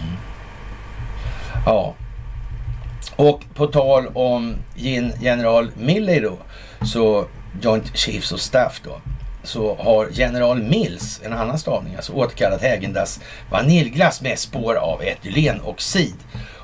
Ja. 1.67 1.95
Och 3.17 3.43
på 3.55 3.67
tal 3.67 4.07
om 4.15 4.55
general 5.19 5.71
Milley 5.77 6.21
då, 6.21 6.39
så 6.87 7.27
Joint 7.63 7.97
Chiefs 7.97 8.33
of 8.33 8.41
Staff 8.41 8.81
då, 8.85 9.01
så 9.43 9.75
har 9.75 10.09
general 10.13 10.63
Mills, 10.63 11.21
en 11.25 11.33
annan 11.33 11.59
stavning, 11.59 11.97
alltså 11.97 12.13
återkallat 12.13 12.63
Hägendas 12.63 13.21
vaniljglass 13.51 14.23
med 14.23 14.39
spår 14.39 14.75
av 14.75 15.03
etylenoxid. 15.03 16.15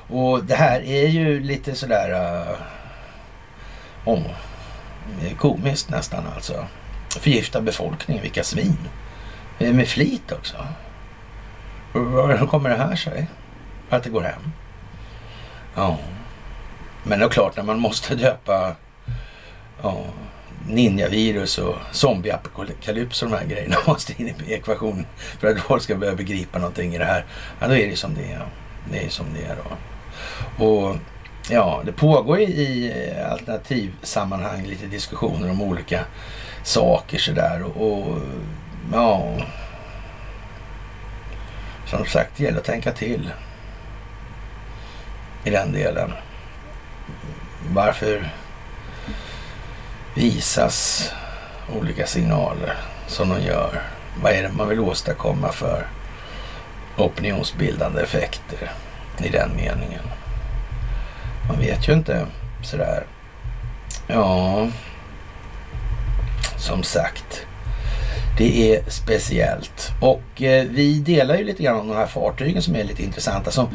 Och 0.09 0.43
det 0.43 0.55
här 0.55 0.81
är 0.81 1.07
ju 1.07 1.39
lite 1.39 1.75
sådär... 1.75 2.11
Uh, 2.11 2.57
om, 4.05 4.23
komiskt 5.37 5.89
nästan 5.89 6.23
alltså. 6.35 6.65
Förgifta 7.19 7.61
befolkningen, 7.61 8.23
vilka 8.23 8.43
svin. 8.43 8.77
Eh, 9.59 9.73
med 9.73 9.87
flit 9.87 10.31
också. 10.31 10.57
Hur 11.93 12.47
kommer 12.47 12.69
det 12.69 12.75
här 12.75 12.95
sig? 12.95 13.27
Att 13.89 14.03
det 14.03 14.09
går 14.09 14.21
hem? 14.21 14.51
Ja. 15.75 15.97
Men 17.03 17.19
det 17.19 17.25
är 17.25 17.29
klart 17.29 17.57
när 17.57 17.63
man 17.63 17.79
måste 17.79 18.15
döpa 18.25 18.75
ja, 19.81 20.05
ninjavirus 20.67 21.57
och 21.57 21.75
zombieapokalyps 21.91 23.23
och 23.23 23.29
de 23.29 23.35
här 23.35 23.45
grejerna 23.45 23.75
måste 23.87 24.21
in 24.21 24.33
i 24.47 24.53
ekvationen 24.53 25.05
för 25.39 25.47
att 25.47 25.59
folk 25.59 25.83
ska 25.83 25.95
börja 25.95 26.15
begripa 26.15 26.59
någonting 26.59 26.95
i 26.95 26.97
det 26.97 27.05
här. 27.05 27.25
Ja, 27.59 27.67
då 27.67 27.75
är 27.75 27.89
det 27.89 27.95
som 27.95 28.15
det 28.15 28.31
är. 28.31 28.47
Det 28.91 29.05
är 29.05 29.09
som 29.09 29.25
det 29.33 29.45
är 29.45 29.55
då. 29.55 29.75
Och 30.65 30.95
ja, 31.49 31.81
det 31.85 31.91
pågår 31.91 32.39
i 32.39 32.93
alternativsammanhang 33.31 34.65
lite 34.65 34.85
diskussioner 34.85 35.49
om 35.51 35.61
olika 35.61 36.05
saker 36.63 37.17
sådär. 37.17 37.63
Och, 37.63 37.93
och 37.93 38.17
ja, 38.93 39.37
som 41.85 42.05
sagt, 42.05 42.31
det 42.37 42.43
gäller 42.43 42.59
att 42.59 42.65
tänka 42.65 42.91
till 42.91 43.31
i 45.43 45.49
den 45.49 45.71
delen. 45.71 46.13
Varför 47.69 48.29
visas 50.15 51.09
olika 51.79 52.07
signaler 52.07 52.77
som 53.07 53.29
de 53.29 53.41
gör? 53.41 53.81
Vad 54.21 54.31
är 54.31 54.43
det 54.43 54.51
man 54.51 54.69
vill 54.69 54.79
åstadkomma 54.79 55.51
för 55.51 55.87
opinionsbildande 56.97 58.01
effekter 58.01 58.71
i 59.17 59.29
den 59.29 59.55
meningen? 59.55 60.03
Man 61.47 61.59
vet 61.59 61.87
ju 61.87 61.93
inte 61.93 62.27
sådär. 62.63 63.03
Ja, 64.07 64.67
som 66.63 66.83
sagt. 66.83 67.45
Det 68.37 68.75
är 68.75 68.89
speciellt. 68.89 69.91
Och 70.01 70.41
eh, 70.41 70.65
vi 70.69 70.99
delar 70.99 71.35
ju 71.35 71.43
lite 71.43 71.63
grann 71.63 71.79
om 71.79 71.87
de 71.87 71.97
här 71.97 72.05
fartygen 72.05 72.61
som 72.61 72.75
är 72.75 72.83
lite 72.83 73.03
intressanta. 73.03 73.51
Som 73.51 73.67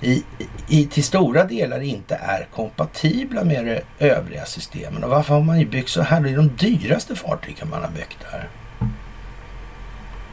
i, 0.00 0.24
i, 0.68 0.86
till 0.86 1.04
stora 1.04 1.44
delar 1.44 1.80
inte 1.80 2.14
är 2.14 2.48
kompatibla 2.54 3.44
med 3.44 3.66
de 3.98 4.06
övriga 4.08 4.44
systemen. 4.44 5.04
Och 5.04 5.10
varför 5.10 5.34
har 5.34 5.42
man 5.42 5.60
ju 5.60 5.66
byggt 5.66 5.88
så 5.88 6.02
här? 6.02 6.20
Det 6.20 6.30
är 6.30 6.36
de 6.36 6.56
dyraste 6.56 7.16
fartygen 7.16 7.70
man 7.70 7.82
har 7.82 7.90
byggt 7.90 8.24
här. 8.32 8.48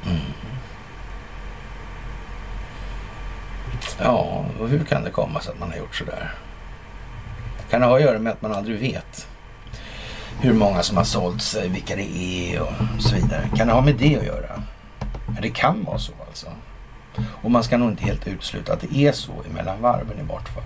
Mm. 0.05 0.19
Ja, 3.99 4.45
och 4.59 4.69
hur 4.69 4.83
kan 4.83 5.03
det 5.03 5.09
komma 5.09 5.39
sig 5.39 5.53
att 5.53 5.59
man 5.59 5.69
har 5.69 5.77
gjort 5.77 5.95
så 5.95 6.03
där? 6.03 6.33
Kan 7.69 7.81
det 7.81 7.87
ha 7.87 7.95
att 7.95 8.01
göra 8.01 8.19
med 8.19 8.33
att 8.33 8.41
man 8.41 8.53
aldrig 8.53 8.79
vet 8.79 9.26
hur 10.41 10.53
många 10.53 10.83
som 10.83 10.97
har 10.97 11.03
sålt 11.03 11.41
sig, 11.41 11.69
vilka 11.69 11.95
det 11.95 12.17
är 12.17 12.61
och 12.61 12.73
så 12.99 13.15
vidare? 13.15 13.49
Kan 13.55 13.67
det 13.67 13.73
ha 13.73 13.81
med 13.81 13.95
det 13.95 14.17
att 14.17 14.25
göra? 14.25 14.63
Men 15.27 15.41
det 15.41 15.49
kan 15.49 15.83
vara 15.83 15.99
så 15.99 16.13
alltså. 16.27 16.47
Och 17.41 17.51
man 17.51 17.63
ska 17.63 17.77
nog 17.77 17.89
inte 17.89 18.03
helt 18.03 18.27
utesluta 18.27 18.73
att 18.73 18.81
det 18.81 18.97
är 18.97 19.11
så 19.11 19.31
emellan 19.49 19.81
varven 19.81 20.19
i 20.19 20.23
vart 20.23 20.49
fall. 20.49 20.63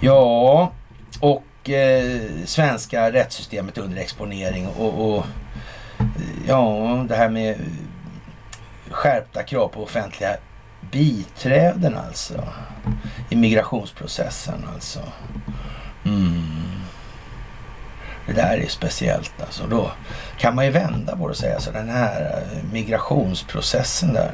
Ja, 0.00 0.72
och 1.20 1.70
eh, 1.70 2.20
svenska 2.44 3.12
rättssystemet 3.12 3.78
under 3.78 3.96
exponering 3.96 4.66
och, 4.66 5.16
och 5.16 5.26
ja, 6.48 7.04
det 7.08 7.16
här 7.16 7.28
med 7.28 7.56
skärpta 8.90 9.42
krav 9.42 9.68
på 9.68 9.82
offentliga 9.82 10.36
biträden 10.90 11.96
alltså. 12.08 12.48
I 13.30 13.36
migrationsprocessen 13.36 14.66
alltså. 14.74 15.00
Mm. 16.04 16.59
Det 18.30 18.36
där 18.36 18.58
är 18.58 18.68
speciellt 18.68 19.32
alltså. 19.40 19.66
Då 19.66 19.90
kan 20.38 20.54
man 20.54 20.64
ju 20.64 20.70
vända 20.70 21.16
på 21.16 21.26
det 21.26 21.30
och 21.30 21.36
säga 21.36 21.60
så 21.60 21.70
den 21.70 21.88
här 21.88 22.44
eh, 22.52 22.72
migrationsprocessen 22.72 24.12
där. 24.12 24.32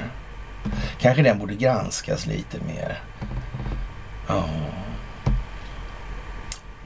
Kanske 0.99 1.23
den 1.23 1.39
borde 1.39 1.55
granskas 1.55 2.27
lite 2.27 2.59
mer. 2.67 3.03
Ja. 4.29 4.45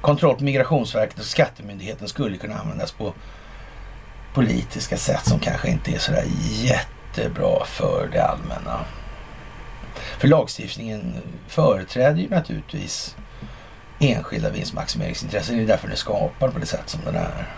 Kontroll 0.01 0.37
på 0.37 0.45
Migrationsverket 0.45 1.19
och 1.19 1.25
Skattemyndigheten 1.25 2.09
skulle 2.09 2.37
kunna 2.37 2.59
användas 2.59 2.93
på 2.93 3.15
politiska 4.35 4.97
sätt 4.97 5.27
som 5.27 5.39
kanske 5.39 5.69
inte 5.71 5.95
är 5.95 5.99
sådär 5.99 6.25
jättebra 6.51 7.65
för 7.65 8.09
det 8.13 8.25
allmänna. 8.25 8.81
För 10.19 10.29
lagstiftningen 10.29 11.15
företräder 11.49 12.21
ju 12.21 12.29
naturligtvis 12.29 13.17
enskilda 14.01 14.51
vinstmaximeringsintressen. 14.51 15.57
Det 15.57 15.63
är 15.63 15.67
därför 15.67 15.87
den 15.87 15.93
är 15.93 15.97
skapad 15.97 16.53
på 16.53 16.59
det 16.59 16.67
sätt 16.67 16.89
som 16.89 17.01
den 17.05 17.17
är. 17.17 17.49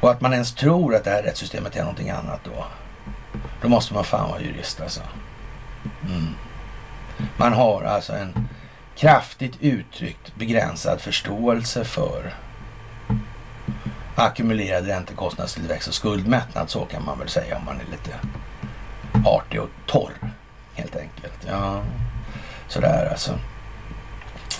Och 0.00 0.10
att 0.10 0.20
man 0.20 0.32
ens 0.32 0.54
tror 0.54 0.94
att 0.94 1.04
det 1.04 1.10
här 1.10 1.22
rättssystemet 1.22 1.76
är 1.76 1.80
någonting 1.80 2.10
annat 2.10 2.40
då. 2.44 2.64
Då 3.62 3.68
måste 3.68 3.94
man 3.94 4.04
fan 4.04 4.30
vara 4.30 4.40
jurist 4.40 4.80
alltså. 4.80 5.00
Mm. 6.08 6.34
Man 7.36 7.52
har 7.52 7.82
alltså 7.82 8.12
en 8.12 8.48
kraftigt 8.96 9.56
uttryckt 9.60 10.34
begränsad 10.34 11.00
förståelse 11.00 11.84
för 11.84 12.34
ackumulerad 14.14 14.86
räntekostnadstillväxt 14.86 15.88
och 15.88 15.94
skuldmättnad. 15.94 16.70
Så 16.70 16.84
kan 16.84 17.04
man 17.04 17.18
väl 17.18 17.28
säga 17.28 17.56
om 17.56 17.64
man 17.64 17.80
är 17.80 17.90
lite 17.90 18.18
artig 19.28 19.60
och 19.62 19.70
torr 19.86 20.32
helt 20.74 20.96
enkelt. 20.96 21.46
Ja, 21.48 21.82
sådär 22.68 23.08
alltså. 23.10 23.38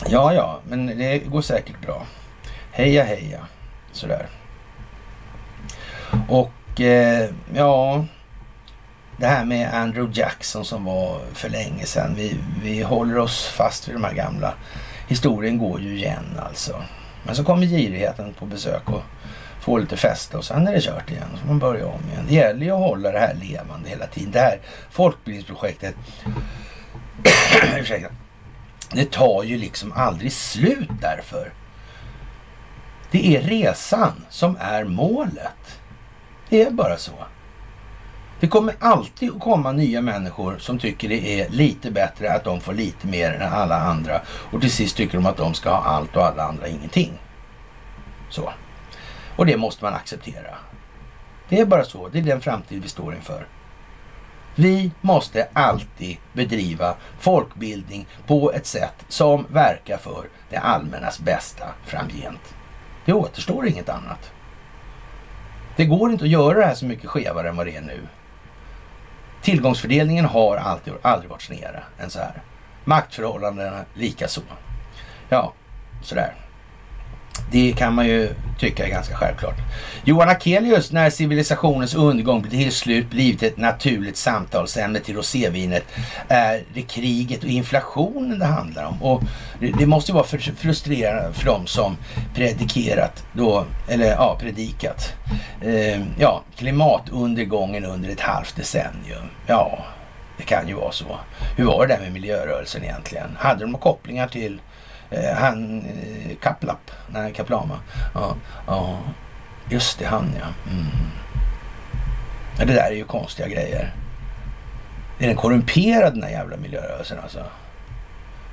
Ja, 0.06 0.34
ja, 0.34 0.60
men 0.68 0.86
det 0.86 1.18
går 1.18 1.42
säkert 1.42 1.80
bra. 1.80 2.06
Heja, 2.72 3.04
heja. 3.04 3.40
Sådär. 3.92 4.26
Och 6.28 6.80
eh, 6.80 7.30
ja, 7.54 8.04
det 9.16 9.26
här 9.26 9.44
med 9.44 9.74
Andrew 9.74 10.20
Jackson 10.20 10.64
som 10.64 10.84
var 10.84 11.20
för 11.32 11.48
länge 11.48 11.86
sedan. 11.86 12.14
Vi, 12.16 12.36
vi 12.62 12.82
håller 12.82 13.18
oss 13.18 13.46
fast 13.46 13.88
vid 13.88 13.94
de 13.94 14.04
här 14.04 14.14
gamla. 14.14 14.54
Historien 15.08 15.58
går 15.58 15.80
ju 15.80 15.96
igen 15.96 16.40
alltså. 16.46 16.82
Men 17.26 17.34
så 17.34 17.44
kommer 17.44 17.66
girigheten 17.66 18.34
på 18.34 18.46
besök 18.46 18.90
och 18.90 19.02
får 19.60 19.80
lite 19.80 19.96
fäste 19.96 20.36
och 20.36 20.44
sen 20.44 20.68
är 20.68 20.72
det 20.72 20.80
kört 20.80 21.10
igen. 21.10 21.28
Så 21.32 21.38
får 21.38 21.48
man 21.48 21.58
börja 21.58 21.86
om 21.86 22.00
igen. 22.12 22.24
Det 22.28 22.34
gäller 22.34 22.66
ju 22.66 22.70
att 22.70 22.78
hålla 22.78 23.12
det 23.12 23.18
här 23.18 23.34
levande 23.34 23.88
hela 23.88 24.06
tiden. 24.06 24.30
Det 24.32 24.38
här 24.38 24.58
folkbildningsprojektet. 24.90 25.94
Ursäkta 27.78 28.08
det 28.92 29.12
tar 29.12 29.42
ju 29.42 29.58
liksom 29.58 29.92
aldrig 29.92 30.32
slut 30.32 30.90
därför. 31.00 31.52
Det 33.10 33.36
är 33.36 33.42
resan 33.42 34.24
som 34.30 34.56
är 34.60 34.84
målet. 34.84 35.80
Det 36.48 36.62
är 36.62 36.70
bara 36.70 36.96
så. 36.96 37.12
Det 38.40 38.48
kommer 38.48 38.74
alltid 38.80 39.30
att 39.30 39.40
komma 39.40 39.72
nya 39.72 40.02
människor 40.02 40.58
som 40.58 40.78
tycker 40.78 41.08
det 41.08 41.40
är 41.40 41.48
lite 41.48 41.90
bättre 41.90 42.32
att 42.32 42.44
de 42.44 42.60
får 42.60 42.74
lite 42.74 43.06
mer 43.06 43.32
än 43.32 43.52
alla 43.52 43.76
andra. 43.76 44.20
Och 44.26 44.60
till 44.60 44.70
sist 44.70 44.96
tycker 44.96 45.18
de 45.18 45.26
att 45.26 45.36
de 45.36 45.54
ska 45.54 45.70
ha 45.70 45.84
allt 45.84 46.16
och 46.16 46.26
alla 46.26 46.42
andra 46.42 46.68
ingenting. 46.68 47.12
Så. 48.30 48.52
Och 49.36 49.46
det 49.46 49.56
måste 49.56 49.84
man 49.84 49.94
acceptera. 49.94 50.54
Det 51.48 51.60
är 51.60 51.66
bara 51.66 51.84
så. 51.84 52.08
Det 52.08 52.18
är 52.18 52.22
den 52.22 52.40
framtid 52.40 52.82
vi 52.82 52.88
står 52.88 53.14
inför. 53.14 53.46
Vi 54.54 54.90
måste 55.00 55.48
alltid 55.52 56.16
bedriva 56.32 56.94
folkbildning 57.18 58.06
på 58.26 58.52
ett 58.52 58.66
sätt 58.66 59.04
som 59.08 59.46
verkar 59.50 59.96
för 59.96 60.28
det 60.50 60.56
allmännas 60.56 61.20
bästa 61.20 61.64
framgent. 61.84 62.54
Det 63.04 63.12
återstår 63.12 63.66
inget 63.66 63.88
annat. 63.88 64.32
Det 65.76 65.84
går 65.84 66.10
inte 66.10 66.24
att 66.24 66.30
göra 66.30 66.58
det 66.58 66.66
här 66.66 66.74
så 66.74 66.86
mycket 66.86 67.10
skevare 67.10 67.48
än 67.48 67.56
vad 67.56 67.66
det 67.66 67.76
är 67.76 67.80
nu. 67.80 68.00
Tillgångsfördelningen 69.42 70.24
har 70.24 70.56
alltid, 70.56 70.94
aldrig 71.02 71.30
varit 71.30 71.42
snedare 71.42 71.82
än 71.98 72.10
så 72.10 72.18
här. 72.18 72.42
Maktförhållandena 72.84 73.84
lika 73.94 74.28
så. 74.28 74.42
Ja, 75.28 75.52
sådär 76.02 76.43
det 77.50 77.72
kan 77.72 77.94
man 77.94 78.06
ju 78.06 78.34
tycka 78.58 78.86
är 78.86 78.90
ganska 78.90 79.14
självklart. 79.14 79.56
Johan 80.04 80.28
Akelius, 80.28 80.92
när 80.92 81.10
civilisationens 81.10 81.94
undergång 81.94 82.42
till 82.42 82.72
slut 82.72 83.10
blivit 83.10 83.42
ett 83.42 83.56
naturligt 83.56 84.16
samtalsämne 84.16 85.00
till 85.00 85.16
rosévinet 85.16 85.84
är 86.28 86.62
det 86.74 86.82
kriget 86.82 87.42
och 87.42 87.48
inflationen 87.48 88.38
det 88.38 88.44
handlar 88.44 88.84
om. 88.84 89.02
Och 89.02 89.22
det 89.78 89.86
måste 89.86 90.12
ju 90.12 90.14
vara 90.14 90.26
frustrerande 90.56 91.32
för 91.32 91.46
dem 91.46 91.66
som 91.66 91.96
predikerat 92.34 93.24
då, 93.32 93.64
eller 93.88 94.06
ja, 94.06 94.36
predikat. 94.40 95.12
Eh, 95.60 96.00
ja, 96.18 96.42
klimatundergången 96.56 97.84
under 97.84 98.10
ett 98.10 98.20
halvt 98.20 98.56
decennium. 98.56 99.28
Ja, 99.46 99.78
det 100.36 100.42
kan 100.42 100.68
ju 100.68 100.74
vara 100.74 100.92
så. 100.92 101.18
Hur 101.56 101.64
var 101.64 101.86
det 101.86 101.94
där 101.94 102.00
med 102.00 102.12
miljörörelsen 102.12 102.84
egentligen? 102.84 103.36
Hade 103.38 103.60
de 103.60 103.74
kopplingar 103.74 104.28
till 104.28 104.60
eh, 105.14 105.36
han 105.36 105.80
eh, 105.80 106.36
Kaplap? 106.40 106.90
Nej, 107.08 107.32
Kaplama. 107.32 107.78
Ja, 108.14 108.34
ja, 108.66 108.98
just 109.68 109.98
det, 109.98 110.04
han 110.04 110.32
ja. 110.38 110.70
Mm. 110.72 110.86
ja. 112.58 112.64
Det 112.64 112.74
där 112.74 112.90
är 112.90 112.96
ju 112.96 113.04
konstiga 113.04 113.48
grejer. 113.48 113.94
Är 115.18 115.26
den 115.26 115.36
korrumperad 115.36 116.12
den 116.12 116.20
där 116.20 116.28
jävla 116.28 116.56
miljörörelsen 116.56 117.18
alltså? 117.22 117.44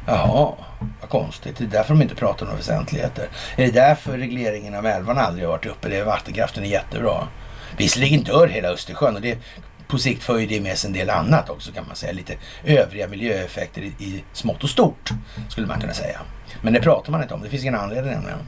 Jaha, 0.06 0.54
vad 1.02 1.10
konstigt. 1.10 1.58
Det 1.58 1.64
är 1.64 1.68
därför 1.68 1.94
de 1.94 2.02
inte 2.02 2.16
pratar 2.16 2.42
om 2.42 2.48
några 2.48 2.58
väsentligheter. 2.58 3.28
Är 3.56 3.66
det 3.66 3.72
därför 3.72 4.18
regleringen 4.18 4.76
av 4.76 4.86
älvarna 4.86 5.22
aldrig 5.22 5.46
har 5.46 5.52
varit 5.52 5.66
uppe? 5.66 5.90
Det 5.90 5.98
är 5.98 6.06
vattenkraften 6.06 6.64
är 6.64 6.68
jättebra. 6.68 7.28
Visserligen 7.78 8.24
dör 8.24 8.48
hela 8.48 8.68
Östersjön 8.68 9.16
och 9.16 9.22
det 9.22 9.38
på 9.92 9.98
sikt 9.98 10.24
för 10.24 10.38
ju 10.38 10.46
det 10.46 10.62
med 10.62 10.78
sig 10.78 10.88
en 10.88 10.94
del 10.94 11.10
annat 11.10 11.50
också 11.50 11.72
kan 11.72 11.88
man 11.88 11.96
säga. 11.96 12.14
Lite 12.14 12.36
övriga 12.64 13.08
miljöeffekter 13.08 13.82
i, 13.82 13.86
i 13.86 14.24
smått 14.34 14.64
och 14.64 14.70
stort 14.70 15.10
skulle 15.50 15.68
man 15.68 15.82
kunna 15.82 15.94
säga. 15.94 16.20
Men 16.62 16.74
det 16.74 16.82
pratar 16.82 17.12
man 17.12 17.22
inte 17.22 17.34
om. 17.34 17.42
Det 17.42 17.50
finns 17.50 17.64
ingen 17.64 17.76
anledning 17.76 18.14
nämligen. 18.14 18.40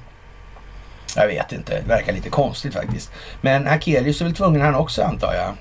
Jag 1.15 1.27
vet 1.27 1.51
inte. 1.51 1.81
Det 1.81 1.87
verkar 1.87 2.13
lite 2.13 2.29
konstigt 2.29 2.73
faktiskt. 2.73 3.11
Men 3.41 3.67
Hakelius 3.67 4.21
är 4.21 4.25
väl 4.25 4.33
tvungen 4.33 4.61
han 4.61 4.75
också 4.75 5.03
antar 5.03 5.33
jag. 5.33 5.53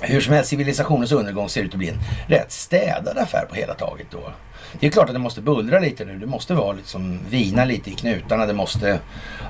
Hur 0.00 0.20
som 0.20 0.34
helst, 0.34 0.50
civilisationens 0.50 1.12
undergång 1.12 1.48
ser 1.48 1.62
ut 1.62 1.72
att 1.72 1.78
bli 1.78 1.88
en 1.88 2.00
rätt 2.26 2.52
städad 2.52 3.18
affär 3.18 3.46
på 3.48 3.54
hela 3.54 3.74
taget 3.74 4.06
då. 4.10 4.32
Det 4.80 4.86
är 4.86 4.90
klart 4.90 5.08
att 5.08 5.14
det 5.14 5.18
måste 5.18 5.40
bullra 5.40 5.78
lite 5.78 6.04
nu. 6.04 6.18
Det 6.18 6.26
måste 6.26 6.54
vara 6.54 6.72
liksom 6.72 7.20
vina 7.28 7.64
lite 7.64 7.90
i 7.90 7.94
knutarna. 7.94 8.46
Det 8.46 8.52
måste 8.52 8.98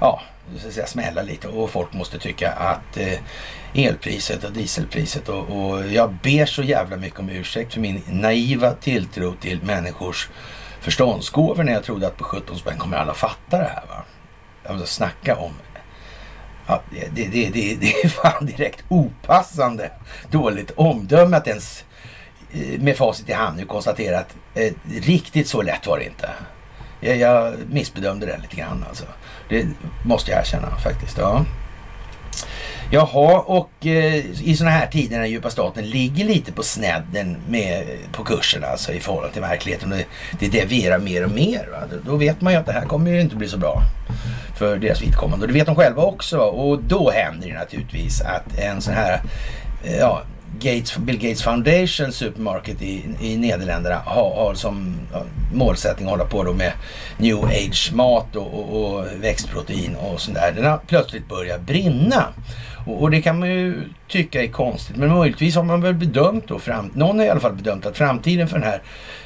ja, 0.01 0.23
så 0.59 0.69
att 0.69 0.75
säga, 0.75 0.87
smälla 0.87 1.23
lite 1.23 1.49
och 1.49 1.71
folk 1.71 1.93
måste 1.93 2.19
tycka 2.19 2.53
att 2.53 2.97
eh, 2.97 3.19
elpriset 3.75 4.45
och 4.45 4.53
dieselpriset 4.53 5.29
och, 5.29 5.51
och 5.51 5.87
jag 5.87 6.13
ber 6.13 6.47
så 6.47 6.63
jävla 6.63 6.97
mycket 6.97 7.21
om 7.21 7.29
ursäkt 7.31 7.73
för 7.73 7.81
min 7.81 8.03
naiva 8.07 8.71
tilltro 8.71 9.35
till 9.41 9.63
människors 9.63 10.29
förståndsgåvor 10.81 11.65
när 11.65 11.73
jag 11.73 11.85
trodde 11.85 12.07
att 12.07 12.17
på 12.17 12.25
17 12.25 12.59
spänn 12.59 12.79
kommer 12.79 12.97
alla 12.97 13.15
fatta 13.15 13.59
det 13.59 13.71
här. 13.75 13.83
Va? 13.89 14.05
Jag 14.65 14.73
måste 14.73 14.95
snacka 14.95 15.37
om 15.37 15.53
Ja, 16.67 16.83
det, 16.91 17.29
det, 17.29 17.51
det, 17.51 17.75
det 17.75 18.05
är 18.05 18.09
fan 18.09 18.47
direkt 18.47 18.85
opassande 18.89 19.91
dåligt 20.31 20.71
omdöme 20.71 21.37
att 21.37 21.47
ens 21.47 21.85
eh, 22.53 22.81
med 22.81 22.97
facit 22.97 23.29
i 23.29 23.33
hand 23.33 23.57
nu 23.57 23.65
konstatera 23.65 24.19
att 24.19 24.37
eh, 24.55 24.73
riktigt 25.01 25.49
så 25.49 25.63
lätt 25.63 25.87
var 25.87 25.99
det 25.99 26.05
inte. 26.05 26.31
Jag, 27.01 27.17
jag 27.17 27.55
missbedömde 27.71 28.27
det 28.27 28.39
lite 28.39 28.57
grann 28.57 28.85
alltså. 28.89 29.05
Det 29.49 29.67
måste 30.05 30.31
jag 30.31 30.41
erkänna 30.41 30.77
faktiskt. 30.77 31.19
Ja. 31.19 31.45
Jaha, 32.95 33.39
och 33.47 33.87
eh, 33.87 34.15
i 34.43 34.57
sådana 34.57 34.77
här 34.77 34.87
tider 34.87 35.19
när 35.19 35.27
djupa 35.27 35.51
staten 35.51 35.87
ligger 35.87 36.25
lite 36.25 36.53
på 36.53 36.63
snedden 36.63 37.37
med, 37.49 37.85
på 38.13 38.25
kursen 38.25 38.65
alltså 38.65 38.93
i 38.93 39.01
förhållande 39.01 39.33
till 39.33 39.43
verkligheten. 39.43 39.91
Det, 39.91 40.07
det 40.41 40.49
devierar 40.61 40.99
mer 40.99 41.25
och 41.25 41.31
mer. 41.31 41.69
Va? 41.73 41.99
Då 42.07 42.17
vet 42.17 42.41
man 42.41 42.53
ju 42.53 42.59
att 42.59 42.67
det 42.67 42.73
här 42.73 42.85
kommer 42.85 43.11
ju 43.11 43.21
inte 43.21 43.37
bli 43.37 43.49
så 43.49 43.59
bra 43.59 43.83
för 44.57 44.77
deras 44.77 45.03
vidkommande. 45.03 45.45
Och 45.45 45.53
det 45.53 45.59
vet 45.59 45.67
de 45.67 45.77
själva 45.77 46.03
också. 46.03 46.39
Och 46.39 46.83
då 46.83 47.11
händer 47.11 47.49
det 47.49 47.55
naturligtvis 47.55 48.21
att 48.21 48.59
en 48.59 48.81
sån 48.81 48.95
här 48.95 49.21
eh, 49.85 49.97
ja, 49.97 50.23
Gates, 50.59 50.97
Bill 50.97 51.19
Gates 51.19 51.43
Foundation 51.43 52.13
Supermarket 52.13 52.83
i, 52.83 53.05
i 53.21 53.37
Nederländerna 53.37 53.99
har, 54.05 54.35
har 54.35 54.55
som 54.55 54.97
målsättning 55.55 56.07
att 56.07 56.11
hålla 56.11 56.25
på 56.25 56.45
då 56.45 56.53
med 56.53 56.73
new 57.19 57.45
age 57.45 57.91
mat 57.95 58.37
och, 58.37 58.55
och, 58.55 58.95
och 58.95 59.07
växtprotein 59.21 59.97
och 59.97 60.21
sånt 60.21 60.37
där. 60.37 60.53
Den 60.53 60.65
har 60.65 60.79
plötsligt 60.87 61.29
börjat 61.29 61.61
brinna. 61.61 62.25
Och, 62.87 63.03
och, 63.03 63.11
det 63.11 63.23
kan 63.23 63.39
man 63.39 63.49
ju 63.49 63.83
tycka 64.09 64.43
är 64.43 64.49
konstigt. 64.49 64.97
Men 64.97 65.11
möjligtvis 65.11 65.57
har 65.57 65.63
man 65.63 65.81
väl 65.81 65.95
bedömt 65.95 66.49
då, 66.49 66.59
fram, 66.59 66.91
någon 66.95 67.19
har 67.19 67.27
i 67.27 67.29
alla 67.29 67.41
fall 67.41 67.55
bedömt 67.55 67.87
att 67.87 67.97
framtiden 67.97 68.49
för 68.49 68.59
den 68.59 68.69
här, 68.69 68.83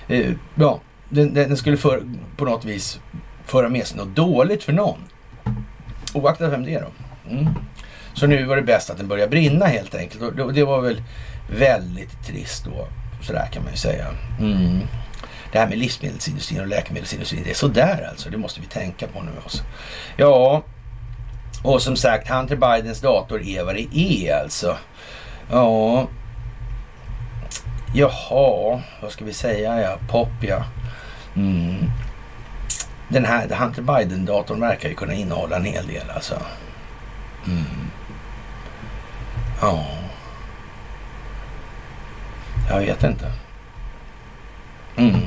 eh, 0.09 0.33
ja, 0.55 0.81
den, 1.09 1.35
den 1.35 1.57
skulle 1.57 1.77
för, 1.77 2.03
på 2.37 2.45
något 2.45 2.65
vis 2.65 3.01
föra 3.45 3.69
med 3.69 3.87
sig 3.87 3.99
något 3.99 4.17
dåligt 4.17 4.63
för 4.63 4.73
någon. 4.73 4.99
Oaktat 6.15 6.53
vem 6.53 6.65
det 6.65 6.75
är 6.75 6.81
då. 6.81 6.91
Mm. 7.31 7.49
Så 8.15 8.27
nu 8.27 8.45
var 8.45 8.57
det 8.57 8.63
bäst 8.63 8.91
att 8.91 8.99
den 8.99 9.09
började 9.09 9.31
brinna 9.31 9.67
helt 9.67 9.95
enkelt. 9.95 10.41
Och 10.41 10.55
det 10.55 10.65
var 10.65 10.81
väl 10.81 11.03
väldigt 11.59 12.27
trist 12.27 12.65
då. 12.65 12.89
Sådär 13.23 13.49
kan 13.53 13.63
man 13.63 13.73
ju 13.73 13.79
säga. 13.79 14.07
Mm. 14.41 14.81
Det 15.53 15.59
här 15.59 15.69
med 15.69 15.79
livsmedelsindustrin 15.79 16.61
och 16.61 16.67
läkemedelsindustrin, 16.67 17.43
det 17.45 17.51
är 17.51 17.55
sådär 17.55 18.09
alltså. 18.11 18.31
Det 18.31 18.37
måste 18.37 18.61
vi 18.61 18.67
tänka 18.67 19.07
på 19.07 19.23
nu. 19.23 19.31
Också. 19.45 19.63
Ja, 20.17 20.63
och 21.63 21.83
som 21.83 21.97
sagt, 21.97 22.29
Hunter 22.29 22.57
Bidens 22.57 23.01
dator 23.01 23.43
är 23.43 23.65
vad 23.65 23.75
det 23.75 23.97
är 23.99 24.43
alltså. 24.43 24.77
Ja, 25.51 26.09
jaha, 27.95 28.81
vad 29.03 29.13
ska 29.13 29.25
vi 29.25 29.33
säga? 29.33 29.81
Ja, 29.81 29.99
pop 30.09 30.29
ja. 30.41 30.65
Mm. 31.37 31.91
Den 33.09 33.25
här 33.25 33.49
Hunter 33.49 33.83
Biden-datorn 33.83 34.61
verkar 34.61 34.89
ju 34.89 34.95
kunna 34.95 35.15
innehålla 35.15 35.57
en 35.57 35.65
hel 35.65 35.87
del 35.87 36.11
alltså. 36.11 36.35
Mm. 37.47 37.91
Ja. 39.61 39.87
Jag 42.69 42.79
vet 42.79 43.03
inte. 43.03 43.33
Mm. 44.97 45.21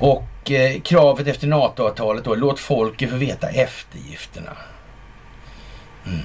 Och 0.00 0.50
eh, 0.50 0.80
kravet 0.80 1.26
efter 1.26 1.46
NATO-avtalet 1.46 2.24
då, 2.24 2.34
låt 2.34 2.60
folket 2.60 3.10
få 3.10 3.16
veta 3.16 3.48
eftergifterna. 3.48 4.56
Mm. 6.06 6.20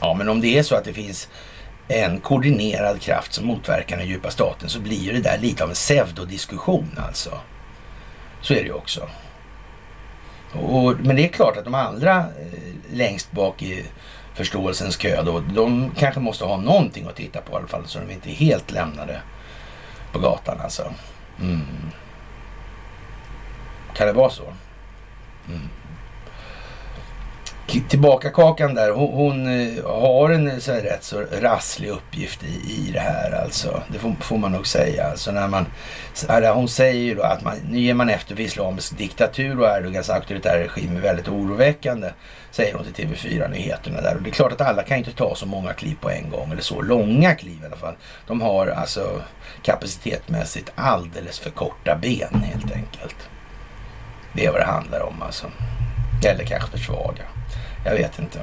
Ja, 0.00 0.14
men 0.14 0.28
om 0.28 0.40
det 0.40 0.58
är 0.58 0.62
så 0.62 0.74
att 0.74 0.84
det 0.84 0.92
finns 0.92 1.28
en 1.88 2.20
koordinerad 2.20 3.00
kraft 3.00 3.32
som 3.32 3.46
motverkar 3.46 3.96
den 3.96 4.06
djupa 4.06 4.30
staten 4.30 4.68
så 4.68 4.80
blir 4.80 4.98
ju 4.98 5.12
det 5.12 5.20
där 5.20 5.38
lite 5.38 5.64
av 5.64 5.68
en 5.68 5.74
pseudodiskussion 5.74 6.98
alltså. 7.06 7.38
Så 8.40 8.54
är 8.54 8.56
det 8.56 8.66
ju 8.66 8.72
också. 8.72 9.08
Och, 10.52 10.94
men 11.00 11.16
det 11.16 11.24
är 11.24 11.28
klart 11.28 11.56
att 11.56 11.64
de 11.64 11.74
andra 11.74 12.18
eh, 12.18 12.58
längst 12.92 13.32
bak 13.32 13.62
i 13.62 13.84
förståelsens 14.34 14.96
kö 14.96 15.22
då, 15.22 15.40
de 15.40 15.90
kanske 15.96 16.20
måste 16.20 16.44
ha 16.44 16.56
någonting 16.56 17.06
att 17.06 17.16
titta 17.16 17.40
på 17.40 17.52
i 17.52 17.56
alla 17.56 17.66
fall 17.66 17.86
så 17.86 17.98
de 17.98 18.10
inte 18.10 18.30
är 18.30 18.34
helt 18.34 18.70
lämnade 18.70 19.20
på 20.12 20.18
gatan 20.18 20.60
alltså. 20.60 20.94
Mm. 21.40 21.60
Kan 23.94 24.06
det 24.06 24.12
vara 24.12 24.30
så? 24.30 24.44
Mm 25.48 25.68
tillbaka 27.66 28.30
kakan 28.30 28.74
där, 28.74 28.90
hon, 28.90 29.12
hon 29.12 29.46
eh, 29.46 29.84
har 29.84 30.30
en 30.30 30.50
eh, 30.50 30.58
så 30.58 30.72
här, 30.72 30.80
rätt 30.80 31.04
så 31.04 31.24
rasslig 31.40 31.88
uppgift 31.88 32.44
i, 32.44 32.88
i 32.88 32.90
det 32.92 33.00
här 33.00 33.42
alltså. 33.44 33.82
Det 33.88 33.98
får, 33.98 34.14
får 34.20 34.38
man 34.38 34.52
nog 34.52 34.66
säga. 34.66 35.06
Alltså 35.06 35.32
när 35.32 35.48
man, 35.48 35.66
hon 36.54 36.68
säger 36.68 37.02
ju 37.02 37.14
då 37.14 37.22
att 37.22 37.44
man, 37.44 37.54
nu 37.70 37.80
ger 37.80 37.94
man 37.94 38.08
efter 38.08 38.36
för 38.36 38.42
islamisk 38.42 38.98
diktatur 38.98 39.60
och 39.60 39.66
Erdogans 39.66 40.10
auktoritära 40.10 40.58
regim 40.58 40.96
är 40.96 41.00
väldigt 41.00 41.28
oroväckande. 41.28 42.10
Säger 42.50 42.74
hon 42.74 42.84
till 42.92 43.06
TV4-nyheterna 43.06 44.00
där. 44.00 44.16
Och 44.16 44.22
det 44.22 44.30
är 44.30 44.32
klart 44.32 44.52
att 44.52 44.60
alla 44.60 44.82
kan 44.82 44.98
inte 44.98 45.12
ta 45.12 45.34
så 45.34 45.46
många 45.46 45.72
kliv 45.72 45.96
på 46.00 46.10
en 46.10 46.30
gång. 46.30 46.52
Eller 46.52 46.62
så 46.62 46.82
långa 46.82 47.34
kliv 47.34 47.58
i 47.62 47.66
alla 47.66 47.76
fall. 47.76 47.94
De 48.26 48.40
har 48.40 48.66
alltså 48.66 49.22
kapacitetmässigt 49.62 50.72
alldeles 50.74 51.38
för 51.38 51.50
korta 51.50 51.98
ben 52.02 52.42
helt 52.44 52.72
enkelt. 52.72 53.16
Det 54.32 54.46
är 54.46 54.52
vad 54.52 54.60
det 54.60 54.66
handlar 54.66 55.00
om 55.00 55.22
alltså. 55.22 55.46
Eller 56.24 56.44
kanske 56.44 56.70
för 56.70 56.78
svaga. 56.78 57.22
Jag 57.84 57.92
vet 57.92 58.18
inte. 58.18 58.38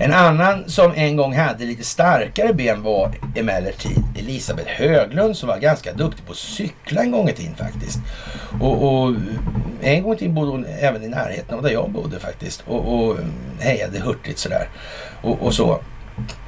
En 0.00 0.12
annan 0.12 0.70
som 0.70 0.92
en 0.94 1.16
gång 1.16 1.36
hade 1.36 1.64
lite 1.64 1.84
starkare 1.84 2.52
ben 2.52 2.82
var 2.82 3.14
emellertid 3.34 4.02
Elisabeth 4.18 4.68
Höglund 4.68 5.36
som 5.36 5.48
var 5.48 5.58
ganska 5.58 5.92
duktig 5.92 6.26
på 6.26 6.32
att 6.32 6.38
cykla 6.38 7.02
en 7.02 7.10
gång 7.10 7.28
i 7.28 7.32
tiden 7.32 7.54
faktiskt. 7.54 7.98
Och, 8.60 8.82
och 8.82 9.14
en 9.82 10.02
gång 10.02 10.14
i 10.14 10.16
tiden 10.16 10.34
bodde 10.34 10.50
hon 10.50 10.66
även 10.80 11.02
i 11.02 11.08
närheten 11.08 11.54
av 11.54 11.62
där 11.62 11.70
jag 11.70 11.90
bodde 11.90 12.18
faktiskt 12.18 12.64
och, 12.66 12.94
och 12.94 13.16
hejade 13.60 13.98
hurtigt 13.98 14.38
sådär. 14.38 14.68
Och, 15.22 15.42
och 15.42 15.54
så. 15.54 15.80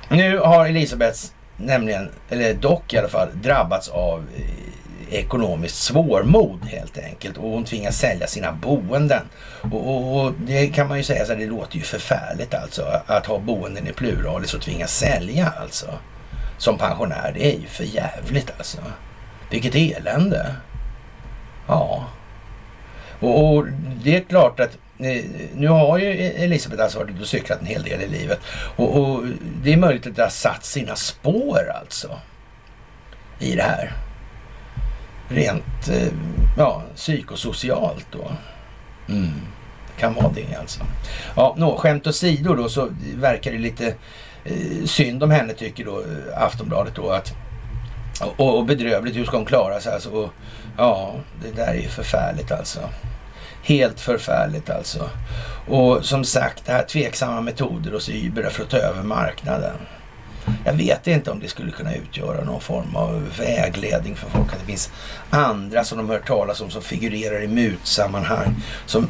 Nu 0.08 0.38
har 0.38 0.66
Elisabeth 0.66 1.18
nämligen, 1.56 2.10
eller 2.28 2.54
dock 2.54 2.94
i 2.94 2.98
alla 2.98 3.08
fall, 3.08 3.28
drabbats 3.42 3.88
av 3.88 4.24
ekonomiskt 5.10 5.76
svårmod 5.76 6.64
helt 6.64 6.98
enkelt 6.98 7.36
och 7.36 7.50
hon 7.50 7.64
tvingas 7.64 7.98
sälja 7.98 8.26
sina 8.26 8.52
boenden. 8.52 9.22
Och, 9.62 9.88
och, 9.88 10.24
och 10.24 10.32
det 10.46 10.66
kan 10.66 10.88
man 10.88 10.96
ju 10.96 11.04
säga 11.04 11.24
så 11.24 11.32
här, 11.32 11.40
det 11.40 11.46
låter 11.46 11.76
ju 11.76 11.82
förfärligt 11.82 12.54
alltså 12.54 12.82
att 13.06 13.26
ha 13.26 13.38
boenden 13.38 13.88
i 13.88 13.92
pluralis 13.92 14.54
och 14.54 14.62
tvingas 14.62 14.98
sälja 14.98 15.52
alltså. 15.60 15.86
Som 16.58 16.78
pensionär, 16.78 17.32
det 17.34 17.46
är 17.46 17.58
ju 17.58 17.66
för 17.66 17.84
jävligt 17.84 18.52
alltså. 18.58 18.78
Vilket 19.50 19.74
elände. 19.74 20.54
Ja. 21.66 22.06
Och, 23.20 23.56
och 23.56 23.66
det 24.04 24.16
är 24.16 24.20
klart 24.20 24.60
att 24.60 24.78
eh, 24.98 25.24
nu 25.54 25.68
har 25.68 25.98
ju 25.98 26.06
Elisabeth 26.22 26.82
alltså 26.82 26.98
varit 26.98 27.10
ute 27.10 27.20
och 27.20 27.28
cyklat 27.28 27.60
en 27.60 27.66
hel 27.66 27.82
del 27.82 28.02
i 28.02 28.08
livet. 28.08 28.40
Och, 28.76 28.96
och, 28.96 29.24
det 29.62 29.72
är 29.72 29.76
möjligt 29.76 30.06
att 30.06 30.16
det 30.16 30.22
har 30.22 30.30
satt 30.30 30.64
sina 30.64 30.96
spår 30.96 31.72
alltså. 31.80 32.18
I 33.38 33.54
det 33.54 33.62
här. 33.62 33.92
Rent 35.28 35.88
eh, 35.88 36.12
ja, 36.56 36.82
psykosocialt 36.96 38.06
då. 38.12 38.30
Mm. 39.08 39.30
Det 39.86 40.00
kan 40.00 40.14
vara 40.14 40.32
det 40.34 40.54
alltså. 40.60 40.80
Ja, 41.36 41.54
nå, 41.58 41.76
skämt 41.76 42.06
åsido 42.06 42.54
då 42.54 42.68
så 42.68 42.88
verkar 43.14 43.52
det 43.52 43.58
lite 43.58 43.94
eh, 44.44 44.84
synd 44.84 45.22
om 45.22 45.30
henne 45.30 45.52
tycker 45.52 45.84
då 45.84 45.98
eh, 46.00 46.42
Aftonbladet 46.42 46.94
då 46.94 47.10
att 47.10 47.34
och, 48.20 48.58
och 48.58 48.64
bedrövligt, 48.64 49.16
hur 49.16 49.24
ska 49.24 49.36
hon 49.36 49.46
klara 49.46 49.80
sig 49.80 49.92
alltså? 49.92 50.10
Och, 50.10 50.30
ja, 50.76 51.14
det 51.42 51.50
där 51.50 51.66
är 51.66 51.80
ju 51.80 51.88
förfärligt 51.88 52.52
alltså. 52.52 52.80
Helt 53.62 54.00
förfärligt 54.00 54.70
alltså. 54.70 55.10
Och 55.68 56.04
som 56.04 56.24
sagt, 56.24 56.66
det 56.66 56.72
här 56.72 56.82
tveksamma 56.82 57.40
metoder 57.40 57.92
hos 57.92 58.08
Uber 58.08 58.50
för 58.50 58.62
att 58.62 58.70
ta 58.70 58.76
över 58.76 59.02
marknaden. 59.02 59.76
Jag 60.64 60.72
vet 60.72 61.06
inte 61.06 61.30
om 61.30 61.40
det 61.40 61.48
skulle 61.48 61.70
kunna 61.70 61.94
utgöra 61.94 62.44
någon 62.44 62.60
form 62.60 62.96
av 62.96 63.32
vägledning 63.38 64.16
för 64.16 64.30
folk. 64.30 64.52
Att 64.52 64.60
det 64.60 64.66
finns 64.66 64.90
andra 65.30 65.84
som 65.84 65.98
de 65.98 66.10
hört 66.10 66.26
talas 66.26 66.60
om 66.60 66.70
som 66.70 66.82
figurerar 66.82 67.42
i 67.42 67.48
mutsammanhang. 67.48 68.54
Som 68.86 69.02
eh, 69.02 69.08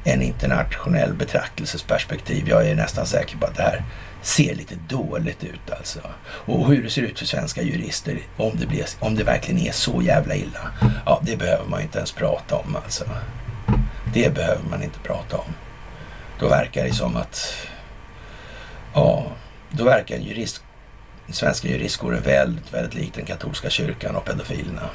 en 0.05 0.23
internationell 0.23 1.15
betraktelsesperspektiv. 1.15 2.49
Jag 2.49 2.69
är 2.69 2.75
nästan 2.75 3.07
säker 3.07 3.37
på 3.37 3.47
att 3.47 3.57
det 3.57 3.63
här 3.63 3.85
ser 4.27 4.55
lite 4.55 4.75
dåligt 4.89 5.45
ut 5.45 5.71
alltså. 5.79 6.01
Och 6.23 6.67
hur 6.67 6.83
det 6.83 6.91
ser 6.91 7.03
ut 7.03 7.19
för 7.19 7.27
svenska 7.27 7.63
jurister, 7.63 8.21
om 8.37 8.53
det, 8.57 8.67
blir, 8.67 8.87
om 9.01 9.15
det 9.15 9.25
verkligen 9.25 9.61
är 9.61 9.73
så 9.73 10.03
jävla 10.03 10.35
illa. 10.35 10.73
Ja, 11.07 11.21
det 11.23 11.37
behöver 11.37 11.65
man 11.65 11.83
inte 11.83 11.99
ens 11.99 12.13
prata 12.13 12.57
om 12.57 12.77
alltså. 12.77 13.05
Det 14.15 14.35
behöver 14.35 14.63
man 14.71 14.83
inte 14.83 14.99
prata 14.99 15.37
om. 15.37 15.55
Då 16.41 16.49
verkar 16.49 16.85
det 16.85 16.95
som 16.95 17.17
att, 17.17 17.57
ja, 18.95 19.27
då 19.71 19.85
verkar 19.85 20.17
jurist, 20.17 20.63
svenska 21.29 21.69
juristkåren 21.69 22.23
väldigt, 22.23 22.75
väldigt 22.75 22.95
lik 22.95 23.15
den 23.15 23.25
katolska 23.25 23.71
kyrkan 23.71 24.17
och 24.17 24.25
pedofilerna. 24.25 24.91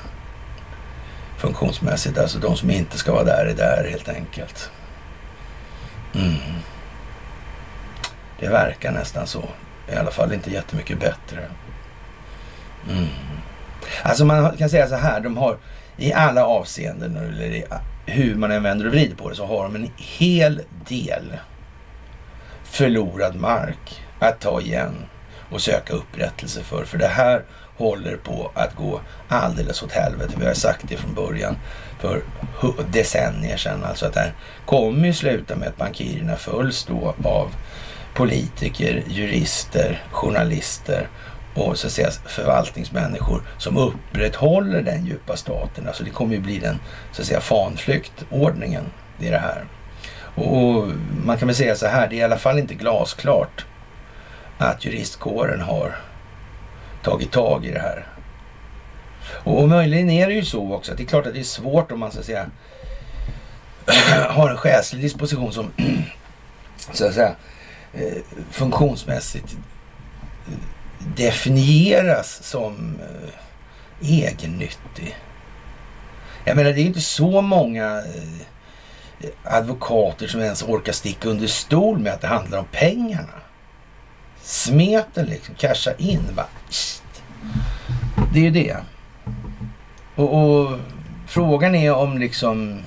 Funktionsmässigt, 1.38 2.18
alltså 2.18 2.40
de 2.40 2.58
som 2.58 2.72
inte 2.72 2.98
ska 2.98 3.14
vara 3.14 3.24
där 3.24 3.46
är 3.46 3.56
där 3.56 3.90
helt 3.90 4.10
enkelt. 4.10 4.72
Mm. 6.16 6.62
Det 8.42 8.50
verkar 8.50 8.92
nästan 8.92 9.28
så. 9.28 9.44
I 9.94 9.96
alla 9.96 10.12
fall 10.12 10.34
inte 10.34 10.52
jättemycket 10.52 11.00
bättre. 11.00 11.40
Mm. 12.90 13.08
Alltså 14.04 14.26
man 14.26 14.58
kan 14.58 14.70
säga 14.70 14.88
så 14.88 14.96
här, 14.96 15.20
de 15.20 15.38
har 15.38 15.58
i 15.98 16.14
alla 16.14 16.46
avseenden, 16.46 17.18
eller 17.18 17.64
hur 18.06 18.36
man 18.36 18.52
än 18.52 18.64
vänder 18.64 18.86
och 18.86 18.92
vrider 18.92 19.16
på 19.16 19.30
det, 19.30 19.36
så 19.36 19.46
har 19.46 19.64
de 19.64 19.76
en 19.76 19.90
hel 19.98 20.62
del 20.88 21.38
förlorad 22.64 23.36
mark 23.36 24.02
att 24.20 24.40
ta 24.40 24.62
igen 24.62 24.96
och 25.52 25.62
söka 25.62 25.94
upprättelse 25.94 26.64
för. 26.64 26.86
För 26.86 26.98
det 26.98 27.08
här 27.08 27.44
håller 27.78 28.18
på 28.18 28.52
att 28.54 28.76
gå 28.76 29.02
alldeles 29.28 29.84
åt 29.84 29.92
helvete. 29.92 30.34
Vi 30.40 30.46
har 30.46 30.54
sagt 30.54 30.86
det 30.88 30.98
från 30.98 31.14
början 31.14 31.58
för 32.00 32.22
decennier 32.92 33.58
sedan. 33.58 33.84
Alltså 33.84 34.06
att 34.06 34.14
det 34.14 34.20
här 34.20 34.34
kommer 34.66 35.08
ju 35.08 35.14
sluta 35.14 35.56
med 35.56 35.68
att 35.68 35.78
bankirerna 35.78 36.36
följs 36.36 36.86
då 36.86 37.16
av 37.24 37.52
politiker, 38.14 39.04
jurister, 39.08 40.04
journalister 40.12 41.08
och 41.54 41.78
så 41.78 41.88
att 41.88 41.94
säga 41.94 42.12
förvaltningsmänniskor 42.12 43.44
som 43.58 43.78
upprätthåller 43.78 44.82
den 44.82 45.06
djupa 45.06 45.38
staten. 45.38 45.88
Alltså 45.88 46.04
det 46.04 46.10
kommer 46.10 46.36
ju 46.36 46.42
bli 46.42 46.60
den 46.60 46.80
så 47.12 47.22
att 47.22 47.28
säga 47.28 47.42
fanflyktordningen 47.42 48.86
i 49.20 49.30
det 49.30 49.38
här. 49.38 49.66
Och 50.36 50.88
man 51.26 51.38
kan 51.38 51.48
väl 51.48 51.56
säga 51.56 51.76
så 51.76 51.88
här, 51.88 52.08
det 52.08 52.16
är 52.16 52.20
i 52.20 52.24
alla 52.24 52.38
fall 52.38 52.60
inte 52.60 52.74
glasklart 52.74 53.66
att 54.58 54.86
juristkåren 54.86 55.62
har 55.62 55.96
tagit 57.04 57.32
tag 57.32 57.66
i 57.66 57.72
det 57.72 57.80
här. 57.80 58.08
Och, 59.44 59.70
möjligen 59.70 60.10
är 60.10 60.28
det 60.28 60.34
ju 60.34 60.46
så 60.46 60.74
också 60.74 60.92
att 60.92 60.98
det 60.98 61.04
är 61.04 61.08
klart 61.08 61.28
att 61.28 61.34
det 61.34 61.40
är 61.40 61.44
svårt 61.44 61.92
om 61.92 62.00
man 62.00 62.12
så 62.12 62.20
att 62.20 62.26
säga 62.26 62.46
har 64.30 64.50
en 64.50 64.58
själslig 64.58 65.02
disposition 65.02 65.52
som 65.52 65.72
så 66.92 67.08
att 67.08 67.14
säga 67.14 67.36
Eh, 67.94 68.18
funktionsmässigt 68.52 69.56
eh, 70.48 70.54
definieras 71.16 72.44
som 72.44 73.00
eh, 73.02 74.10
egennyttig. 74.10 75.18
Jag 76.46 76.56
menar, 76.56 76.72
det 76.72 76.82
är 76.82 76.86
inte 76.86 77.02
så 77.02 77.42
många 77.42 78.04
advokater 79.44 80.28
som 80.28 80.42
ens 80.42 80.64
orkar 80.64 80.94
sticka 80.94 81.30
under 81.30 81.48
stol 81.48 82.00
med 82.00 82.14
att 82.14 82.22
det 82.22 82.28
handlar 82.28 82.60
om 82.60 82.66
pengarna. 82.72 83.34
Smeten 84.42 85.26
liksom, 85.26 85.56
casha 85.56 85.94
in. 85.98 86.36
Va? 86.36 86.46
Det 88.34 88.40
är 88.40 88.44
ju 88.44 88.52
det. 88.52 88.78
Och, 90.16 90.34
och, 90.34 90.80
frågan 91.28 91.76
är 91.76 91.94
om 91.94 92.18
liksom 92.18 92.82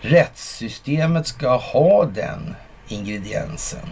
rättssystemet 0.00 1.26
ska 1.26 1.56
ha 1.56 2.04
den 2.04 2.56
ingrediensen. 2.88 3.88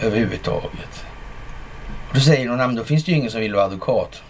Överhuvudtaget. 0.00 1.04
Och 2.08 2.14
då 2.14 2.20
säger 2.20 2.48
hon, 2.48 2.74
då 2.74 2.84
finns 2.84 3.04
det 3.04 3.10
ju 3.10 3.18
ingen 3.18 3.30
som 3.30 3.40
vill 3.40 3.54
vara 3.54 3.64
advokat. 3.64 4.22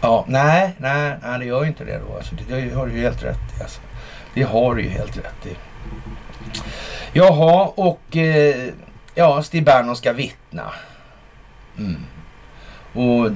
Ja, 0.00 0.24
nej, 0.28 0.74
nej, 0.78 1.16
nej 1.22 1.38
det 1.38 1.44
gör 1.44 1.62
ju 1.62 1.68
inte 1.68 1.84
det 1.84 2.00
då. 2.08 2.16
Alltså, 2.16 2.34
det 2.48 2.74
har 2.74 2.86
du 2.86 2.92
ju 2.92 3.00
helt 3.00 3.22
rätt 3.24 3.58
i. 3.58 3.62
Alltså. 3.62 3.80
Det 4.34 4.42
har 4.42 4.74
du 4.74 4.82
ju 4.82 4.88
helt 4.88 5.16
rätt 5.16 5.46
i. 5.46 5.56
Jaha, 7.12 7.72
och 7.74 8.16
eh, 8.16 8.68
ja, 9.14 9.42
Stig 9.42 9.64
Bernon 9.64 9.96
ska 9.96 10.12
vittna. 10.12 10.72
Mm. 11.78 12.06
Och 12.92 13.30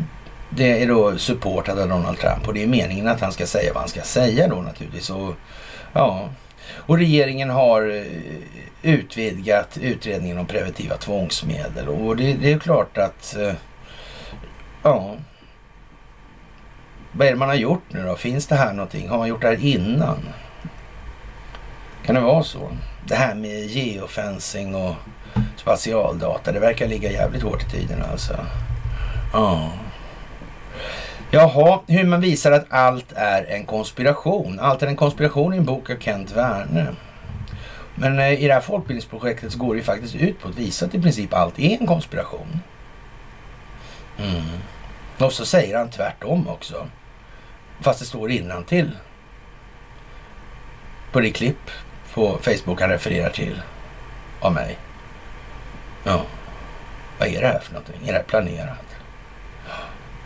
det 0.51 0.83
är 0.83 0.89
då 0.89 1.19
supportat 1.19 1.79
av 1.79 1.89
Donald 1.89 2.19
Trump 2.19 2.49
och 2.49 2.55
det 2.55 2.63
är 2.63 2.67
meningen 2.67 3.09
att 3.09 3.21
han 3.21 3.33
ska 3.33 3.47
säga 3.47 3.73
vad 3.73 3.83
han 3.83 3.89
ska 3.89 4.03
säga 4.03 4.49
då 4.49 4.57
naturligtvis. 4.57 5.11
Och, 5.11 5.35
ja, 5.93 6.29
och 6.75 6.99
regeringen 6.99 7.51
har 7.51 7.91
eh, 7.91 8.03
utvidgat 8.83 9.79
utredningen 9.81 10.39
om 10.39 10.47
preventiva 10.47 10.97
tvångsmedel. 10.97 11.89
Och 11.89 12.17
det, 12.17 12.33
det 12.33 12.53
är 12.53 12.59
klart 12.59 12.99
att, 12.99 13.37
eh, 13.37 13.53
ja, 14.83 15.17
vad 17.13 17.27
är 17.27 17.31
det 17.31 17.39
man 17.39 17.49
har 17.49 17.57
gjort 17.57 17.85
nu 17.89 18.03
då? 18.03 18.17
Finns 18.17 18.47
det 18.47 18.55
här 18.55 18.73
någonting? 18.73 19.09
Har 19.09 19.19
man 19.19 19.29
gjort 19.29 19.41
det 19.41 19.49
här 19.49 19.65
innan? 19.65 20.29
Kan 22.07 22.15
det 22.15 22.21
vara 22.21 22.43
så? 22.43 22.71
Det 23.09 23.15
här 23.15 23.35
med 23.35 23.67
geofencing 23.67 24.75
och 24.75 24.95
spatialdata, 25.57 26.53
det 26.53 26.61
verkar 26.61 26.89
ligga 26.89 27.13
jävligt 27.13 27.43
hårt 27.43 27.63
i 27.63 27.71
tiden 27.71 28.03
alltså. 28.11 28.37
Ja. 29.33 29.71
Jaha, 31.31 31.81
hur 31.87 32.05
man 32.05 32.21
visar 32.21 32.53
att 32.53 32.67
allt 32.69 33.13
är 33.13 33.45
en 33.45 33.65
konspiration. 33.67 34.61
Allt 34.61 34.83
är 34.83 34.87
en 34.87 34.97
konspiration 34.97 35.55
i 35.55 35.57
en 35.57 35.65
bok 35.65 35.91
av 35.91 35.97
Kent 35.99 36.33
Werne. 36.33 36.87
Men 37.95 38.19
eh, 38.19 38.43
i 38.43 38.47
det 38.47 38.55
här 38.55 38.61
folkbildningsprojektet 38.61 39.53
så 39.53 39.59
går 39.59 39.75
det 39.75 39.79
ju 39.79 39.85
faktiskt 39.85 40.15
ut 40.15 40.41
på 40.41 40.49
att 40.49 40.59
visa 40.59 40.87
att 40.87 40.95
i 40.95 41.03
princip 41.03 41.35
allt 41.35 41.59
är 41.59 41.81
en 41.81 41.87
konspiration. 41.87 42.61
Mm. 44.19 44.43
Och 45.19 45.33
så 45.33 45.47
säger 45.47 45.79
han 45.79 45.91
tvärtom 45.91 46.49
också. 46.49 46.87
Fast 47.81 48.01
det 48.01 48.07
står 48.07 48.31
innantill. 48.31 48.91
på 51.13 51.21
det 51.21 51.31
klipp 51.31 51.71
på 52.15 52.39
Facebook 52.43 52.81
han 52.81 52.91
refererar 52.91 53.31
till 53.31 53.63
av 54.41 54.53
mig. 54.53 54.79
Ja, 56.05 56.23
vad 57.19 57.29
är 57.29 57.41
det 57.41 57.47
här 57.47 57.59
för 57.59 57.73
någonting? 57.73 58.01
Är 58.03 58.07
det 58.07 58.19
här 58.19 58.23
planerat? 58.23 58.86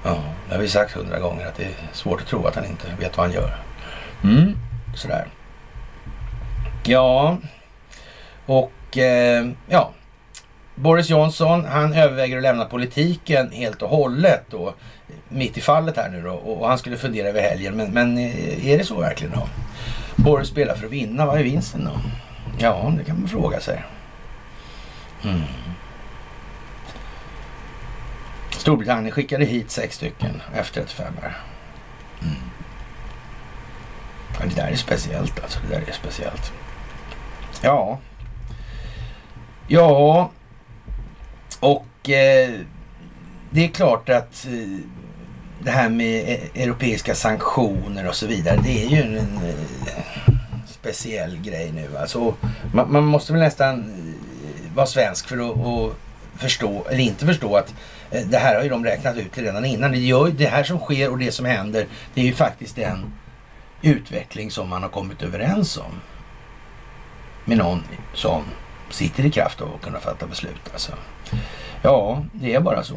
Ja, 0.05 0.19
det 0.49 0.55
har 0.55 0.63
vi 0.63 0.69
sagt 0.69 0.93
hundra 0.93 1.19
gånger 1.19 1.47
att 1.47 1.55
det 1.57 1.65
är 1.65 1.75
svårt 1.93 2.21
att 2.21 2.27
tro 2.27 2.47
att 2.47 2.55
han 2.55 2.65
inte 2.65 2.87
vet 3.01 3.17
vad 3.17 3.27
han 3.27 3.35
gör. 3.35 3.57
Mm, 4.25 4.57
sådär. 4.95 5.27
Ja, 6.85 7.37
och 8.47 8.99
eh, 8.99 9.49
ja. 9.69 9.91
Boris 10.75 11.11
Johnson, 11.11 11.65
han 11.65 11.93
överväger 11.95 12.37
att 12.37 12.43
lämna 12.43 12.65
politiken 12.65 13.51
helt 13.53 13.83
och 13.83 13.89
hållet 13.89 14.45
då. 14.51 14.75
Mitt 15.29 15.59
i 15.59 15.61
fallet 15.61 15.97
här 15.97 16.09
nu 16.09 16.23
då. 16.23 16.33
Och 16.33 16.69
han 16.69 16.79
skulle 16.79 16.97
fundera 16.97 17.29
över 17.29 17.43
helgen. 17.43 17.77
Men, 17.77 17.91
men 17.91 18.19
eh, 18.19 18.67
är 18.67 18.79
det 18.79 18.85
så 18.85 19.01
verkligen 19.01 19.35
då? 19.35 19.49
Boris 20.17 20.49
spelar 20.49 20.75
för 20.75 20.87
att 20.87 20.93
vinna. 20.93 21.27
Vad 21.27 21.39
är 21.39 21.43
vinsten 21.43 21.85
då? 21.85 22.01
Ja, 22.59 22.93
det 22.99 23.05
kan 23.05 23.21
man 23.21 23.29
fråga 23.29 23.61
sig. 23.61 23.85
Mm. 25.25 25.41
Storbritannien 28.61 29.13
skickade 29.13 29.45
hit 29.45 29.71
sex 29.71 29.97
stycken 29.97 30.43
F35. 30.55 31.03
Mm. 32.23 32.35
det 34.49 34.55
där 34.55 34.69
är 34.69 34.77
speciellt 34.77 35.43
alltså. 35.43 35.61
Det 35.69 35.75
där 35.75 35.89
är 35.89 35.93
speciellt. 35.93 36.53
Ja. 37.63 37.99
Ja. 39.69 40.31
Och 41.61 42.11
eh, 42.11 42.51
det 43.51 43.65
är 43.65 43.69
klart 43.69 44.09
att 44.09 44.47
eh, 44.47 44.79
det 45.59 45.71
här 45.71 45.89
med 45.89 46.29
e-, 46.29 46.49
europeiska 46.55 47.15
sanktioner 47.15 48.09
och 48.09 48.15
så 48.15 48.27
vidare. 48.27 48.61
Det 48.65 48.85
är 48.85 48.89
ju 48.89 49.03
en, 49.03 49.19
en 49.19 49.37
eh, 49.87 50.35
speciell 50.67 51.37
grej 51.37 51.73
nu. 51.73 51.97
Alltså, 51.97 52.35
man, 52.75 52.93
man 52.93 53.05
måste 53.05 53.33
väl 53.33 53.43
nästan 53.43 53.79
eh, 53.79 54.75
vara 54.75 54.87
svensk 54.87 55.29
för 55.29 55.37
att, 55.37 55.67
att 55.67 56.10
förstå, 56.41 56.87
eller 56.91 57.01
inte 57.01 57.27
förstå 57.27 57.57
att 57.57 57.75
eh, 58.11 58.23
det 58.27 58.39
här 58.39 58.57
har 58.57 58.63
ju 58.63 58.69
de 58.69 58.85
räknat 58.85 59.17
ut 59.17 59.39
redan 59.39 59.65
innan. 59.65 59.93
Det, 59.93 59.99
gör, 59.99 60.29
det 60.29 60.47
här 60.47 60.65
som 60.65 60.79
sker 60.79 61.11
och 61.11 61.19
det 61.19 61.33
som 61.33 61.47
händer, 61.47 61.87
det 62.15 62.21
är 62.21 62.25
ju 62.25 62.35
faktiskt 62.35 62.77
den 62.77 63.13
utveckling 63.83 64.51
som 64.51 64.69
man 64.69 64.83
har 64.83 64.91
kommit 64.91 65.23
överens 65.23 65.77
om. 65.77 66.01
Med 67.45 67.59
någon 67.59 67.83
som 68.15 68.45
sitter 68.91 69.27
i 69.27 69.31
kraft 69.31 69.61
av 69.61 69.75
att 69.75 69.83
kunna 69.83 70.01
fatta 70.01 70.27
beslut. 70.27 70.71
Alltså. 70.73 70.93
Ja, 71.83 72.25
det 72.33 72.55
är 72.55 72.61
bara 72.61 72.83
så. 72.83 72.97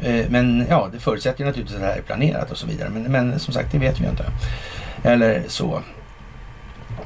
Eh, 0.00 0.26
men 0.28 0.66
ja, 0.70 0.88
det 0.92 0.98
förutsätter 0.98 1.40
ju 1.40 1.46
naturligtvis 1.46 1.76
att 1.76 1.82
det 1.82 1.88
här 1.88 1.98
är 1.98 2.02
planerat 2.02 2.50
och 2.50 2.58
så 2.58 2.66
vidare. 2.66 2.88
Men, 2.88 3.02
men 3.02 3.38
som 3.38 3.54
sagt, 3.54 3.72
det 3.72 3.78
vet 3.78 4.00
vi 4.00 4.04
ju 4.04 4.10
inte. 4.10 4.24
Eller 5.02 5.42
så. 5.48 5.82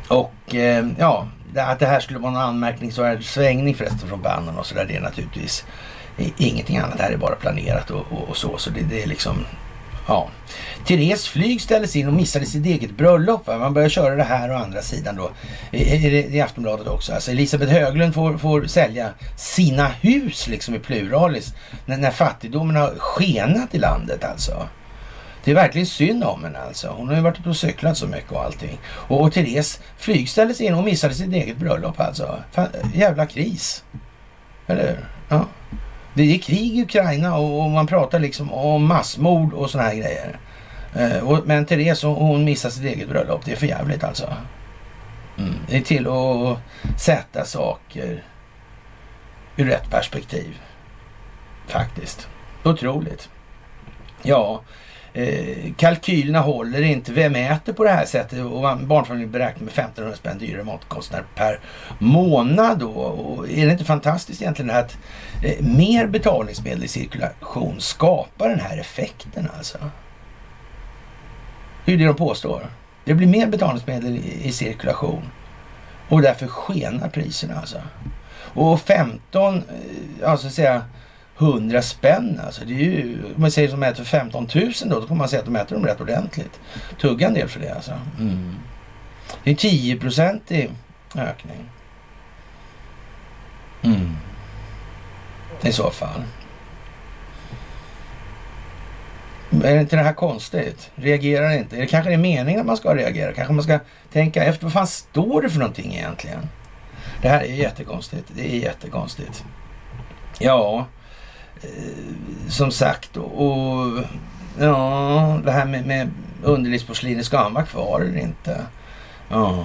Och 0.09 0.55
eh, 0.55 0.87
ja, 0.99 1.27
att 1.57 1.79
det 1.79 1.87
här 1.87 2.01
skulle 2.01 2.19
vara 2.19 2.33
en 2.33 2.37
anmärkningsvärd 2.37 3.25
svängning 3.25 3.75
förresten 3.75 4.09
från 4.09 4.23
Bannon 4.23 4.59
och 4.59 4.67
sådär 4.67 4.85
det 4.89 4.97
är 4.97 5.01
naturligtvis 5.01 5.65
ingenting 6.37 6.79
annat. 6.79 6.97
Det 6.97 7.03
här 7.03 7.13
är 7.13 7.17
bara 7.17 7.35
planerat 7.35 7.91
och, 7.91 8.13
och, 8.13 8.29
och 8.29 8.37
så. 8.37 8.59
Så 8.59 8.71
det, 8.71 8.83
det, 8.83 9.03
är 9.03 9.07
liksom, 9.07 9.47
ja. 10.09 10.29
Therese 10.87 11.29
flyg 11.29 11.61
ställdes 11.61 11.97
in 11.97 12.07
och 12.07 12.13
missade 12.13 12.47
sitt 12.47 12.67
eget 12.67 12.91
bröllop. 12.91 13.47
Va? 13.47 13.59
Man 13.59 13.75
börjar 13.75 13.89
köra 13.89 14.17
det 14.17 14.23
här 14.23 14.51
å 14.51 14.55
andra 14.55 14.83
sidan 14.83 15.17
då. 15.17 15.31
I, 15.71 15.79
i, 15.79 16.37
i 16.37 16.41
Aftonbladet 16.41 16.87
också. 16.87 17.13
Alltså 17.13 17.31
Elisabeth 17.31 17.73
Höglund 17.73 18.15
får, 18.15 18.39
får 18.39 18.65
sälja 18.65 19.11
sina 19.37 19.87
hus 19.87 20.49
liksom 20.49 20.75
i 20.75 20.79
pluralis 20.79 21.55
när, 21.87 21.97
när 21.97 22.11
fattigdomen 22.11 22.77
har 22.77 22.95
skenat 22.99 23.75
i 23.75 23.79
landet 23.79 24.25
alltså. 24.25 24.69
Det 25.45 25.51
är 25.51 25.55
verkligen 25.55 25.87
synd 25.87 26.25
om 26.25 26.45
henne 26.45 26.59
alltså. 26.59 26.89
Hon 26.89 27.09
har 27.09 27.15
ju 27.15 27.21
varit 27.21 27.41
ute 27.41 27.49
och 27.49 27.57
cyklat 27.57 27.97
så 27.97 28.07
mycket 28.07 28.33
och 28.33 28.45
allting. 28.45 28.79
Och, 28.87 29.23
och 29.23 29.33
Therese 29.33 29.81
flyg 29.97 30.29
ställdes 30.29 30.61
in 30.61 30.75
och 30.75 30.85
missade 30.85 31.15
sitt 31.15 31.33
eget 31.33 31.57
bröllop 31.57 32.01
alltså. 32.01 32.43
Fan, 32.53 32.69
jävla 32.95 33.27
kris. 33.27 33.85
Eller 34.67 34.89
hur? 34.89 35.09
Ja. 35.29 35.47
Det 36.15 36.35
är 36.35 36.39
krig 36.39 36.79
i 36.79 36.83
Ukraina 36.83 37.37
och, 37.37 37.63
och 37.63 37.71
man 37.71 37.87
pratar 37.87 38.19
liksom 38.19 38.53
om 38.53 38.87
massmord 38.87 39.53
och 39.53 39.71
såna 39.71 39.85
här 39.85 39.95
grejer. 39.95 40.39
Eh, 40.95 41.19
och, 41.19 41.47
men 41.47 41.67
Therese 41.67 42.03
hon, 42.03 42.15
hon 42.15 42.45
missar 42.45 42.71
sitt 42.71 42.85
eget 42.85 43.09
bröllop. 43.09 43.45
Det 43.45 43.53
är 43.53 43.57
för 43.57 43.67
jävligt 43.67 44.05
alltså. 44.05 44.35
Mm. 45.39 45.55
Det 45.69 45.77
är 45.77 45.81
till 45.81 46.09
att 46.09 46.59
sätta 47.01 47.45
saker 47.45 48.25
ur 49.57 49.65
rätt 49.65 49.91
perspektiv. 49.91 50.61
Faktiskt. 51.67 52.29
Otroligt. 52.65 53.29
Ja, 54.23 54.63
eh, 55.15 55.73
kalkylerna 55.77 56.41
håller 56.41 56.83
inte. 56.83 57.13
Vem 57.13 57.35
äter 57.35 57.73
på 57.73 57.85
det 57.85 57.91
här 57.91 58.05
sättet? 58.05 58.45
Och 58.45 58.79
barnfamiljen 58.79 59.31
beräknar 59.31 59.65
med 59.65 59.73
1500 59.73 60.17
spänn 60.17 60.39
dyrare 60.39 60.65
matkostnader 60.65 61.25
per 61.35 61.61
månad. 61.99 62.79
Då. 62.79 62.91
Och 62.91 63.51
är 63.51 63.67
det 63.67 63.73
inte 63.73 63.85
fantastiskt 63.85 64.43
egentligen 64.43 64.71
att 64.71 64.99
eh, 65.45 65.65
mer 65.65 66.07
betalningsmedel 66.07 66.85
i 66.85 66.89
cirkulation 66.89 67.81
skapar 67.81 68.49
den 68.49 68.61
här 68.61 68.79
effekten 68.79 69.49
alltså? 69.57 69.79
Det 71.85 71.93
är 71.93 71.97
ju 71.97 71.99
det 71.99 72.07
de 72.07 72.17
påstår. 72.17 72.67
Det 73.05 73.15
blir 73.15 73.27
mer 73.27 73.47
betalningsmedel 73.47 74.17
i, 74.17 74.49
i 74.49 74.53
cirkulation 74.53 75.23
och 76.09 76.23
därför 76.23 76.47
skenar 76.47 77.09
priserna 77.09 77.55
alltså. 77.61 77.79
Och 78.53 78.81
15, 78.81 79.57
eh, 79.57 80.31
alltså 80.31 80.51
säga 80.51 80.83
100 81.41 81.83
spänn 81.83 82.41
alltså. 82.47 82.65
Det 82.65 82.73
är 82.73 82.77
ju, 82.77 83.19
om 83.35 83.41
man 83.41 83.51
säger 83.51 83.69
som 83.69 83.83
äter 83.83 84.05
för 84.05 84.19
15 84.19 84.49
000 84.55 84.73
då, 84.87 85.01
då 85.01 85.07
får 85.07 85.15
man 85.15 85.29
säga 85.29 85.41
att 85.41 85.47
de 85.47 85.57
äter 85.57 85.77
dem 85.77 85.87
rätt 85.87 86.01
ordentligt. 86.01 86.61
Tugga 87.01 87.27
en 87.27 87.35
del 87.35 87.49
för 87.49 87.61
det 87.61 87.75
alltså. 87.75 87.93
Mm. 88.19 88.55
Det 89.45 89.51
är 89.51 89.55
10 89.55 89.97
procentig 89.97 90.71
ökning. 91.17 91.71
Mm. 93.83 94.17
I 95.63 95.73
så 95.73 95.91
fall. 95.91 96.23
Är 99.65 99.81
inte 99.81 99.97
det 99.97 100.03
här 100.03 100.13
konstigt? 100.13 100.91
Reagerar 100.95 101.51
inte? 101.51 101.77
Är 101.77 101.81
det 101.81 101.87
kanske 101.87 102.11
det 102.11 102.15
är 102.15 102.19
meningen 102.19 102.61
att 102.61 102.67
man 102.67 102.77
ska 102.77 102.95
reagera? 102.95 103.33
Kanske 103.33 103.53
man 103.53 103.63
ska 103.63 103.79
tänka 104.13 104.45
efter. 104.45 104.65
Vad 104.65 104.73
fan 104.73 104.87
står 104.87 105.43
det 105.43 105.51
för 105.51 105.59
någonting 105.59 105.95
egentligen? 105.95 106.49
Det 107.23 107.29
här 107.29 107.41
är 107.41 107.55
jättekonstigt. 107.55 108.25
Det 108.35 108.55
är 108.55 108.59
jättekonstigt. 108.59 109.45
Ja, 110.39 110.87
Eh, 111.63 112.49
som 112.49 112.71
sagt, 112.71 113.17
och 113.17 114.05
ja, 114.59 115.41
det 115.45 115.51
här 115.51 115.65
med, 115.65 115.87
med 115.87 116.11
underlivsporslinet, 116.43 117.27
ska 117.27 117.39
han 117.39 117.55
vara 117.55 117.67
kvar 117.67 118.01
eller 118.01 118.19
inte? 118.19 118.61
Ja. 119.29 119.65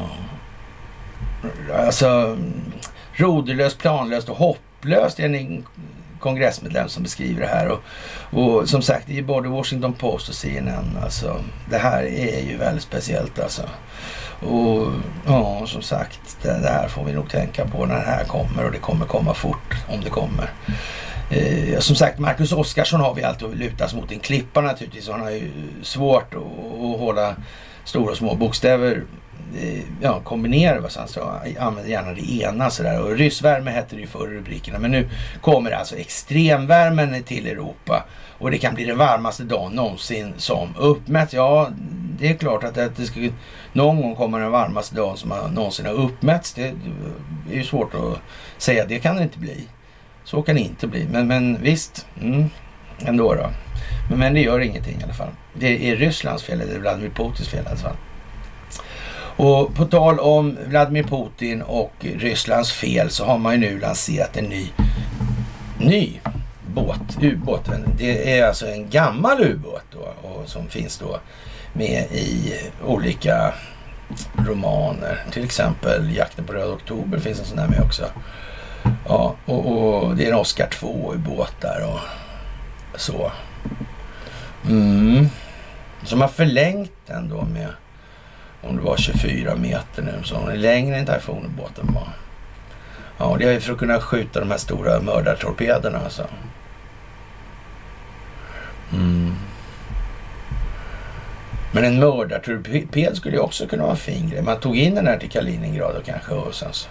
Alltså, 1.78 2.38
roderlöst, 3.14 3.78
planlöst 3.78 4.30
och 4.30 4.38
hopplöst 4.38 5.20
är 5.20 5.24
en 5.34 5.66
kongressmedlem 6.20 6.90
som 6.90 7.04
beskriver 7.04 7.42
det 7.42 7.48
här. 7.48 7.68
Och, 7.68 7.82
och 8.32 8.70
som 8.70 8.82
sagt, 8.82 9.08
det 9.08 9.14
är 9.14 9.16
ju 9.16 9.24
både 9.24 9.50
Washington 9.50 9.94
Post 9.94 10.30
och 10.30 10.36
CNN. 10.36 10.98
Alltså, 11.04 11.40
det 11.70 11.78
här 11.78 12.04
är 12.04 12.50
ju 12.50 12.58
väldigt 12.58 12.84
speciellt 12.84 13.40
alltså. 13.40 13.62
Och 14.40 14.88
ja, 15.26 15.64
som 15.68 15.82
sagt, 15.82 16.38
det, 16.42 16.60
det 16.62 16.70
här 16.70 16.88
får 16.88 17.04
vi 17.04 17.14
nog 17.14 17.30
tänka 17.30 17.66
på 17.66 17.86
när 17.86 17.96
det 17.96 18.06
här 18.06 18.24
kommer 18.24 18.66
och 18.66 18.72
det 18.72 18.78
kommer 18.78 19.06
komma 19.06 19.34
fort 19.34 19.76
om 19.90 20.02
det 20.04 20.10
kommer. 20.10 20.50
Eh, 21.30 21.80
som 21.80 21.96
sagt, 21.96 22.20
Marcus 22.20 22.52
Oskarsson 22.52 23.02
har 23.02 23.14
vi 23.14 23.24
alltid 23.24 23.48
att 23.48 23.58
luta 23.58 23.86
oss 23.86 23.94
mot 23.94 24.12
en 24.12 24.20
klippa 24.20 24.62
naturligtvis. 24.62 25.10
Han 25.10 25.22
har 25.22 25.32
ju 25.32 25.52
svårt 25.82 26.34
att, 26.34 26.42
att 26.42 27.00
hålla 27.00 27.36
stora 27.84 28.12
och 28.12 28.18
små 28.18 28.36
bokstäver 28.36 29.04
eh, 29.62 29.84
ja, 30.02 30.20
kombinerade. 30.24 30.90
Så 30.90 31.00
han 31.24 31.68
använder 31.68 31.92
gärna 31.92 32.14
det 32.14 32.32
ena 32.32 32.70
sådär. 32.70 33.02
Och 33.02 33.18
ryssvärme 33.18 33.72
hette 33.72 33.96
det 33.96 34.02
ju 34.02 34.08
förr 34.08 34.34
i 34.34 34.36
rubrikerna. 34.36 34.80
Men 34.80 34.92
nu 34.92 35.10
kommer 35.42 35.72
alltså 35.72 35.96
extremvärmen 35.96 37.24
till 37.24 37.48
Europa. 37.48 38.06
Och 38.38 38.52
det 38.52 38.58
kan 38.58 38.76
bli 38.76 38.86
den 38.86 38.98
varmaste 38.98 39.44
dagen 39.44 39.72
någonsin 39.72 40.34
som 40.38 40.70
uppmätts. 40.78 41.34
Ja, 41.34 41.70
det 42.20 42.30
är 42.30 42.34
klart 42.34 42.64
att 42.64 42.76
det, 42.76 42.92
det 42.96 43.06
ska, 43.06 43.30
någon 43.74 44.02
gång 44.02 44.16
kommer 44.16 44.40
den 44.40 44.52
varmaste 44.52 44.96
dagen 44.96 45.18
som 45.18 45.30
någonsin 45.30 45.86
har 45.86 45.94
uppmätts. 45.94 46.54
Det, 46.54 46.74
det 47.48 47.54
är 47.54 47.58
ju 47.58 47.64
svårt 47.64 47.94
att 47.94 48.20
säga. 48.58 48.86
Det 48.86 49.00
kan 49.00 49.16
det 49.16 49.24
inte 49.24 49.40
bli. 49.40 49.68
Så 50.26 50.42
kan 50.42 50.56
det 50.56 50.62
inte 50.62 50.88
bli. 50.88 51.08
Men, 51.12 51.28
men 51.28 51.62
visst, 51.62 52.08
mm, 52.22 52.50
ändå 53.00 53.36
då. 53.36 53.50
Men, 54.10 54.20
men 54.20 54.34
det 54.34 54.42
gör 54.42 54.60
ingenting 54.60 55.00
i 55.00 55.04
alla 55.04 55.14
fall. 55.14 55.32
Det 55.54 55.90
är 55.90 55.96
Rysslands 55.96 56.44
fel, 56.44 56.62
eller 56.62 56.80
Vladimir 56.80 57.10
Putins 57.10 57.48
fel 57.48 57.64
i 57.64 57.68
alla 57.68 57.78
fall. 57.78 57.96
Och 59.38 59.76
på 59.76 59.86
tal 59.86 60.20
om 60.20 60.58
Vladimir 60.68 61.04
Putin 61.04 61.62
och 61.62 61.94
Rysslands 62.00 62.72
fel 62.72 63.10
så 63.10 63.26
har 63.26 63.38
man 63.38 63.54
ju 63.54 63.60
nu 63.60 63.80
lanserat 63.80 64.38
en 64.38 64.46
ny, 64.46 64.68
ny 65.78 66.20
båt, 66.68 67.18
ubåt. 67.22 67.70
Det 67.98 68.38
är 68.40 68.48
alltså 68.48 68.68
en 68.68 68.90
gammal 68.90 69.44
ubåt 69.44 69.84
då, 69.92 70.28
och 70.28 70.50
som 70.50 70.68
finns 70.68 70.98
då 70.98 71.20
med 71.74 72.04
i 72.12 72.54
olika 72.86 73.54
romaner. 74.48 75.24
Till 75.32 75.44
exempel 75.44 76.16
Jakten 76.16 76.46
på 76.46 76.54
Röd 76.54 76.70
Oktober 76.70 77.20
finns 77.20 77.40
en 77.40 77.46
sån 77.46 77.58
där 77.58 77.68
med 77.68 77.82
också. 77.82 78.06
Ja, 79.08 79.36
och, 79.46 79.68
och, 79.68 80.16
det 80.16 80.26
är 80.26 80.30
en 80.30 80.40
Oscar 80.40 80.68
2 80.68 81.14
i 81.16 81.18
båt 81.18 81.56
där 81.62 81.88
och 81.94 82.00
så. 83.00 83.32
Mm. 84.70 85.28
Så 86.04 86.16
man 86.16 86.22
har 86.22 86.34
förlängt 86.34 86.92
den 87.06 87.30
då 87.30 87.42
med 87.42 87.70
om 88.62 88.76
det 88.76 88.82
var 88.82 88.98
24 88.98 89.56
meter 89.56 90.02
nu, 90.02 90.24
så 90.24 90.36
den 90.36 90.48
är 90.48 90.58
längre 90.58 90.98
än 90.98 91.06
Typhoon-båten 91.06 91.94
var. 91.94 92.08
Ja, 93.18 93.36
det 93.40 93.46
är 93.46 93.60
för 93.60 93.74
att 93.74 93.80
kunna 93.80 94.00
skjuta 94.00 94.40
de 94.40 94.52
här 94.52 94.58
stora 94.58 95.02
mördartorpederna 95.02 96.00
alltså. 96.04 96.28
Mm. 98.94 99.36
Men 101.72 101.86
en 101.86 102.00
mördartorped 102.00 103.18
skulle 103.18 103.36
ju 103.36 103.42
också 103.42 103.68
kunna 103.68 103.84
vara 103.84 103.92
en 103.92 103.98
fin 103.98 104.30
grej. 104.30 104.42
Man 104.42 104.60
tog 104.60 104.78
in 104.78 104.96
den 104.96 105.08
här 105.08 105.18
till 105.18 105.30
Kaliningrad 105.30 105.96
och 105.96 106.06
kanske 106.06 106.34
och 106.34 106.56
sen 106.56 106.74
så 106.74 106.90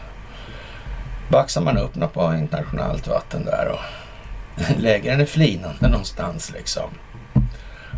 baxar 1.28 1.60
man 1.60 1.78
upp 1.78 1.94
något 1.94 2.12
på 2.12 2.34
internationellt 2.34 3.06
vatten 3.06 3.44
där 3.44 3.68
och 3.68 3.80
lägger 4.80 5.10
den 5.10 5.20
i 5.20 5.26
flinande 5.26 5.88
någonstans 5.88 6.52
liksom. 6.52 6.90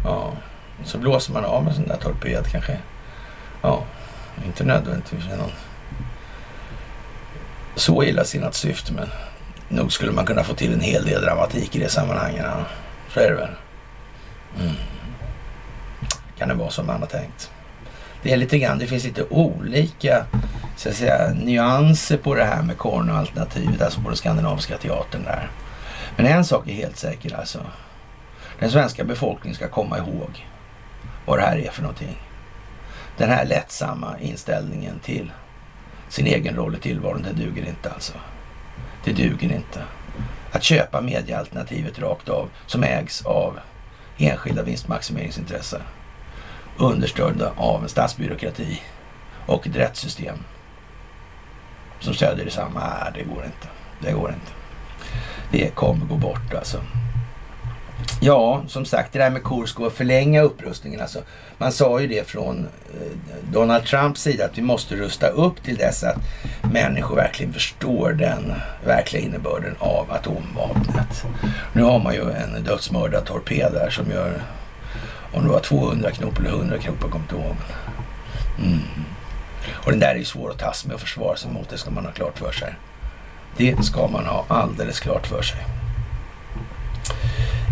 Ja, 0.04 0.32
så 0.84 0.98
blåser 0.98 1.32
man 1.32 1.44
av 1.44 1.62
med 1.62 1.70
en 1.70 1.76
sån 1.76 1.88
där 1.88 1.96
torped 1.96 2.46
kanske. 2.46 2.78
Ja, 3.62 3.82
inte 4.46 4.64
nödvändigtvis 4.64 5.24
någon 5.24 5.52
så 7.76 8.02
illasinnat 8.02 8.54
syfte 8.54 8.92
men 8.92 9.08
nog 9.68 9.92
skulle 9.92 10.12
man 10.12 10.26
kunna 10.26 10.44
få 10.44 10.54
till 10.54 10.72
en 10.72 10.80
hel 10.80 11.04
del 11.04 11.22
dramatik 11.22 11.76
i 11.76 11.78
det 11.78 11.88
sammanhanget. 11.88 12.44
Ja. 12.44 12.64
Så 13.14 13.20
är 13.20 13.30
det 13.30 13.36
väl. 13.36 13.50
Mm. 14.60 14.76
Kan 16.38 16.48
det 16.48 16.54
vara 16.54 16.70
som 16.70 16.86
man 16.86 17.00
har 17.00 17.06
tänkt. 17.06 17.50
Det 18.22 18.32
är 18.32 18.36
lite 18.36 18.58
grann, 18.58 18.78
det 18.78 18.86
finns 18.86 19.04
lite 19.04 19.24
olika 19.24 20.26
så 20.76 20.88
att 20.88 20.94
säga, 20.94 21.32
nyanser 21.34 22.16
på 22.16 22.34
det 22.34 22.44
här 22.44 22.62
med 22.62 22.78
Korno-alternativet, 22.78 23.82
alltså 23.82 24.00
på 24.00 24.08
den 24.08 24.16
skandinaviska 24.16 24.76
teatern 24.76 25.24
där. 25.24 25.50
Men 26.16 26.26
en 26.26 26.44
sak 26.44 26.68
är 26.68 26.72
helt 26.72 26.96
säker 26.96 27.38
alltså. 27.38 27.60
Den 28.58 28.70
svenska 28.70 29.04
befolkningen 29.04 29.56
ska 29.56 29.68
komma 29.68 29.98
ihåg 29.98 30.46
vad 31.26 31.38
det 31.38 31.42
här 31.42 31.58
är 31.58 31.70
för 31.70 31.82
någonting. 31.82 32.22
Den 33.16 33.30
här 33.30 33.44
lättsamma 33.44 34.18
inställningen 34.20 34.98
till 34.98 35.32
sin 36.08 36.26
egen 36.26 36.56
roll 36.56 36.74
i 36.74 36.78
tillvaron, 36.78 37.22
det 37.22 37.44
duger 37.44 37.68
inte 37.68 37.90
alltså. 37.90 38.12
Det 39.04 39.12
duger 39.12 39.52
inte. 39.52 39.82
Att 40.52 40.62
köpa 40.62 41.00
mediealternativet 41.00 41.98
rakt 41.98 42.28
av 42.28 42.48
som 42.66 42.84
ägs 42.84 43.26
av 43.26 43.58
enskilda 44.18 44.62
vinstmaximeringsintressen 44.62 45.82
understödda 46.76 47.52
av 47.56 47.82
en 47.82 47.88
statsbyråkrati 47.88 48.82
och 49.46 49.66
ett 49.66 49.76
rättssystem 49.76 50.38
som 52.00 52.14
stödjer 52.14 52.44
detsamma. 52.44 52.80
Nej, 52.80 53.12
det 53.14 53.34
går 53.34 53.44
inte. 53.44 53.68
Det 54.00 54.12
går 54.12 54.28
inte. 54.28 54.52
Det 55.50 55.74
kommer 55.74 56.06
gå 56.06 56.16
bort 56.16 56.54
alltså. 56.54 56.80
Ja, 58.20 58.62
som 58.68 58.84
sagt, 58.84 59.12
det 59.12 59.18
där 59.18 59.30
med 59.30 59.44
Kursk 59.44 59.80
och 59.80 59.92
förlänga 59.92 60.42
upprustningen. 60.42 61.00
Alltså, 61.00 61.18
man 61.58 61.72
sa 61.72 62.00
ju 62.00 62.06
det 62.06 62.28
från 62.28 62.58
eh, 62.58 63.52
Donald 63.52 63.84
Trumps 63.84 64.22
sida 64.22 64.44
att 64.44 64.58
vi 64.58 64.62
måste 64.62 64.96
rusta 64.96 65.28
upp 65.28 65.62
till 65.62 65.76
dess 65.76 66.04
att 66.04 66.16
människor 66.72 67.16
verkligen 67.16 67.52
förstår 67.52 68.12
den 68.12 68.52
verkliga 68.84 69.22
innebörden 69.22 69.74
av 69.78 70.12
atomvapnet. 70.12 71.24
Nu 71.72 71.82
har 71.82 71.98
man 71.98 72.14
ju 72.14 72.30
en 72.30 72.64
dödsmördartorped 72.64 73.72
där 73.72 73.90
som 73.90 74.10
gör, 74.10 74.42
om 75.32 75.42
det 75.42 75.48
var 75.50 75.60
200 75.60 76.10
knop 76.10 76.38
eller 76.38 76.50
100 76.50 76.78
knop, 76.78 76.96
jag 77.00 77.10
kommer 77.10 77.24
inte 77.24 77.34
ihåg. 77.34 77.56
Mm. 78.58 78.80
Och 79.72 79.90
den 79.90 80.00
där 80.00 80.14
är 80.14 80.18
ju 80.18 80.24
svår 80.24 80.50
att 80.50 80.58
tas 80.58 80.86
med 80.86 80.94
och 80.94 81.00
försvara 81.00 81.36
sig 81.36 81.50
mot, 81.50 81.68
det 81.70 81.78
ska 81.78 81.90
man 81.90 82.04
ha 82.04 82.12
klart 82.12 82.38
för 82.38 82.52
sig. 82.52 82.74
Det 83.56 83.84
ska 83.84 84.08
man 84.08 84.26
ha 84.26 84.44
alldeles 84.48 85.00
klart 85.00 85.26
för 85.26 85.42
sig. 85.42 85.58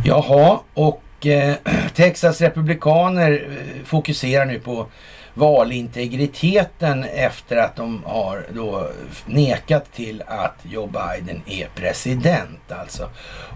Jaha, 0.04 0.60
och 0.74 1.26
eh, 1.26 1.54
Texas 1.94 2.40
republikaner 2.40 3.32
eh, 3.32 3.84
fokuserar 3.84 4.44
nu 4.46 4.60
på 4.60 4.86
valintegriteten 5.34 7.04
efter 7.04 7.56
att 7.56 7.76
de 7.76 8.02
har 8.04 8.46
då 8.54 8.88
nekat 9.26 9.92
till 9.92 10.22
att 10.26 10.56
Joe 10.62 10.86
Biden 10.86 11.42
är 11.46 11.68
president 11.74 12.72
alltså. 12.72 13.08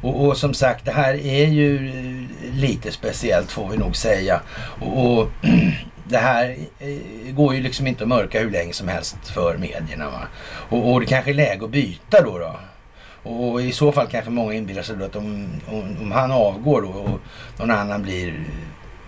Och, 0.03 0.27
och 0.27 0.37
som 0.37 0.55
sagt, 0.55 0.85
det 0.85 0.93
här 0.93 1.15
är 1.15 1.47
ju 1.47 1.89
eh, 1.89 2.55
lite 2.55 2.93
speciellt 2.93 3.53
får 3.53 3.69
vi 3.69 3.77
nog 3.77 3.97
säga. 3.97 4.41
Och, 4.81 5.19
och 5.19 5.29
det 6.09 6.19
här 6.19 6.57
eh, 6.79 7.35
går 7.35 7.55
ju 7.55 7.61
liksom 7.61 7.87
inte 7.87 8.03
att 8.03 8.09
mörka 8.09 8.41
hur 8.41 8.51
länge 8.51 8.73
som 8.73 8.89
helst 8.89 9.17
för 9.25 9.57
medierna. 9.59 10.11
Va? 10.11 10.23
Och, 10.43 10.93
och 10.93 11.01
det 11.01 11.07
kanske 11.07 11.31
är 11.31 11.35
läge 11.35 11.65
att 11.65 11.71
byta 11.71 12.23
då. 12.23 12.39
då. 12.39 12.57
Och 13.31 13.63
i 13.63 13.73
så 13.73 13.93
fall 13.93 14.07
kanske 14.07 14.31
många 14.31 14.55
inbillar 14.55 14.83
sig 14.83 14.97
då 14.97 15.05
att 15.05 15.17
om, 15.17 15.49
om, 15.67 15.97
om, 16.01 16.13
han 16.13 16.31
avgår 16.31 16.83
då 16.83 16.89
och 16.89 17.21
någon 17.59 17.71
annan 17.71 18.03
blir 18.03 18.45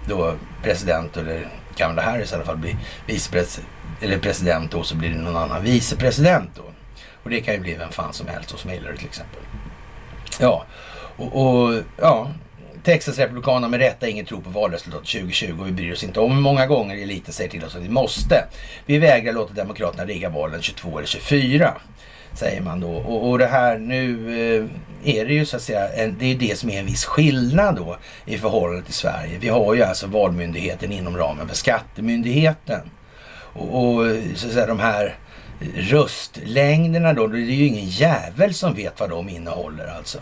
då 0.09 0.35
president 0.63 1.17
eller 1.17 1.49
Kamala 1.75 2.03
Harris 2.03 2.33
i 2.33 2.35
alla 2.35 2.45
fall 2.45 2.57
blir 2.57 2.77
vicepresident 3.07 3.69
eller 4.01 4.19
president 4.19 4.73
då 4.73 4.83
så 4.83 4.97
blir 4.97 5.11
det 5.11 5.17
någon 5.17 5.37
annan 5.37 5.63
vicepresident 5.63 6.51
då. 6.57 6.63
Och 7.23 7.31
det 7.31 7.41
kan 7.41 7.55
ju 7.55 7.61
bli 7.61 7.75
vem 7.75 7.91
fan 7.91 8.13
som 8.13 8.29
helst 8.29 8.59
som 8.59 8.71
Hillary 8.71 8.97
till 8.97 9.07
exempel. 9.07 9.41
Ja, 10.41 10.65
och, 11.17 11.43
och 11.43 11.83
ja, 11.97 12.31
Texas-republikanerna 12.85 13.69
med 13.69 13.81
rätta 13.81 14.09
ingen 14.09 14.27
tro 14.27 14.41
på 14.41 14.51
valresultatet 14.51 15.09
2020 15.09 15.57
och 15.61 15.67
vi 15.67 15.73
bryr 15.73 15.93
oss 15.93 16.05
inte 16.05 16.21
om 16.21 16.33
hur 16.33 16.41
många 16.41 16.67
gånger 16.67 16.97
eliten 16.97 17.33
säger 17.33 17.51
till 17.51 17.65
oss 17.65 17.77
att 17.77 17.83
vi 17.83 17.89
måste. 17.89 18.45
Vi 18.87 18.99
vägrar 18.99 19.33
låta 19.33 19.55
Demokraterna 19.55 20.05
rigga 20.05 20.29
valen 20.29 20.63
22 20.63 20.99
eller 20.99 21.07
24 21.07 21.75
säger 22.33 22.61
man 22.61 22.81
då. 22.81 22.91
Och, 22.91 23.31
och 23.31 23.39
det 23.39 23.47
här 23.47 23.79
nu 23.79 24.11
eh, 25.05 25.17
är 25.17 25.27
det 25.27 25.35
ju 25.35 25.47
så 25.47 25.57
att 25.57 25.63
säga, 25.63 25.89
en, 25.89 26.17
det 26.19 26.27
är 26.27 26.35
det 26.35 26.59
som 26.59 26.71
är 26.71 26.81
en 26.81 26.87
viss 26.87 27.05
skillnad 27.05 27.77
då 27.77 27.97
i 28.25 28.39
förhållande 28.39 28.83
till 28.83 28.95
Sverige. 28.95 29.39
Vi 29.39 29.49
har 29.49 29.75
ju 29.75 29.83
alltså 29.83 30.07
valmyndigheten 30.07 30.93
inom 30.93 31.17
ramen 31.17 31.49
för 31.49 31.57
skattemyndigheten. 31.57 32.91
Och, 33.53 33.83
och 33.83 34.07
så 34.35 34.47
att 34.47 34.53
säga 34.53 34.67
de 34.67 34.81
här 34.81 35.17
röstlängderna 35.75 37.13
då, 37.13 37.27
det 37.27 37.39
är 37.39 37.41
ju 37.41 37.67
ingen 37.67 37.87
jävel 37.87 38.55
som 38.55 38.75
vet 38.75 39.01
vad 39.01 39.11
de 39.11 39.29
innehåller 39.29 39.87
alltså. 39.87 40.19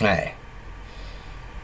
Nej. 0.00 0.34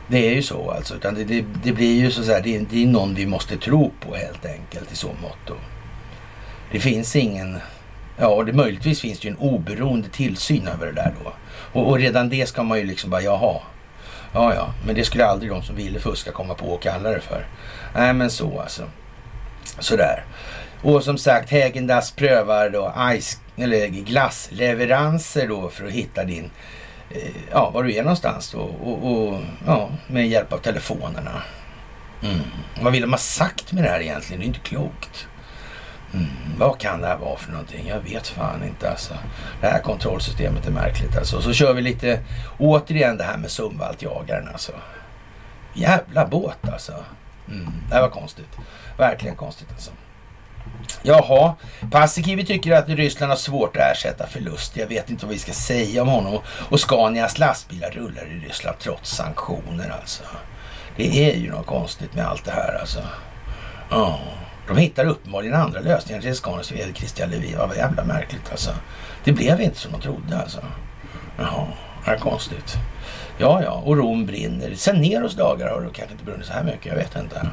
Det 0.08 0.28
är 0.28 0.34
ju 0.34 0.42
så 0.42 0.70
alltså. 0.70 0.94
Utan 0.94 1.14
det, 1.14 1.24
det, 1.24 1.44
det 1.64 1.72
blir 1.72 1.94
ju 1.94 2.10
så 2.10 2.20
att 2.20 2.26
säga, 2.26 2.40
det, 2.40 2.58
det 2.58 2.82
är 2.82 2.86
någon 2.86 3.14
vi 3.14 3.26
måste 3.26 3.56
tro 3.56 3.92
på 4.00 4.14
helt 4.14 4.46
enkelt 4.46 4.92
i 4.92 4.96
så 4.96 5.08
mått. 5.22 5.58
Det 6.72 6.80
finns 6.80 7.16
ingen 7.16 7.58
Ja, 8.18 8.42
det 8.42 8.52
möjligtvis 8.52 9.00
finns 9.00 9.20
det 9.20 9.28
ju 9.28 9.30
en 9.30 9.38
oberoende 9.38 10.08
tillsyn 10.08 10.68
över 10.68 10.86
det 10.86 10.92
där 10.92 11.14
då. 11.24 11.32
Och, 11.80 11.88
och, 11.88 11.98
redan 11.98 12.28
det 12.28 12.48
ska 12.48 12.62
man 12.62 12.78
ju 12.78 12.84
liksom 12.84 13.10
bara, 13.10 13.22
jaha. 13.22 13.60
Ja, 14.32 14.54
ja, 14.54 14.74
men 14.86 14.94
det 14.94 15.04
skulle 15.04 15.24
aldrig 15.26 15.50
de 15.50 15.62
som 15.62 15.76
ville 15.76 16.00
fuska 16.00 16.32
komma 16.32 16.54
på 16.54 16.66
och 16.66 16.82
kalla 16.82 17.10
det 17.10 17.20
för. 17.20 17.46
Nej, 17.94 18.12
men 18.12 18.30
så 18.30 18.60
alltså. 18.60 18.82
Sådär. 19.78 20.24
Och 20.82 21.04
som 21.04 21.18
sagt, 21.18 21.50
Hägendas 21.50 22.10
prövar 22.10 22.70
då 22.70 22.94
ice, 23.20 23.40
eller 23.56 23.86
glassleveranser 23.86 25.48
då 25.48 25.68
för 25.68 25.86
att 25.86 25.92
hitta 25.92 26.24
din, 26.24 26.50
Eh, 27.10 27.30
ja, 27.50 27.70
var 27.70 27.82
du 27.82 27.94
är 27.94 28.02
någonstans 28.02 28.52
då. 28.52 28.60
Och, 28.60 29.10
och, 29.12 29.40
ja, 29.66 29.90
med 30.06 30.28
hjälp 30.28 30.52
av 30.52 30.58
telefonerna. 30.58 31.42
Mm. 32.22 32.40
Vad 32.82 32.92
vill 32.92 33.02
de 33.02 33.10
ha 33.10 33.18
sagt 33.18 33.72
med 33.72 33.84
det 33.84 33.90
här 33.90 34.00
egentligen? 34.00 34.40
Det 34.40 34.44
är 34.44 34.48
inte 34.48 34.58
klokt. 34.58 35.28
Mm, 36.14 36.26
vad 36.58 36.78
kan 36.78 37.00
det 37.00 37.06
här 37.06 37.16
vara 37.16 37.36
för 37.36 37.52
någonting? 37.52 37.88
Jag 37.88 38.00
vet 38.00 38.28
fan 38.28 38.64
inte 38.64 38.90
alltså. 38.90 39.14
Det 39.60 39.66
här 39.66 39.80
kontrollsystemet 39.80 40.66
är 40.66 40.70
märkligt 40.70 41.16
alltså. 41.16 41.42
Så 41.42 41.52
kör 41.52 41.74
vi 41.74 41.82
lite, 41.82 42.20
återigen 42.58 43.16
det 43.16 43.24
här 43.24 43.36
med 43.36 43.50
Sundvaltjagaren 43.50 44.48
alltså. 44.48 44.72
Jävla 45.74 46.26
båt 46.26 46.68
alltså. 46.72 46.92
Mm, 47.48 47.72
det 47.90 48.00
var 48.00 48.08
konstigt. 48.08 48.58
Verkligen 48.98 49.36
konstigt 49.36 49.68
alltså. 49.72 49.90
Jaha, 51.02 51.54
Paasikivi 51.90 52.44
tycker 52.44 52.72
att 52.72 52.88
Ryssland 52.88 53.30
har 53.30 53.36
svårt 53.36 53.76
att 53.76 53.92
ersätta 53.92 54.26
förlust. 54.26 54.76
Jag 54.76 54.86
vet 54.86 55.10
inte 55.10 55.26
vad 55.26 55.32
vi 55.32 55.40
ska 55.40 55.52
säga 55.52 56.02
om 56.02 56.08
honom. 56.08 56.38
Och 56.68 56.80
Scanias 56.80 57.38
lastbilar 57.38 57.90
rullar 57.90 58.26
i 58.26 58.46
Ryssland 58.46 58.78
trots 58.78 59.10
sanktioner 59.10 59.94
alltså. 60.00 60.22
Det 60.96 61.30
är 61.30 61.36
ju 61.36 61.50
något 61.50 61.66
konstigt 61.66 62.14
med 62.14 62.26
allt 62.26 62.44
det 62.44 62.50
här 62.50 62.78
alltså. 62.80 63.00
Ja. 63.90 64.20
De 64.68 64.76
hittar 64.76 65.04
uppenbarligen 65.04 65.54
andra 65.54 65.80
lösningar 65.80 66.22
till 66.22 66.34
Scanias 66.34 66.72
vd 66.72 66.92
Christian 66.94 67.30
Levin. 67.30 67.58
Vad 67.58 67.76
jävla 67.76 68.04
märkligt 68.04 68.50
alltså. 68.50 68.70
Det 69.24 69.32
blev 69.32 69.60
inte 69.60 69.78
som 69.78 69.92
de 69.92 70.00
trodde 70.00 70.38
alltså. 70.38 70.60
Jaha, 71.38 71.66
det 72.04 72.10
är 72.10 72.18
konstigt. 72.18 72.74
Ja, 73.38 73.62
ja, 73.62 73.70
och 73.70 73.96
Rom 73.96 74.26
brinner. 74.26 74.74
Sen 74.74 75.00
Neros 75.00 75.34
dagar 75.34 75.68
har 75.68 75.80
det 75.80 75.88
kanske 75.92 76.12
inte 76.12 76.24
brunnit 76.24 76.46
så 76.46 76.52
här 76.52 76.64
mycket. 76.64 76.86
Jag 76.86 76.94
vet 76.94 77.16
inte. 77.16 77.50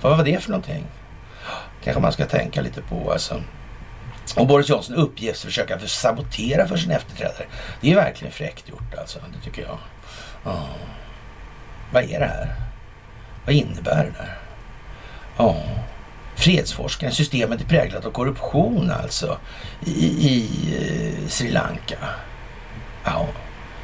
Vad 0.00 0.16
var 0.16 0.24
det 0.24 0.42
för 0.42 0.50
någonting? 0.50 0.84
Kanske 1.84 2.02
man 2.02 2.12
ska 2.12 2.26
tänka 2.26 2.60
lite 2.60 2.82
på 2.82 3.12
alltså. 3.12 3.42
Och 4.36 4.46
Boris 4.46 4.68
Johnson 4.68 4.96
uppges 4.96 5.42
försöka 5.42 5.78
sabotera 5.78 6.68
för 6.68 6.76
sin 6.76 6.90
efterträdare. 6.90 7.46
Det 7.80 7.92
är 7.92 7.96
verkligen 7.96 8.32
fräckt 8.32 8.68
gjort 8.68 8.94
alltså. 8.98 9.18
Det 9.32 9.44
tycker 9.44 9.62
jag. 9.62 9.78
Oh. 10.52 10.66
Vad 11.92 12.02
är 12.04 12.20
det 12.20 12.26
här? 12.26 12.54
Vad 13.44 13.54
innebär 13.54 14.04
det 14.04 14.18
där? 14.18 14.38
Ja. 15.36 15.56
Fredsforskaren. 16.36 17.12
Systemet 17.12 17.60
är 17.60 17.64
präglat 17.64 18.04
av 18.04 18.10
korruption 18.10 18.90
alltså 18.90 19.38
i, 19.86 20.06
i 20.06 20.48
eh, 20.76 21.28
Sri 21.28 21.50
Lanka. 21.50 21.98
Ja, 23.04 23.26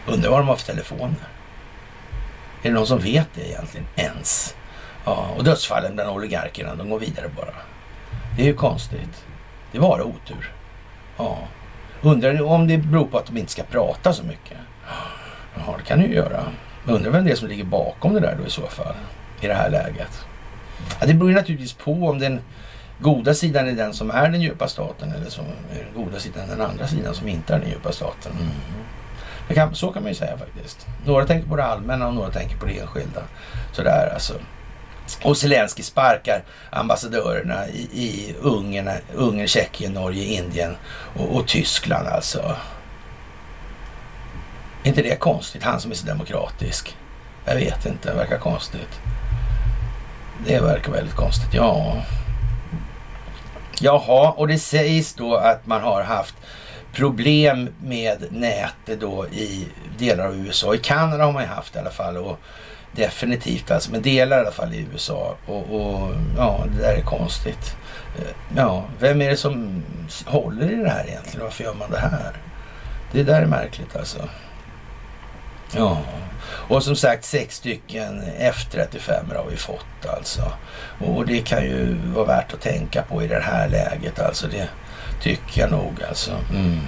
undrar 0.07 0.31
vad 0.31 0.41
de 0.41 0.49
har 0.49 0.57
för 0.57 0.67
telefoner. 0.67 1.29
Är 2.63 2.69
det 2.69 2.71
någon 2.71 2.87
som 2.87 2.99
vet 2.99 3.29
det 3.35 3.49
egentligen 3.49 3.87
ens? 3.97 4.55
Ja, 5.11 5.27
och 5.37 5.45
dödsfallen 5.45 5.95
bland 5.95 6.11
oligarkerna, 6.11 6.75
de 6.75 6.91
går 6.91 6.99
vidare 6.99 7.29
bara. 7.37 7.55
Det 8.37 8.43
är 8.43 8.47
ju 8.47 8.55
konstigt. 8.55 9.25
Det 9.73 9.79
är 9.79 9.83
bara 9.83 10.05
otur. 10.05 10.53
Ja. 11.17 11.39
Undrar 12.03 12.43
om 12.43 12.69
det 12.69 12.79
beror 12.79 13.07
på 13.07 13.19
att 13.19 13.27
de 13.27 13.37
inte 13.37 13.53
ska 13.53 13.63
prata 13.63 14.13
så 14.13 14.23
mycket. 14.25 14.59
Ja, 15.55 15.75
det 15.79 15.85
kan 15.85 15.99
det 15.99 16.07
ju 16.07 16.15
göra. 16.15 16.43
Undrar 16.87 17.11
vem 17.11 17.25
det 17.25 17.31
är 17.31 17.37
som 17.37 17.49
ligger 17.49 17.65
bakom 17.65 18.15
det 18.15 18.21
där 18.21 18.37
då 18.41 18.47
i 18.47 18.51
så 18.51 18.67
fall. 18.67 18.95
I 19.41 19.47
det 19.47 19.55
här 19.55 19.71
läget. 19.71 20.27
Ja, 21.01 21.07
det 21.07 21.15
beror 21.15 21.31
ju 21.31 21.37
naturligtvis 21.37 21.73
på 21.73 21.93
om 21.93 22.19
den 22.19 22.41
goda 23.01 23.35
sidan 23.35 23.69
är 23.69 23.73
den 23.73 23.95
som 23.95 24.11
är 24.11 24.29
den 24.29 24.41
djupa 24.41 24.69
staten 24.69 25.13
eller 25.13 25.31
som 25.31 25.45
är 25.45 25.85
den 25.85 26.05
goda 26.05 26.19
sidan 26.19 26.49
den 26.49 26.61
andra 26.61 26.87
sidan 26.87 27.15
som 27.15 27.29
inte 27.29 27.55
är 27.55 27.59
den 27.59 27.69
djupa 27.69 27.93
staten. 27.93 28.33
Mm. 28.33 29.55
Kan, 29.55 29.75
så 29.75 29.93
kan 29.93 30.03
man 30.03 30.13
ju 30.13 30.17
säga 30.17 30.39
faktiskt. 30.39 30.87
Några 31.05 31.27
tänker 31.27 31.49
på 31.49 31.57
det 31.57 31.65
allmänna 31.65 32.09
och 32.09 32.15
några 32.15 32.31
tänker 32.31 32.57
på 32.57 32.67
det 32.67 32.79
enskilda. 32.79 33.23
Sådär 33.73 34.11
alltså. 34.15 34.35
Och 35.23 35.37
Zelensky 35.37 35.83
sparkar 35.83 36.43
ambassadörerna 36.71 37.69
i, 37.69 37.89
i 37.93 38.35
Ungern, 38.41 38.91
Ungern, 39.15 39.49
Tjeckien, 39.49 39.93
Norge, 39.93 40.25
Indien 40.25 40.77
och, 41.17 41.37
och 41.37 41.49
Tyskland 41.49 42.09
alltså. 42.09 42.57
Är 44.83 44.89
inte 44.89 45.03
det 45.03 45.17
konstigt? 45.17 45.63
Han 45.63 45.81
som 45.81 45.91
är 45.91 45.95
så 45.95 46.07
demokratisk. 46.07 46.97
Jag 47.45 47.55
vet 47.55 47.87
inte, 47.87 48.11
det 48.11 48.17
verkar 48.17 48.39
konstigt. 48.39 49.01
Det 50.47 50.61
verkar 50.61 50.93
väldigt 50.93 51.15
konstigt, 51.15 51.55
ja. 51.55 52.03
Jaha, 53.81 54.31
och 54.31 54.49
det 54.49 54.59
sägs 54.59 55.15
då 55.15 55.35
att 55.35 55.67
man 55.67 55.81
har 55.81 56.03
haft 56.03 56.35
problem 56.93 57.69
med 57.83 58.25
nätet 58.31 59.01
då 59.01 59.27
i 59.27 59.67
delar 59.99 60.27
av 60.27 60.37
USA. 60.37 60.75
I 60.75 60.79
Kanada 60.79 61.25
har 61.25 61.33
man 61.33 61.43
ju 61.43 61.49
haft 61.49 61.77
i 61.77 61.79
alla 61.79 61.91
fall 61.91 62.17
och 62.17 62.41
definitivt 62.93 63.71
alltså, 63.71 63.91
men 63.91 64.03
delar 64.03 64.37
i 64.37 64.41
alla 64.41 64.51
fall 64.51 64.75
i 64.75 64.87
USA. 64.93 65.37
Och, 65.47 65.75
och 65.75 66.11
ja, 66.37 66.65
det 66.67 66.83
där 66.83 66.95
är 66.95 67.03
konstigt. 67.03 67.77
Eh, 68.19 68.57
ja, 68.57 68.85
vem 68.99 69.23
är 69.23 69.31
det 69.31 69.37
som 69.37 69.83
håller 70.27 70.71
i 70.71 70.75
det 70.75 70.91
här 70.91 71.05
egentligen? 71.09 71.45
Varför 71.45 71.65
gör 71.65 71.75
man 71.75 71.91
det 71.91 71.99
här? 71.99 72.33
Det 73.13 73.23
där 73.23 73.43
är 73.43 73.47
märkligt 73.47 73.97
alltså. 73.97 74.29
Ja, 75.77 75.99
och 76.45 76.83
som 76.83 76.97
sagt 76.97 77.25
sex 77.25 77.57
stycken 77.57 78.23
F35 78.41 79.37
har 79.37 79.47
vi 79.51 79.57
fått 79.57 80.07
alltså. 80.19 80.53
Och 80.99 81.27
det 81.27 81.39
kan 81.39 81.63
ju 81.63 81.97
vara 82.15 82.25
värt 82.25 82.55
att 82.55 82.61
tänka 82.61 83.03
på 83.03 83.23
i 83.23 83.27
det 83.27 83.41
här 83.41 83.69
läget 83.69 84.21
alltså. 84.21 84.47
Det 84.47 84.69
tycker 85.23 85.61
jag 85.61 85.71
nog 85.71 86.03
alltså. 86.09 86.31
Mm. 86.55 86.81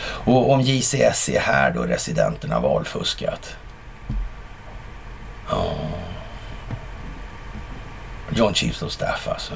Och 0.00 0.50
om 0.50 0.60
JCS 0.60 1.28
är 1.28 1.40
här 1.40 1.70
då 1.70 1.82
residenterna 1.82 2.60
valfuskat. 2.60 3.56
Ja. 5.50 5.76
John 8.30 8.54
Chiefs 8.54 8.82
of 8.82 8.92
Staff 8.92 9.28
alltså. 9.28 9.54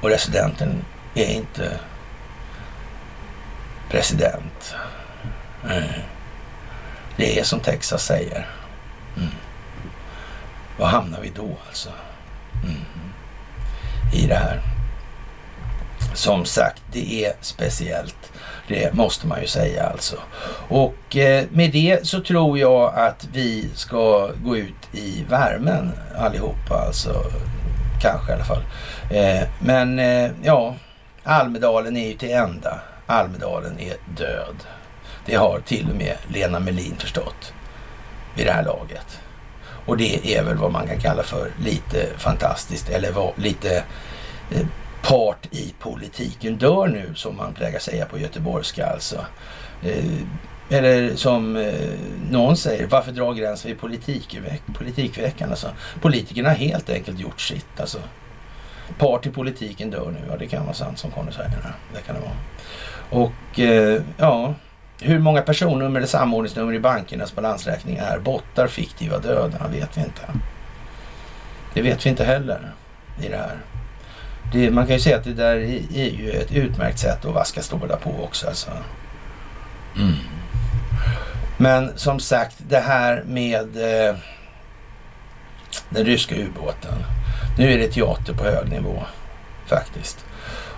Och 0.00 0.08
residenten 0.08 0.84
är 1.14 1.26
inte 1.26 1.78
president. 3.90 4.74
Det 7.16 7.38
är 7.38 7.44
som 7.44 7.60
Texas 7.60 8.04
säger. 8.04 8.46
Mm. 9.16 9.28
Var 10.78 10.86
hamnar 10.86 11.20
vi 11.20 11.30
då 11.30 11.56
alltså? 11.68 11.90
Mm. 12.64 12.84
I 14.12 14.26
det 14.26 14.34
här. 14.34 14.60
Som 16.14 16.44
sagt, 16.44 16.82
det 16.92 17.24
är 17.24 17.32
speciellt. 17.40 18.31
Det 18.72 18.94
måste 18.94 19.26
man 19.26 19.40
ju 19.40 19.46
säga 19.46 19.86
alltså. 19.86 20.16
Och 20.68 21.16
eh, 21.16 21.44
med 21.50 21.72
det 21.72 22.06
så 22.06 22.20
tror 22.20 22.58
jag 22.58 22.94
att 22.94 23.28
vi 23.32 23.68
ska 23.74 24.30
gå 24.44 24.56
ut 24.56 24.74
i 24.92 25.24
värmen 25.28 25.92
allihopa. 26.18 26.84
Alltså, 26.86 27.24
kanske 28.02 28.32
i 28.32 28.34
alla 28.34 28.44
fall. 28.44 28.62
Eh, 29.10 29.48
men 29.60 29.98
eh, 29.98 30.30
ja, 30.42 30.74
Almedalen 31.22 31.96
är 31.96 32.08
ju 32.08 32.14
till 32.14 32.30
ända. 32.30 32.80
Almedalen 33.06 33.80
är 33.80 33.96
död. 34.16 34.56
Det 35.26 35.34
har 35.34 35.60
till 35.66 35.90
och 35.90 35.96
med 35.96 36.16
Lena 36.28 36.60
Melin 36.60 36.96
förstått 36.98 37.52
vid 38.36 38.46
det 38.46 38.52
här 38.52 38.64
laget. 38.64 39.20
Och 39.86 39.96
det 39.96 40.36
är 40.36 40.44
väl 40.44 40.56
vad 40.56 40.72
man 40.72 40.86
kan 40.86 41.00
kalla 41.00 41.22
för 41.22 41.50
lite 41.64 42.06
fantastiskt 42.18 42.88
eller 42.88 43.32
lite 43.40 43.84
eh, 44.50 44.66
part 45.02 45.48
i 45.50 45.74
politiken 45.78 46.56
dör 46.56 46.86
nu 46.86 47.14
som 47.14 47.36
man 47.36 47.54
plägar 47.54 47.78
säga 47.78 48.06
på 48.06 48.18
göteborgska 48.18 48.86
alltså. 48.86 49.26
Eh, 49.82 50.04
eller 50.70 51.16
som 51.16 51.56
eh, 51.56 51.90
någon 52.30 52.56
säger, 52.56 52.86
varför 52.86 53.12
dra 53.12 53.32
gränsen 53.32 53.70
vid 53.70 53.80
politikveck 53.80 54.62
politikveckan? 54.74 55.50
Alltså, 55.50 55.68
politikerna 56.00 56.48
har 56.48 56.56
helt 56.56 56.90
enkelt 56.90 57.20
gjort 57.20 57.40
sitt. 57.40 57.80
Alltså. 57.80 57.98
Part 58.98 59.26
i 59.26 59.30
politiken 59.30 59.90
dör 59.90 60.10
nu, 60.10 60.18
ja 60.30 60.36
det 60.36 60.46
kan 60.46 60.64
vara 60.64 60.74
sant 60.74 60.98
som 60.98 61.10
Conny 61.10 61.32
säger. 61.32 61.50
Det 61.94 62.00
kan 62.00 62.14
det 62.14 62.20
vara. 62.20 63.22
Och 63.24 63.60
eh, 63.60 64.02
ja, 64.16 64.54
hur 65.00 65.18
många 65.18 65.42
personnummer 65.42 66.00
eller 66.00 66.08
samordningsnummer 66.08 66.72
i 66.72 66.80
bankernas 66.80 67.34
balansräkning 67.34 67.96
är 67.96 68.18
bottar 68.18 68.66
fiktiva 68.66 69.18
döda? 69.18 69.68
vet 69.72 69.96
vi 69.96 70.00
inte. 70.00 70.22
Det 71.74 71.82
vet 71.82 72.06
vi 72.06 72.10
inte 72.10 72.24
heller 72.24 72.72
i 73.22 73.28
det 73.28 73.36
här. 73.36 73.56
Det, 74.52 74.70
man 74.70 74.86
kan 74.86 74.96
ju 74.96 75.00
säga 75.00 75.16
att 75.16 75.24
det 75.24 75.34
där 75.34 75.56
är 75.94 76.10
ju 76.10 76.30
ett 76.30 76.52
utmärkt 76.52 76.98
sätt 76.98 77.24
att 77.24 77.34
vaska 77.34 77.62
stålar 77.62 77.96
på 77.96 78.24
också. 78.24 78.46
Alltså. 78.46 78.70
Mm. 79.96 80.14
Men 81.56 81.98
som 81.98 82.20
sagt, 82.20 82.56
det 82.68 82.78
här 82.78 83.22
med 83.26 83.76
eh, 83.76 84.16
den 85.90 86.04
ryska 86.04 86.34
ubåten. 86.34 87.04
Nu 87.58 87.72
är 87.72 87.78
det 87.78 87.88
teater 87.88 88.32
på 88.32 88.44
hög 88.44 88.70
nivå 88.70 89.02
faktiskt. 89.66 90.24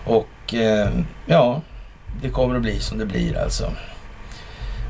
Och 0.04 0.54
eh, 0.54 0.88
ja, 1.26 1.62
det 2.22 2.28
kommer 2.28 2.56
att 2.56 2.62
bli 2.62 2.80
som 2.80 2.98
det 2.98 3.06
blir 3.06 3.38
alltså. 3.38 3.72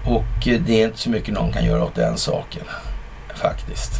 Och 0.06 0.44
det 0.44 0.82
är 0.82 0.84
inte 0.84 0.98
så 0.98 1.10
mycket 1.10 1.34
någon 1.34 1.52
kan 1.52 1.64
göra 1.64 1.84
åt 1.84 1.94
den 1.94 2.16
saken 2.18 2.64
faktiskt. 3.34 3.92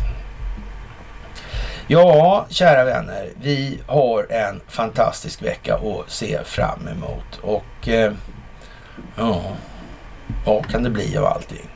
Ja, 1.87 2.47
kära 2.49 2.85
vänner, 2.85 3.29
vi 3.43 3.79
har 3.87 4.33
en 4.33 4.61
fantastisk 4.69 5.43
vecka 5.43 5.75
att 5.75 6.11
se 6.11 6.39
fram 6.45 6.89
emot. 6.89 7.39
Och 7.43 7.89
eh, 7.89 8.13
ja, 9.17 9.43
vad 10.47 10.67
kan 10.67 10.83
det 10.83 10.91
bli 10.91 11.17
av 11.17 11.25
allting? 11.25 11.69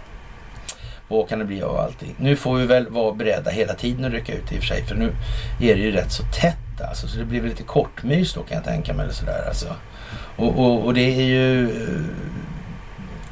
Vad 1.08 1.28
kan 1.28 1.38
det 1.38 1.44
bli 1.44 1.62
av 1.62 1.76
allting? 1.76 2.14
Nu 2.18 2.36
får 2.36 2.56
vi 2.56 2.66
väl 2.66 2.88
vara 2.88 3.12
beredda 3.12 3.50
hela 3.50 3.74
tiden 3.74 4.04
att 4.04 4.12
rycka 4.12 4.32
ut 4.32 4.52
i 4.52 4.58
och 4.58 4.60
för 4.60 4.66
sig. 4.66 4.86
För 4.86 4.94
nu 4.94 5.12
är 5.60 5.76
det 5.76 5.82
ju 5.82 5.92
rätt 5.92 6.12
så 6.12 6.22
tätt 6.22 6.80
alltså. 6.88 7.08
Så 7.08 7.18
det 7.18 7.24
blir 7.24 7.40
väl 7.40 7.50
lite 7.50 7.62
kortmys 7.62 8.34
då 8.34 8.42
kan 8.42 8.56
jag 8.56 8.64
tänka 8.64 8.94
mig. 8.94 9.04
Eller 9.04 9.14
sådär, 9.14 9.44
alltså. 9.48 9.74
och, 10.36 10.58
och, 10.58 10.84
och 10.84 10.94
det 10.94 11.14
är 11.20 11.22
ju 11.22 11.64
eh, 11.64 12.04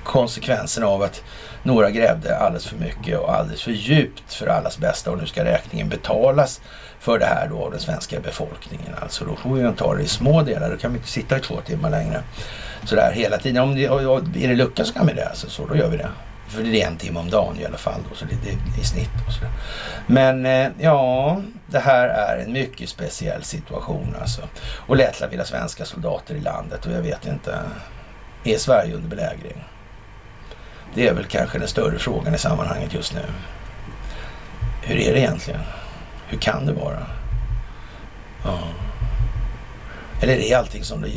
konsekvensen 0.04 0.84
av 0.84 1.02
att 1.02 1.22
några 1.66 1.90
grävde 1.90 2.38
alldeles 2.38 2.66
för 2.66 2.76
mycket 2.76 3.18
och 3.18 3.34
alldeles 3.34 3.62
för 3.62 3.70
djupt 3.70 4.34
för 4.34 4.46
allas 4.46 4.78
bästa 4.78 5.10
och 5.10 5.18
nu 5.18 5.26
ska 5.26 5.44
räkningen 5.44 5.88
betalas 5.88 6.60
för 7.00 7.18
det 7.18 7.26
här 7.26 7.48
då 7.48 7.64
av 7.64 7.70
den 7.70 7.80
svenska 7.80 8.20
befolkningen. 8.20 8.94
Alltså 9.02 9.24
då 9.24 9.36
får 9.36 9.54
vi 9.54 9.72
ta 9.76 9.94
det 9.94 10.02
i 10.02 10.08
små 10.08 10.42
delar. 10.42 10.70
Då 10.70 10.76
kan 10.76 10.92
vi 10.92 10.98
inte 10.98 11.10
sitta 11.10 11.36
i 11.36 11.40
två 11.40 11.60
timmar 11.60 11.90
längre. 11.90 12.22
Sådär 12.84 13.12
hela 13.12 13.38
tiden. 13.38 13.62
Om 13.62 13.74
det, 13.74 13.84
är 13.84 14.48
det 14.48 14.54
lucka 14.54 14.84
så 14.84 14.94
kan 14.94 15.06
vi 15.06 15.12
det. 15.12 15.28
Alltså, 15.28 15.50
så 15.50 15.66
då 15.66 15.76
gör 15.76 15.88
vi 15.88 15.96
det. 15.96 16.08
För 16.49 16.62
det 16.62 16.82
är 16.82 16.86
en 16.86 16.96
timme 16.96 17.20
om 17.20 17.30
dagen 17.30 17.61
i 17.61 17.64
alla 17.64 17.76
fall 17.76 18.00
då, 18.11 18.16
så 18.16 18.24
det, 18.24 18.34
det, 18.45 18.80
i 18.80 18.84
snitt. 18.84 19.11
Och 19.26 19.32
så 19.32 19.41
Men 20.07 20.46
eh, 20.46 20.68
ja, 20.78 21.42
det 21.66 21.78
här 21.78 22.08
är 22.08 22.45
en 22.45 22.53
mycket 22.53 22.88
speciell 22.88 23.42
situation 23.42 24.16
alltså. 24.20 24.42
Och 24.86 24.96
Lettland 24.96 25.30
vill 25.30 25.41
ha 25.41 25.46
svenska 25.46 25.84
soldater 25.84 26.34
i 26.34 26.41
landet 26.41 26.86
och 26.86 26.92
jag 26.92 27.03
vet 27.03 27.26
inte. 27.26 27.58
Är 28.45 28.58
Sverige 28.58 28.95
under 28.95 29.08
belägring? 29.08 29.64
Det 30.96 31.08
är 31.08 31.14
väl 31.14 31.24
kanske 31.24 31.58
den 31.58 31.68
större 31.68 31.98
frågan 31.98 32.34
i 32.34 32.38
sammanhanget 32.38 32.94
just 32.94 33.14
nu. 33.14 33.22
Hur 34.82 34.96
är 34.96 35.12
det 35.12 35.18
egentligen? 35.18 35.60
Hur 36.28 36.38
kan 36.38 36.66
det 36.66 36.72
vara? 36.72 37.06
Ja. 38.44 38.58
Eller 40.22 40.36
är 40.36 40.56
allting 40.56 40.84
som 40.84 41.00
det 41.00 41.08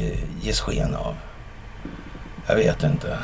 ges 0.41 0.59
sken 0.59 0.95
av? 0.95 1.15
Jag 2.47 2.55
vet 2.55 2.83
inte. 2.83 3.17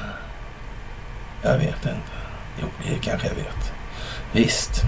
Jag 1.42 1.58
vet 1.58 1.86
inte. 1.86 2.16
Jo, 2.62 2.68
det 2.88 3.00
kanske 3.02 3.28
jag 3.28 3.36
vet. 3.36 3.72
Visst. 4.32 4.82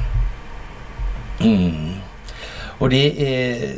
Mm. 1.39 1.93
Och 2.79 2.89
det 2.89 3.21
är 3.21 3.75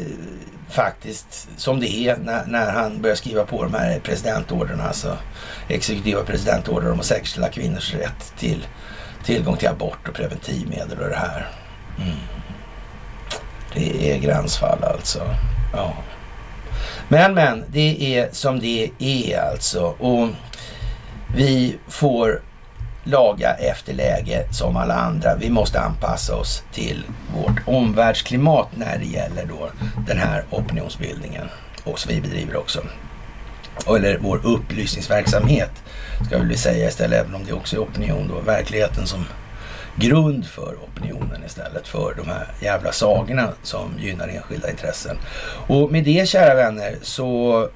faktiskt 0.70 1.50
som 1.58 1.80
det 1.80 1.90
är 1.90 2.18
när, 2.18 2.46
när 2.46 2.72
han 2.72 3.02
börjar 3.02 3.16
skriva 3.16 3.46
på 3.46 3.64
de 3.64 3.74
här 3.74 4.00
presidentorderna, 4.00 4.84
alltså 4.84 5.18
exekutiva 5.68 6.24
presidentorder 6.24 6.92
om 6.92 7.00
att 7.00 7.06
säkerställa 7.06 7.50
kvinnors 7.50 7.94
rätt 7.94 8.34
till 8.38 8.68
tillgång 9.24 9.58
till 9.58 9.68
abort 9.68 10.08
och 10.08 10.16
preventivmedel 10.16 11.00
och 11.00 11.10
det 11.10 11.16
här. 11.16 11.48
Mm. 11.98 12.18
Det 13.74 14.12
är 14.12 14.18
gränsfall 14.18 14.84
alltså. 14.84 15.36
Ja. 15.74 15.94
Men 17.08 17.34
men, 17.34 17.64
det 17.68 18.18
är 18.18 18.30
som 18.32 18.60
det 18.60 18.92
är 19.00 19.42
alltså. 19.52 19.82
Och 19.82 20.30
vi 21.36 21.78
får 21.88 22.42
laga 23.10 23.54
efter 23.54 23.94
läge 23.94 24.46
som 24.52 24.78
alla 24.78 24.96
andra. 24.96 25.36
Vi 25.36 25.50
måste 25.50 25.80
anpassa 25.80 26.36
oss 26.36 26.64
till 26.74 27.04
vårt 27.36 27.68
omvärldsklimat 27.68 28.68
när 28.76 28.98
det 28.98 29.06
gäller 29.06 29.46
då 29.46 29.70
den 30.08 30.18
här 30.18 30.44
opinionsbildningen. 30.50 31.50
och 31.84 32.00
som 32.00 32.14
vi 32.14 32.22
bedriver 32.22 32.58
också. 32.58 32.82
Eller 33.88 34.18
vår 34.22 34.46
upplysningsverksamhet 34.46 35.72
ska 36.26 36.38
vi 36.38 36.48
väl 36.48 36.58
säga 36.58 36.88
istället, 36.88 37.20
även 37.20 37.36
om 37.36 37.46
det 37.46 37.54
också 37.54 37.76
är 37.76 37.80
opinion 37.80 38.28
då. 38.28 38.40
Verkligheten 38.42 39.08
som 39.08 39.26
grund 39.96 40.46
för 40.46 40.76
opinionen 40.84 41.44
istället 41.46 41.88
för 41.88 42.14
de 42.18 42.30
här 42.30 42.48
jävla 42.62 42.92
sagorna 42.92 43.50
som 43.64 43.92
gynnar 44.00 44.28
enskilda 44.28 44.70
intressen. 44.70 45.18
Och 45.68 45.92
med 45.92 46.04
det 46.04 46.30
kära 46.30 46.56
vänner 46.56 46.96
så 47.02 47.68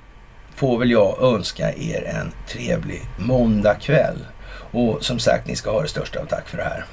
får 0.56 0.80
väl 0.80 0.92
jag 0.92 1.22
önska 1.22 1.74
er 1.74 2.04
en 2.04 2.32
trevlig 2.48 3.02
måndagkväll. 3.18 4.18
Och 4.74 5.06
som 5.06 5.20
sagt, 5.20 5.48
ni 5.48 5.56
ska 5.56 5.72
ha 5.72 5.82
det 5.82 5.88
största 5.88 6.20
av 6.20 6.26
tack 6.26 6.50
för 6.50 6.58
det 6.58 6.64
här. 6.64 6.86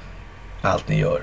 Allt 0.61 0.87
ni 0.87 0.99
gör. 0.99 1.21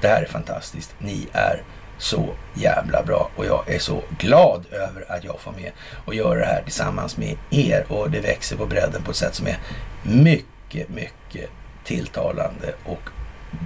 Det 0.00 0.08
här 0.08 0.22
är 0.22 0.26
fantastiskt. 0.26 0.94
Ni 0.98 1.28
är 1.32 1.62
så 1.98 2.28
jävla 2.54 3.02
bra 3.02 3.30
och 3.36 3.46
jag 3.46 3.70
är 3.70 3.78
så 3.78 4.02
glad 4.18 4.66
över 4.72 5.12
att 5.12 5.24
jag 5.24 5.40
får 5.40 5.52
med 5.52 5.72
och 6.04 6.14
göra 6.14 6.38
det 6.38 6.46
här 6.46 6.62
tillsammans 6.62 7.16
med 7.16 7.36
er 7.50 7.86
och 7.88 8.10
det 8.10 8.20
växer 8.20 8.56
på 8.56 8.66
bredden 8.66 9.02
på 9.02 9.10
ett 9.10 9.16
sätt 9.16 9.34
som 9.34 9.46
är 9.46 9.58
mycket, 10.02 10.88
mycket 10.88 11.50
tilltalande 11.84 12.74
och 12.84 13.02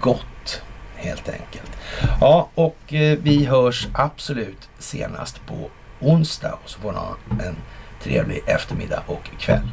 gott 0.00 0.62
helt 0.96 1.28
enkelt. 1.28 1.70
Ja, 2.20 2.48
och 2.54 2.94
eh, 2.94 3.18
vi 3.22 3.44
hörs 3.44 3.88
absolut 3.92 4.68
senast 4.78 5.46
på 5.46 5.70
onsdag 6.00 6.58
och 6.64 6.70
så 6.70 6.80
får 6.80 6.92
ni 6.92 6.98
ha 6.98 7.16
en 7.30 7.56
trevlig 8.02 8.42
eftermiddag 8.46 9.02
och 9.06 9.30
kväll. 9.38 9.68